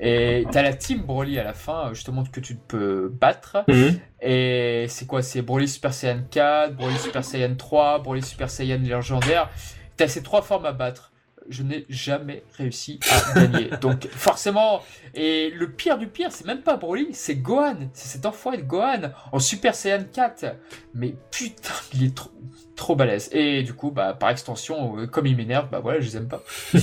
[0.00, 3.64] et t'as la team Broly à la fin justement que tu peux battre.
[3.68, 3.98] Mhm.
[4.22, 5.22] Et c'est quoi?
[5.22, 9.50] C'est Broly Super Saiyan 4, Broly Super Saiyan 3, Broly Super Saiyan légendaire.
[9.96, 11.11] T'as ces trois formes à battre
[11.48, 13.70] je n'ai jamais réussi à gagner.
[13.80, 14.82] Donc forcément,
[15.14, 17.76] et le pire du pire, c'est même pas Broly, c'est Gohan.
[17.92, 20.46] C'est cet enfoiré de Gohan en Super Saiyan 4.
[20.94, 22.30] Mais putain, il est trop,
[22.76, 23.28] trop balèze.
[23.32, 26.28] Et du coup, bah, par extension, euh, comme il m'énerve, bah voilà, je les aime
[26.28, 26.42] pas.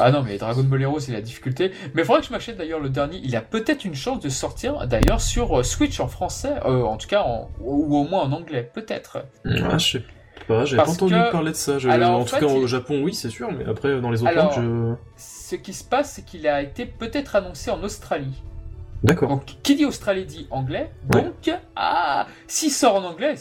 [0.00, 1.70] Ah non, mais Dragon Ball Heroes, c'est la difficulté.
[1.94, 3.20] Mais il faudrait que je m'achète d'ailleurs le dernier.
[3.22, 6.96] Il a peut-être une chance de sortir d'ailleurs sur euh, Switch en français, euh, en
[6.96, 7.24] tout cas,
[7.60, 9.24] ou au moins en anglais, peut-être.
[9.44, 10.04] Ah, je sais
[10.46, 11.76] pas, j'avais pas entendu parler de ça.
[11.76, 14.94] en, tout cas, au Japon, oui, c'est sûr, mais après, dans les autres langues, je...
[15.16, 18.42] Ce qui se passe, c'est qu'il a été peut-être annoncé en Australie.
[19.02, 19.28] D'accord.
[19.28, 20.90] Donc, qui dit Australie dit anglais.
[21.10, 23.34] Donc, ah, s'il sort en anglais,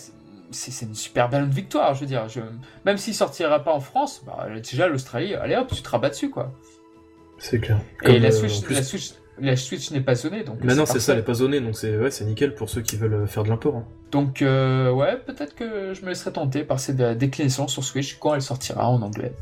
[0.52, 2.28] c'est une super belle victoire, je veux dire.
[2.30, 2.41] Je...
[2.86, 6.30] Même s'il sortira pas en France, bah, déjà l'Australie, allez hop, tu te rabats dessus,
[6.30, 6.52] quoi.
[7.38, 7.80] C'est clair.
[8.04, 10.59] Et la euh, la Switch, la Switch n'est pas zonée, donc.
[10.63, 12.81] Mais non, c'est ça, elle n'est pas zonée, donc c'est ouais, c'est nickel pour ceux
[12.81, 13.75] qui veulent euh, faire de l'import.
[13.75, 13.85] Hein.
[14.11, 18.35] Donc euh, ouais, peut-être que je me laisserai tenter par cette déclinaison sur Switch quand
[18.35, 19.33] elle sortira en anglais.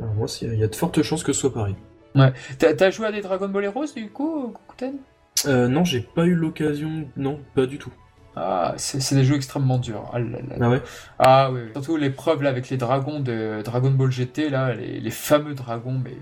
[0.00, 1.74] Alors, moi, il y a de fortes chances que ce soit pareil.
[2.14, 2.32] Ouais.
[2.58, 4.98] T'as joué à des Dragon Ball Heroes du coup, Kukuten?
[5.46, 7.08] Euh, Non, j'ai pas eu l'occasion.
[7.16, 7.92] Non, pas du tout.
[8.40, 10.04] Ah, c'est des jeux extrêmement durs.
[10.12, 10.18] Ah,
[10.60, 10.82] ah ouais?
[11.18, 15.54] Ah oui, surtout l'épreuve là avec les dragons de Dragon Ball GT là, les, fameux
[15.54, 16.16] dragons, mais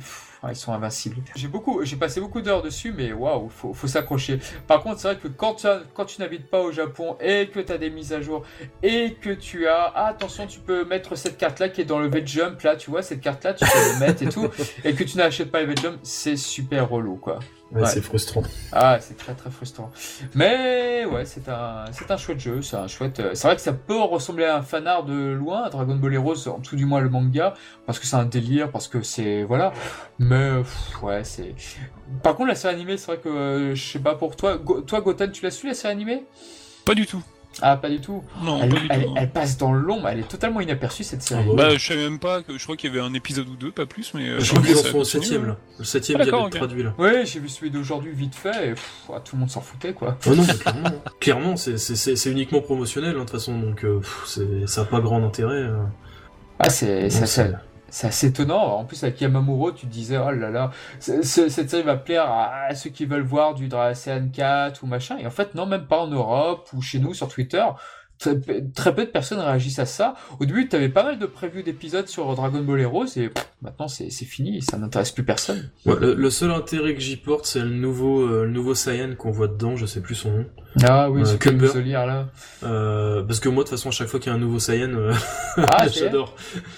[0.50, 1.16] ils sont invincibles.
[1.34, 4.40] J'ai beaucoup, j'ai passé beaucoup d'heures dessus, mais waouh, faut, faut s'accrocher.
[4.66, 7.60] Par contre, c'est vrai que quand tu, quand tu n'habites pas au Japon et que
[7.60, 8.42] tu as des mises à jour
[8.82, 11.98] et que tu as, ah, attention, tu peux mettre cette carte là qui est dans
[11.98, 14.48] le V-Jump là, tu vois, cette carte là, tu peux le mettre et tout,
[14.84, 17.38] et que tu n'achètes pas le V-Jump, c'est super relou quoi.
[17.72, 18.42] Ouais, c'est frustrant.
[18.70, 19.90] Ah, c'est très très frustrant.
[20.34, 23.18] Mais ouais, c'est un, c'est un chouette jeu, c'est un chouette.
[23.18, 26.14] Euh, c'est vrai que ça peut ressembler à un fanart de loin, à Dragon Ball
[26.14, 27.54] Heroes, en tout du moins le manga,
[27.84, 29.72] parce que c'est un délire, parce que c'est voilà.
[30.20, 30.52] Mais
[31.02, 31.54] ouais, c'est.
[32.22, 34.58] Par contre, la série animée, c'est vrai que euh, je sais pas pour toi.
[34.86, 36.24] toi, Goten, tu l'as su la série animée?
[36.84, 37.22] Pas du tout.
[37.62, 38.22] Ah, pas du tout.
[38.42, 39.08] Non, elle, pas du elle, tout.
[39.08, 39.14] non.
[39.16, 41.44] elle passe dans l'ombre, elle est totalement inaperçue cette série.
[41.50, 43.56] Ah Bah, je savais même pas que je crois qu'il y avait un épisode ou
[43.56, 44.28] deux, pas plus, mais.
[44.28, 45.44] euh, Je j'ai crois qu'ils vu en ça sont au absolument.
[45.44, 45.56] 7ème là.
[45.78, 46.58] Le 7ème Ah, vient d'accord, d'être ok.
[46.58, 46.94] traduit là.
[46.98, 49.92] Ouais, j'ai vu celui d'aujourd'hui vite fait, et pff, ah, tout le monde s'en foutait
[49.94, 50.18] quoi.
[50.26, 50.90] Oh non, mais clairement,
[51.20, 54.80] clairement c'est- c'est c'est- c'est uniquement promotionnel hein, de toute façon, donc euh, pff, ça
[54.82, 55.54] n'a pas grand intérêt.
[55.54, 55.78] euh.
[56.58, 57.52] Ah, c'est c'est
[57.96, 58.78] c'est- assez, étonnant.
[58.78, 62.90] En plus, avec Yamamuro, tu disais, oh là là, cette série va plaire à ceux
[62.90, 65.16] qui veulent voir du Dragon 4 ou machin.
[65.18, 67.64] Et en fait, non, même pas en Europe ou chez nous sur Twitter.
[68.18, 70.14] Très, peu- très peu de personnes réagissent à ça.
[70.40, 73.46] Au début, tu avais pas mal de previews d'épisodes sur Dragon Ball Heroes et pff,
[73.60, 75.68] maintenant c'est fini, ça n'intéresse plus personne.
[75.84, 79.14] Ouais, le, le seul intérêt que j'y porte, c'est le nouveau, euh, le nouveau Saiyan
[79.16, 80.46] qu'on voit dedans, je sais plus son nom.
[80.82, 81.68] Ah oui, Euh, ce que Cumber.
[81.74, 82.28] nous lire là.
[82.64, 84.58] Euh, parce que moi, de toute façon, à chaque fois qu'il y a un nouveau
[84.58, 85.12] Saiyan, euh,
[85.58, 86.34] Ah, j'adore.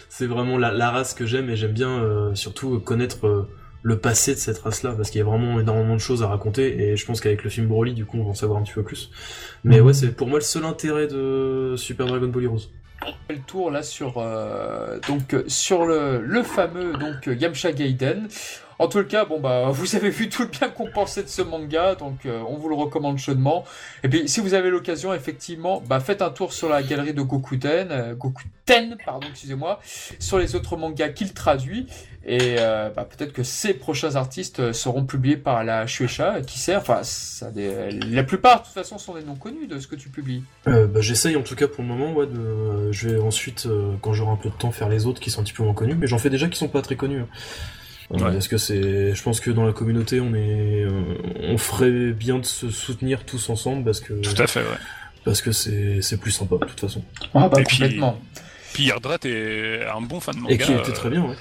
[0.09, 3.47] C'est vraiment la, la race que j'aime et j'aime bien euh, surtout connaître
[3.83, 6.83] le passé de cette race-là parce qu'il y a vraiment énormément de choses à raconter
[6.91, 8.73] et je pense qu'avec le film Broly, du coup, on va en savoir un petit
[8.75, 9.11] peu plus.
[9.65, 9.87] Mais Mhm.
[9.87, 12.59] ouais, c'est pour moi le seul intérêt de Super Dragon Ball Heroes.
[13.29, 18.27] fait le tour là sur euh, donc sur le, le fameux donc Yamcha Gaiden.
[18.81, 21.43] En tout cas, bon bah vous avez vu tout le bien qu'on pensait de ce
[21.43, 23.65] manga, donc euh, on vous le recommande chaudement.
[24.05, 27.23] Et puis si vous avez l'occasion, effectivement, bah faites un tour sur la galerie de
[27.23, 29.81] Gokuten, euh, Gokuten, pardon, excusez-moi,
[30.21, 31.87] sur les autres mangas qu'il traduit.
[32.31, 36.59] Et euh, bah, peut-être que ces prochains artistes euh, seront publiés par la Shueisha, qui
[36.59, 39.97] sait, enfin, ça, la plupart de toute façon sont des noms connus de ce que
[39.97, 40.43] tu publies.
[40.67, 43.67] Bah, J'essaye en tout cas pour le moment, ouais, de, je vais ensuite,
[44.03, 45.73] quand j'aurai un peu de temps, faire les autres qui sont un petit peu moins
[45.75, 47.21] connus, mais j'en fais déjà qui sont pas très connus.
[47.21, 47.29] hein.
[48.13, 48.33] Euh, Ouais.
[48.33, 50.91] Parce que c'est, je pense que dans la communauté, on est, euh,
[51.43, 54.79] on ferait bien de se soutenir tous ensemble parce que, Tout à fait, ouais.
[55.25, 57.05] parce que c'est, c'est plus sympa de toute façon.
[57.35, 58.19] Ah bah Et puis- complètement.
[58.73, 60.55] Puis Yardrat est un bon fan de manga.
[60.55, 61.37] Et qui était euh, très bien, ouais.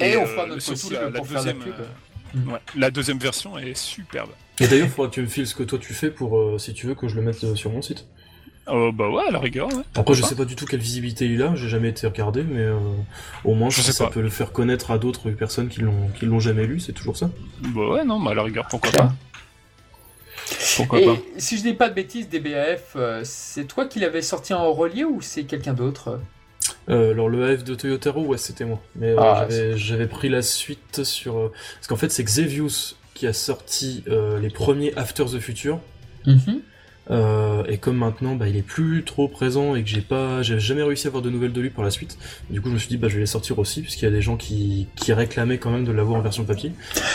[0.00, 1.74] Et on euh, fera notre surtout possible la, la pour faire la deuxième, pub.
[1.80, 4.30] euh, ouais, la deuxième version est superbe.
[4.60, 6.74] Et d'ailleurs, faudra que tu me files ce que toi tu fais pour, euh, si
[6.74, 8.06] tu veux, que je le mette euh, sur mon site.
[8.66, 9.82] Oh bah ouais, à la rigueur, ouais.
[9.96, 10.28] Après, je pas.
[10.28, 12.76] sais pas du tout quelle visibilité il a, j'ai jamais été regardé, mais euh,
[13.44, 14.10] au moins, Je sais ça pas.
[14.10, 17.16] peut le faire connaître à d'autres personnes qui l'ont, qui l'ont jamais lu, c'est toujours
[17.16, 17.30] ça.
[17.74, 19.12] Bah ouais, non, bah à la rigueur, pourquoi pas.
[20.76, 21.16] Pourquoi Et pas.
[21.38, 25.04] si je dis pas de bêtises, DBAF, euh, c'est toi qui l'avais sorti en relié
[25.04, 26.20] ou c'est quelqu'un d'autre?
[26.88, 28.80] Euh, alors le AF de Toyotaro, ouais, c'était moi.
[28.96, 31.38] Mais euh, Ah, j'avais, j'avais pris la suite sur...
[31.38, 35.78] euh, Parce qu'en fait, c'est Xevious qui a sorti euh, les premiers After the Future.
[36.26, 36.60] Mhm.
[37.10, 40.60] Euh, et comme maintenant, bah, il est plus trop présent et que j'ai pas, j'ai
[40.60, 42.16] jamais réussi à avoir de nouvelles de lui par la suite.
[42.50, 44.12] Du coup, je me suis dit, bah, je vais les sortir aussi, puisqu'il y a
[44.12, 46.72] des gens qui, qui réclamaient quand même de l'avoir en version papier.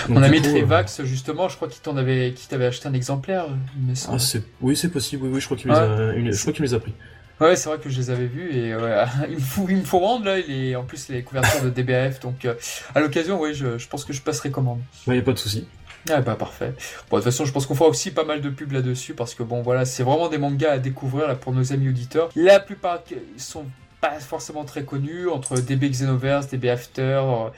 [0.09, 2.65] Donc, On a du mis coup, euh, Trevax, justement, je crois qu'il t'en avait, t'avait
[2.65, 3.45] acheté un exemplaire,
[3.87, 4.19] il semble.
[4.21, 5.23] ah, oui, c'est possible.
[5.27, 6.93] Oui, oui, je crois qu'il me les a, il- les pris.
[7.41, 9.83] Ouais, c'est vrai que je les avais vus et ouais, il me faut, il me
[9.83, 12.53] faut rendre là, il est, en plus les couvertures de DBAF, donc euh,
[12.93, 14.79] à l'occasion, oui, je, je pense que je passerai commande.
[15.05, 15.65] Ouais, y a pas de souci.
[16.09, 16.73] Ah bah parfait.
[17.09, 19.33] Bon, de toute façon, je pense qu'on fera aussi pas mal de pubs là-dessus parce
[19.33, 22.29] que bon, voilà, c'est vraiment des mangas à découvrir là pour nos amis auditeurs.
[22.35, 22.99] La plupart
[23.37, 23.65] sont
[24.01, 27.49] pas forcément très connus entre DB Xenoverse, DB After euh,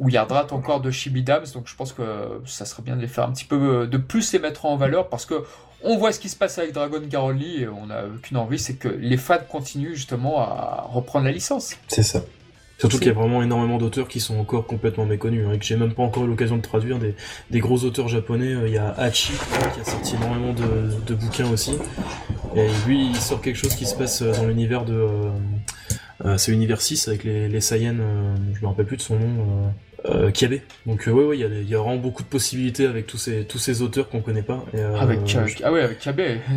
[0.00, 2.02] ou Yardrat encore de Shibidams, donc je pense que
[2.46, 4.76] ça serait bien de les faire un petit peu euh, de plus les mettre en
[4.76, 5.44] valeur parce que
[5.84, 8.74] on voit ce qui se passe avec Dragon Garoli et on a qu'une envie, c'est
[8.74, 11.74] que les fans continuent justement à reprendre la licence.
[11.88, 12.20] C'est ça.
[12.78, 15.64] Surtout qu'il y a vraiment énormément d'auteurs qui sont encore complètement méconnus, hein, et que
[15.64, 17.14] j'ai même pas encore eu l'occasion de traduire des,
[17.50, 18.54] des gros auteurs japonais.
[18.54, 19.32] Euh, Il y a Hachi
[19.74, 20.64] qui a sorti énormément de,
[21.06, 21.72] de bouquins aussi.
[22.56, 24.94] Et lui, il sort quelque chose qui se passe euh, dans l'univers de...
[26.24, 29.16] euh, c'est l'univers 6 avec les, les Saiyans, euh, je me rappelle plus de son
[29.18, 29.72] nom,
[30.06, 30.54] euh, Kiabe.
[30.86, 33.18] Donc ouais, ouais, il y, a, il y a vraiment beaucoup de possibilités avec tous
[33.18, 34.64] ces, tous ces auteurs qu'on connaît pas.
[34.74, 36.04] Et, Avec, je- ah ouais, avec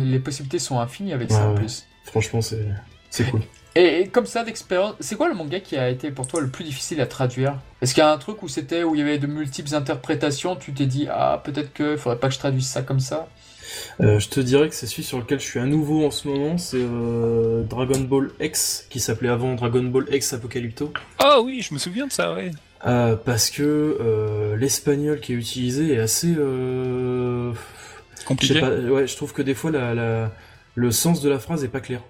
[0.02, 1.60] les possibilités sont infinies avec Ouais, ça en ouais.
[1.60, 1.86] plus.
[2.04, 2.66] franchement, c'est
[3.10, 3.42] c'est cool.
[3.76, 6.64] Et, comme ça d'expérience, c'est quoi le manga qui a été pour toi le plus
[6.64, 7.58] difficile à traduire?
[7.82, 10.56] Est-ce qu'il y a un truc où c'était où il y avait de multiples interprétations,
[10.56, 13.28] tu t'es dit ah peut-être que faudrait pas que je traduise ça comme ça?
[14.00, 16.26] Euh, je te dirais que c'est celui sur lequel je suis à nouveau en ce
[16.26, 20.92] moment, c'est euh, Dragon Ball X, qui s'appelait avant Dragon Ball X Apocalypto.
[21.18, 22.52] Ah oui, je me souviens de ça, ouais.
[22.86, 23.62] Euh, parce que
[24.00, 26.34] euh, l'espagnol qui est utilisé est assez...
[26.38, 27.52] Euh...
[28.24, 28.60] Compliqué.
[28.60, 30.32] pas, ouais, je trouve que des fois la, la-
[30.74, 32.00] le sens de la phrase est pas clair.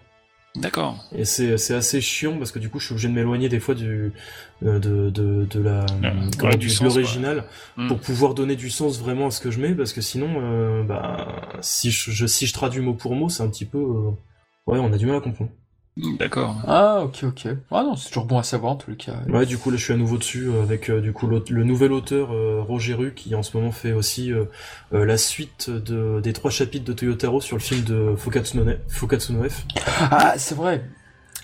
[0.57, 1.05] D'accord.
[1.15, 3.75] Et c'est assez chiant parce que du coup je suis obligé de m'éloigner des fois
[3.75, 4.13] du
[4.65, 6.89] euh, de, de, de la comment, ouais, du, du de sens, quoi.
[6.89, 7.45] l'original
[7.77, 7.89] Hmm.
[7.89, 10.83] pour pouvoir donner du sens vraiment à ce que je mets parce que sinon euh,
[10.83, 14.11] bah si je, je- si je traduis mot pour mot c'est un petit peu euh,
[14.67, 15.51] ouais on a du mal à comprendre
[16.19, 16.57] D'accord.
[16.67, 17.49] Ah ok ok.
[17.71, 19.15] Ah non c'est toujours bon à savoir en tout cas.
[19.29, 21.65] ouais du coup là je suis à nouveau dessus euh, avec euh, du coup le
[21.65, 24.45] nouvel auteur euh, Roger Rue qui en ce moment fait aussi euh,
[24.93, 28.77] la suite de, des trois chapitres de Toyotaro sur le film de Fukatsu no, Ne-
[28.89, 29.65] Fukatsu no F
[30.11, 30.85] Ah c'est vrai.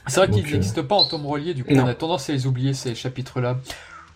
[0.07, 1.85] C'est vrai qu'ils euh, n'existent pas en tome relié, du coup non.
[1.85, 3.59] on a tendance à les oublier ces chapitres-là.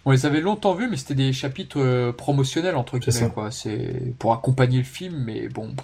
[0.09, 3.51] On les avait longtemps vus, mais c'était des chapitres euh, promotionnels entre guillemets, quoi.
[3.51, 5.75] C'est pour accompagner le film, mais bon,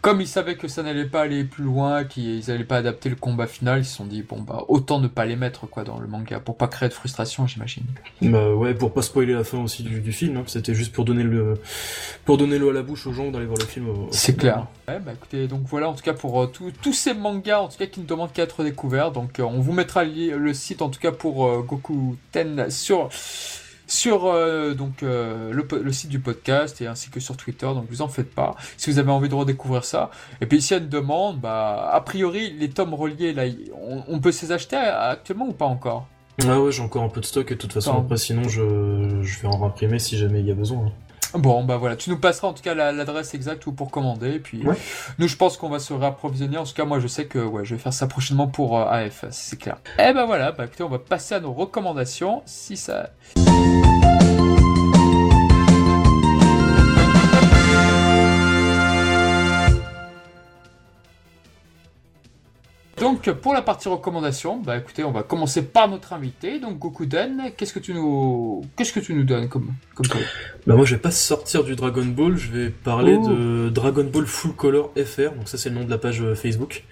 [0.00, 3.16] comme ils savaient que ça n'allait pas aller plus loin, qu'ils n'allaient pas adapter le
[3.16, 5.98] combat final, ils se sont dit bon bah autant ne pas les mettre quoi dans
[5.98, 7.82] le manga pour pas créer de frustration, j'imagine.
[8.22, 10.44] Bah ouais, pour pas spoiler la fin aussi du, film, hein.
[10.46, 11.54] c'était juste pour donner le
[12.24, 13.88] pour donner l'eau à la bouche aux gens d'aller voir le film.
[14.12, 14.68] C'est clair.
[14.86, 17.78] Ouais, bah écoutez, donc voilà en tout cas pour euh, tous ces mangas en tout
[17.78, 19.10] cas qui ne demandent qu'à être découverts.
[19.10, 23.10] Donc euh, on vous mettra le site en tout cas pour Goku Ten sur
[23.86, 27.66] sur euh, donc euh, le, site du podcast et ainsi que sur Twitter.
[27.66, 30.10] Donc vous en faites pas si vous avez envie de redécouvrir ça.
[30.40, 33.44] Et puis s'il y a une demande, bah a priori les tomes reliés là,
[34.08, 36.08] on, peut se les acheter actuellement ou pas encore?
[36.46, 39.20] Ah ouais, j'ai encore un peu de stock et de toute façon après sinon je,
[39.22, 40.86] je vais en imprimer si jamais il y a besoin.
[40.86, 40.92] Hein.
[41.44, 44.34] Bon, bah voilà, tu nous passeras en tout cas l'adresse exacte pour commander.
[44.34, 44.64] Et puis,
[45.18, 46.58] nous, je pense qu'on va se réapprovisionner.
[46.58, 48.86] En tout cas, moi, je sais que ouais, je vais faire ça prochainement pour euh,
[48.86, 49.76] AF, c'est clair.
[49.98, 52.42] Et eh ben voilà, bah écoutez, on va passer à nos recommandations.
[52.46, 53.10] Si ça.
[63.04, 67.52] Donc pour la partie recommandation, bah écoutez, on va commencer par notre invité, donc Gokuden.
[67.54, 70.06] Qu'est-ce que tu nous, qu'est-ce que tu nous donnes comme, comme
[70.66, 73.28] Bah moi je vais pas sortir du Dragon Ball, je vais parler oh.
[73.28, 75.32] de Dragon Ball Full Color FR.
[75.36, 76.84] Donc ça c'est le nom de la page euh, Facebook.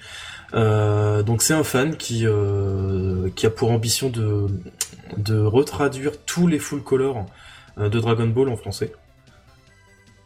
[0.52, 4.48] Euh, donc c'est un fan qui euh, qui a pour ambition de
[5.16, 7.24] de retraduire tous les Full Color
[7.78, 8.93] de Dragon Ball en français.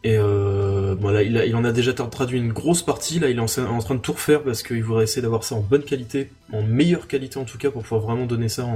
[0.03, 3.19] Et euh, voilà, il, en a déjà traduit une grosse partie.
[3.19, 5.61] Là, il est en, train de tout refaire parce qu'il voudrait essayer d'avoir ça en
[5.61, 8.67] bonne qualité, en meilleure qualité en tout cas, pour pouvoir vraiment donner ça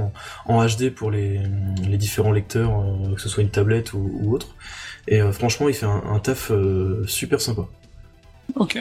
[0.46, 1.40] en, HD pour les,
[1.96, 4.48] différents lecteurs, euh, que ce soit une tablette ou, autre.
[5.08, 6.52] Et euh, franchement, il fait un, taf
[7.06, 7.62] super sympa.
[8.54, 8.78] Ok.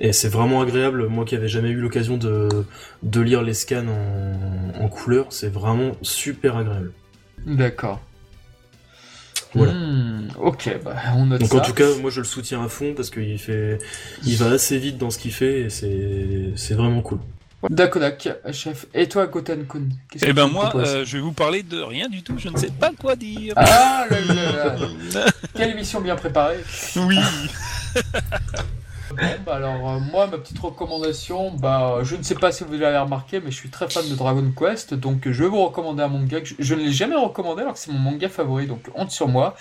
[0.00, 1.06] Et c'est vraiment agréable.
[1.08, 2.64] Moi qui avais jamais eu l'occasion de,
[3.20, 3.86] lire les scans
[4.80, 6.92] en couleur, c'est vraiment super agréable.
[7.46, 8.00] D'accord.
[9.54, 12.94] Hmm, ok, bah, on note Donc en tout cas, moi je le soutiens à fond
[12.94, 13.78] parce qu'il fait,
[14.24, 17.18] il va assez vite dans ce qu'il fait et c'est, c'est vraiment cool.
[17.70, 18.02] D'accord,
[18.52, 18.86] chef.
[18.94, 19.88] Et toi, Goten Kun
[20.22, 22.34] Eh ben moi, euh, je vais vous parler de rien du tout.
[22.36, 23.54] Je ne sais pas quoi dire.
[23.56, 24.76] Ah là là
[25.14, 25.26] là.
[25.54, 26.58] Quelle émission bien préparée.
[26.96, 27.18] Oui.
[29.12, 32.96] Bah, alors euh, moi ma petite recommandation, bah je ne sais pas si vous l'avez
[32.98, 36.08] remarqué, mais je suis très fan de Dragon Quest, donc je vais vous recommander un
[36.08, 39.10] manga que je, ne l'ai jamais recommandé alors que c'est mon manga favori, donc honte
[39.10, 39.54] sur moi.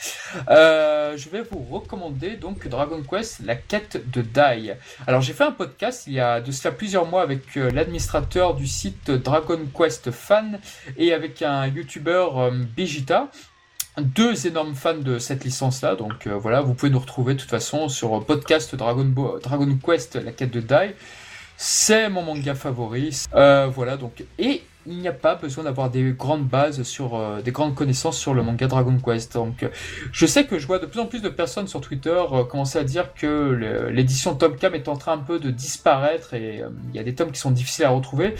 [0.50, 4.76] Euh, je vais vous recommander donc Dragon Quest, la quête de Dai.
[5.08, 8.56] Alors j'ai fait un podcast il y a de cela plusieurs mois avec euh, l'administrateur
[8.56, 10.60] du site Dragon Quest Fan
[10.98, 13.30] et avec un youtubeur Bigita
[14.00, 15.96] deux énormes fans de cette licence-là.
[15.96, 19.06] Donc euh, voilà, vous pouvez nous retrouver de toute façon sur podcast Dragon,
[19.42, 20.96] Dragon Quest, la quête de Dai.
[21.58, 23.26] C'est mon manga favori.
[23.36, 27.42] Euh, voilà donc et il n'y a pas besoin d'avoir des grandes bases sur euh,
[27.42, 29.34] des grandes connaissances sur le manga Dragon Quest.
[29.34, 29.66] Donc,
[30.12, 32.84] je sais que je vois de plus en plus de personnes sur Twitter commencer à
[32.84, 37.00] dire que l'édition Tom Cam est en train un peu de disparaître et il y
[37.00, 38.36] a des tomes qui sont difficiles à retrouver.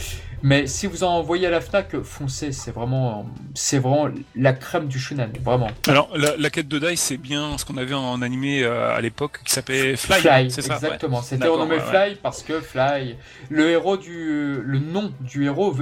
[0.46, 4.88] Mais si vous en voyez à la Fnac, foncez, c'est vraiment, c'est vraiment la crème
[4.88, 5.70] du shonen, vraiment.
[5.88, 9.40] Alors, la, quête de Dai, c'est bien ce qu'on avait en animé euh, à l'époque
[9.46, 10.20] qui s'appelait Fly.
[10.20, 10.76] Fly, c'est ça?
[10.76, 11.22] exactement.
[11.22, 13.16] C'était renommé Fly parce que Fly,
[13.50, 15.74] le héros du, le nom du héros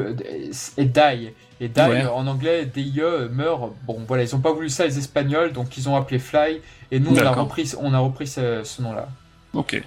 [0.77, 1.33] est Dai.
[1.59, 3.01] Et Dai, en anglais, DIE
[3.31, 3.71] meurt.
[3.85, 6.61] Bon, voilà, ils ont pas voulu ça les Espagnols, donc ils ont appelé Fly.
[6.91, 9.07] Et nous, on a repris, on a repris ce nom-là.
[9.53, 9.83] Ok,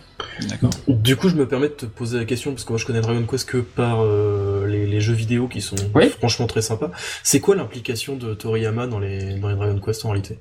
[0.49, 0.71] d'accord.
[0.89, 3.01] Du coup, je me permets de te poser la question, parce que moi je connais
[3.01, 5.77] Dragon Quest que par euh, les, jeux vidéo qui sont
[6.19, 6.91] franchement très sympas.
[7.23, 10.39] C'est quoi l'implication de Toriyama dans les, dans les Dragon Quest en réalité?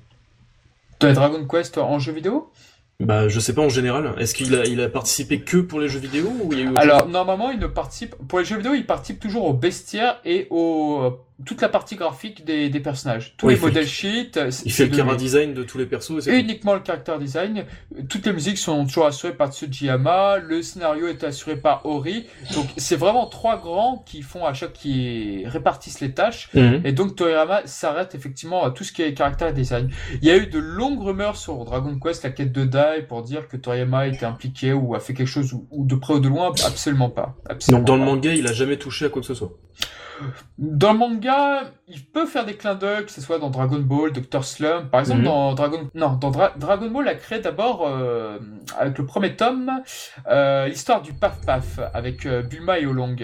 [1.00, 2.52] Dans les Dragon Quest en jeu vidéo?
[3.00, 4.14] Bah, je sais pas en général.
[4.18, 6.66] Est-ce qu'il a, il a participé que pour les jeux vidéo ou il y a
[6.66, 8.16] eu Alors, normalement, il ne participe.
[8.28, 12.46] Pour les jeux vidéo, il participe toujours au bestiaire et au toute la partie graphique
[12.46, 14.40] des, des personnages, tous les modèles sheets.
[14.66, 16.28] Il fait le character design de tous les persos.
[16.28, 17.66] Et uniquement le character design.
[18.08, 20.38] Toutes les musiques sont toujours assurées par Tsujiyama.
[20.38, 22.28] Le scénario est assuré par Ori.
[22.54, 26.50] Donc c'est vraiment trois grands qui font à chaque qui répartissent les tâches.
[26.54, 26.82] Mhm.
[26.86, 29.90] Et donc Toriyama s'arrête effectivement à tout ce qui est character design.
[30.22, 33.24] Il y a eu de longues rumeurs sur Dragon Quest, la quête de Dai, pour
[33.24, 36.30] dire que Toriyama était impliqué ou a fait quelque chose ou, de près ou de
[36.30, 36.52] loin.
[36.66, 37.36] Absolument pas.
[37.50, 39.54] Absolument donc dans le manga, il a jamais touché à quoi que ce soit.
[40.58, 44.12] Dans le manga, il peut faire des clins d'œil, que ce soit dans Dragon Ball,
[44.12, 44.44] Dr.
[44.44, 45.26] Slump, par exemple mhm.
[45.26, 48.40] dans Dragon, non, dans Dragon Ball a créé d'abord euh,
[48.78, 49.72] avec le premier tome
[50.28, 53.16] euh, l'histoire du Paf Paf avec euh, Bulma et Olong.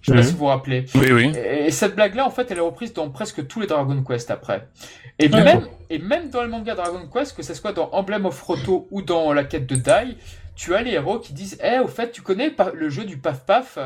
[0.00, 0.22] Je sais pas mhm.
[0.22, 0.86] si vous vous rappelez.
[0.94, 1.32] Oui, oui.
[1.36, 4.68] Et, cette blague-là, en fait, elle est reprise dans presque tous les Dragon Quest après.
[5.18, 8.40] Et même, et même dans le manga Dragon Quest, que ce soit dans Emblem of
[8.40, 10.16] Roto ou dans la quête de Dai,
[10.54, 13.44] tu as les héros qui disent, eh, au fait, tu connais le jeu du Paf
[13.44, 13.78] Paf?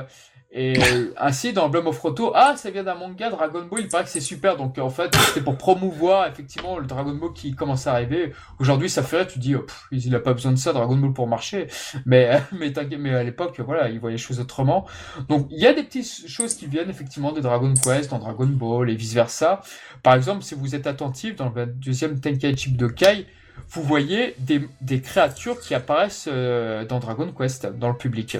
[0.54, 0.74] Et
[1.16, 4.10] ainsi, dans Bloom of Roto, ah, ça vient d'un manga Dragon Ball, il paraît que
[4.10, 4.58] c'est super.
[4.58, 8.34] Donc, en fait, c'était pour promouvoir, effectivement, le Dragon Ball qui commence à arriver.
[8.58, 11.26] Aujourd'hui, ça ferait, tu dis, oh, il a pas besoin de ça, Dragon Ball, pour
[11.26, 11.68] marcher.
[12.04, 14.86] Mais, mais, à l'époque, voilà, il voyait les choses autrement.
[15.30, 18.46] Donc, il y a des petites choses qui viennent, effectivement, de Dragon Quest, dans Dragon
[18.46, 19.62] Ball et vice versa.
[20.02, 23.26] Par exemple, si vous êtes attentif, dans le deuxième Tenkaichi de Kai,
[23.70, 28.36] vous voyez des, des créatures qui apparaissent euh, dans Dragon Quest, dans le public.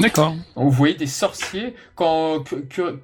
[0.00, 0.34] D'accord.
[0.56, 2.44] Vous voyez des sorciers quand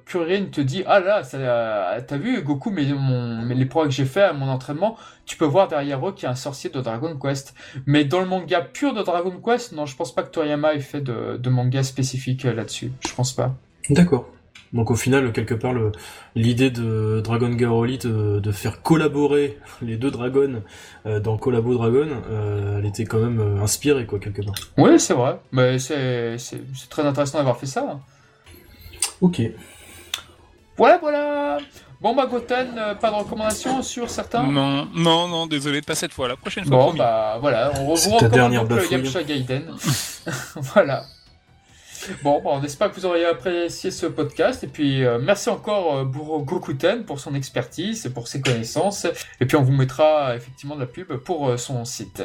[0.05, 4.23] Kuririn te dit ah là t'as vu Goku mais, mon, les progrès que j'ai fait
[4.23, 7.17] à mon entraînement tu peux voir derrière eux qu'il y a un sorcier de Dragon
[7.17, 7.53] Quest.
[7.85, 10.79] Mais dans le manga pur de Dragon Quest non je pense pas que Toriyama ait
[10.79, 12.91] fait de, de manga spécifique là-dessus.
[13.07, 13.55] Je pense pas.
[13.89, 14.27] D'accord
[14.73, 15.73] donc au final, quelque part,
[16.35, 20.63] l'idée de Dragon Girl Elite euh, de, faire collaborer les deux dragons
[21.05, 24.55] euh, dans Collabo Dragon, euh, elle était quand même inspirée, quoi, quelque part.
[24.77, 25.39] Oui, c'est vrai.
[25.51, 26.37] Mais c'est
[26.89, 27.99] très intéressant d'avoir fait ça.
[29.19, 29.41] Ok.
[30.77, 31.57] Voilà, voilà
[31.99, 34.41] Bon bah Goten, pas de recommandations sur certains?
[34.41, 36.77] Non, non, non, désolé, pas cette fois, la prochaine fois.
[36.77, 39.71] Bon bah voilà, on vous recommande donc le Yamcha Gaiden.
[40.55, 41.03] voilà.
[42.23, 44.63] Bon, on espère que vous aurez apprécié ce podcast.
[44.63, 49.05] Et puis, euh, merci encore euh, pour Gokuten pour son expertise et pour ses connaissances.
[49.39, 52.23] Et puis, on vous mettra effectivement de la pub pour euh, son site.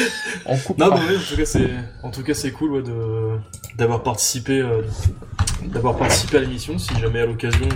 [0.46, 0.88] on coupera.
[0.88, 1.70] Non, mais en tout cas, c'est,
[2.02, 3.38] en tout cas, c'est cool de,
[3.76, 4.62] d'avoir participé,
[5.62, 6.78] d'avoir participé à l'émission.
[6.78, 7.68] Si jamais à l'occasion,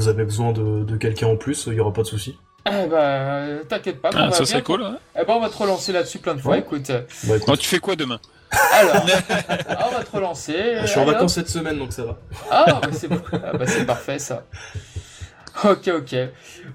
[0.00, 2.36] vous avez besoin de, quelqu'un en plus, il n'y aura pas de souci.
[2.66, 4.10] Eh bah, t'inquiète pas.
[4.14, 4.82] Ah, ça serait cool.
[4.82, 4.98] Hein.
[5.18, 6.58] Eh ben, on va te relancer là-dessus plein de fois.
[6.58, 6.90] Écoute.
[7.24, 7.58] Bah, écoute.
[7.58, 8.18] tu fais quoi demain?
[8.72, 9.04] Alors,
[9.86, 10.76] on va te relancer.
[10.82, 12.18] Je suis en vacances cette semaine, donc ça va.
[12.50, 14.44] Ah, bah c'est ah, bah, parfait ça.
[15.64, 16.16] Ok, ok.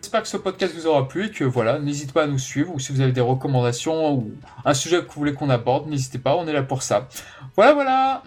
[0.02, 2.74] J'espère que ce podcast vous aura plu et que voilà, n'hésitez pas à nous suivre
[2.74, 4.32] ou si vous avez des recommandations ou
[4.64, 7.08] un sujet que vous voulez qu'on aborde, n'hésitez pas, on est là pour ça.
[7.56, 8.24] Voilà, voilà.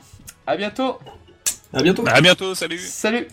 [0.46, 0.98] À bientôt.
[1.72, 2.04] À bientôt.
[2.06, 2.78] À bientôt, salut.
[2.78, 3.28] Salut.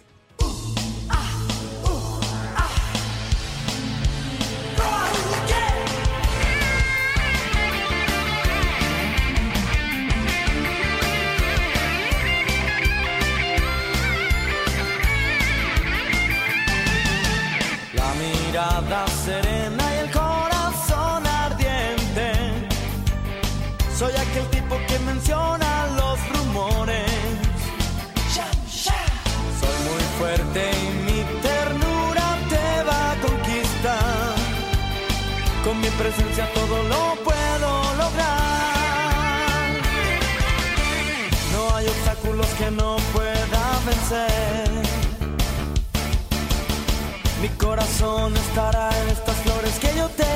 [47.75, 50.33] Corazón estará en estas flores que yo te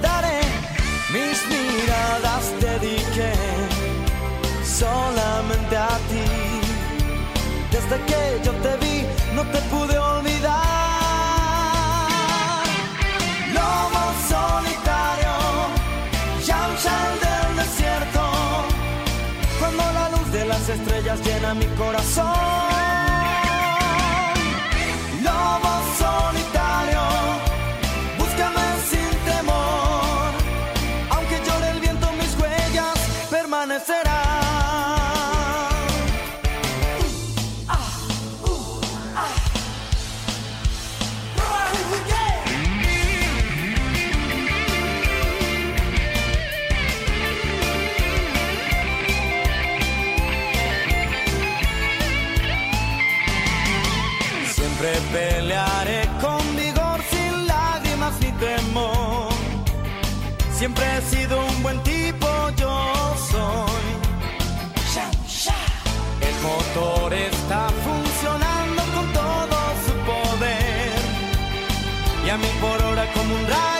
[0.00, 0.40] daré.
[1.12, 3.32] Mis miradas dediqué
[4.64, 6.26] solamente a ti.
[7.70, 8.96] Desde que yo te vi,
[9.34, 10.64] no te pude olvidar.
[13.56, 15.34] Lobo solitario,
[16.46, 18.22] Yamshal del desierto.
[19.58, 22.57] Cuando la luz de las estrellas llena mi corazón.
[60.58, 62.26] Siempre he sido un buen tipo,
[62.56, 63.88] yo soy.
[66.20, 69.56] El motor está funcionando con todo
[69.86, 70.98] su poder.
[72.26, 73.77] Y a mí por hora como un rayo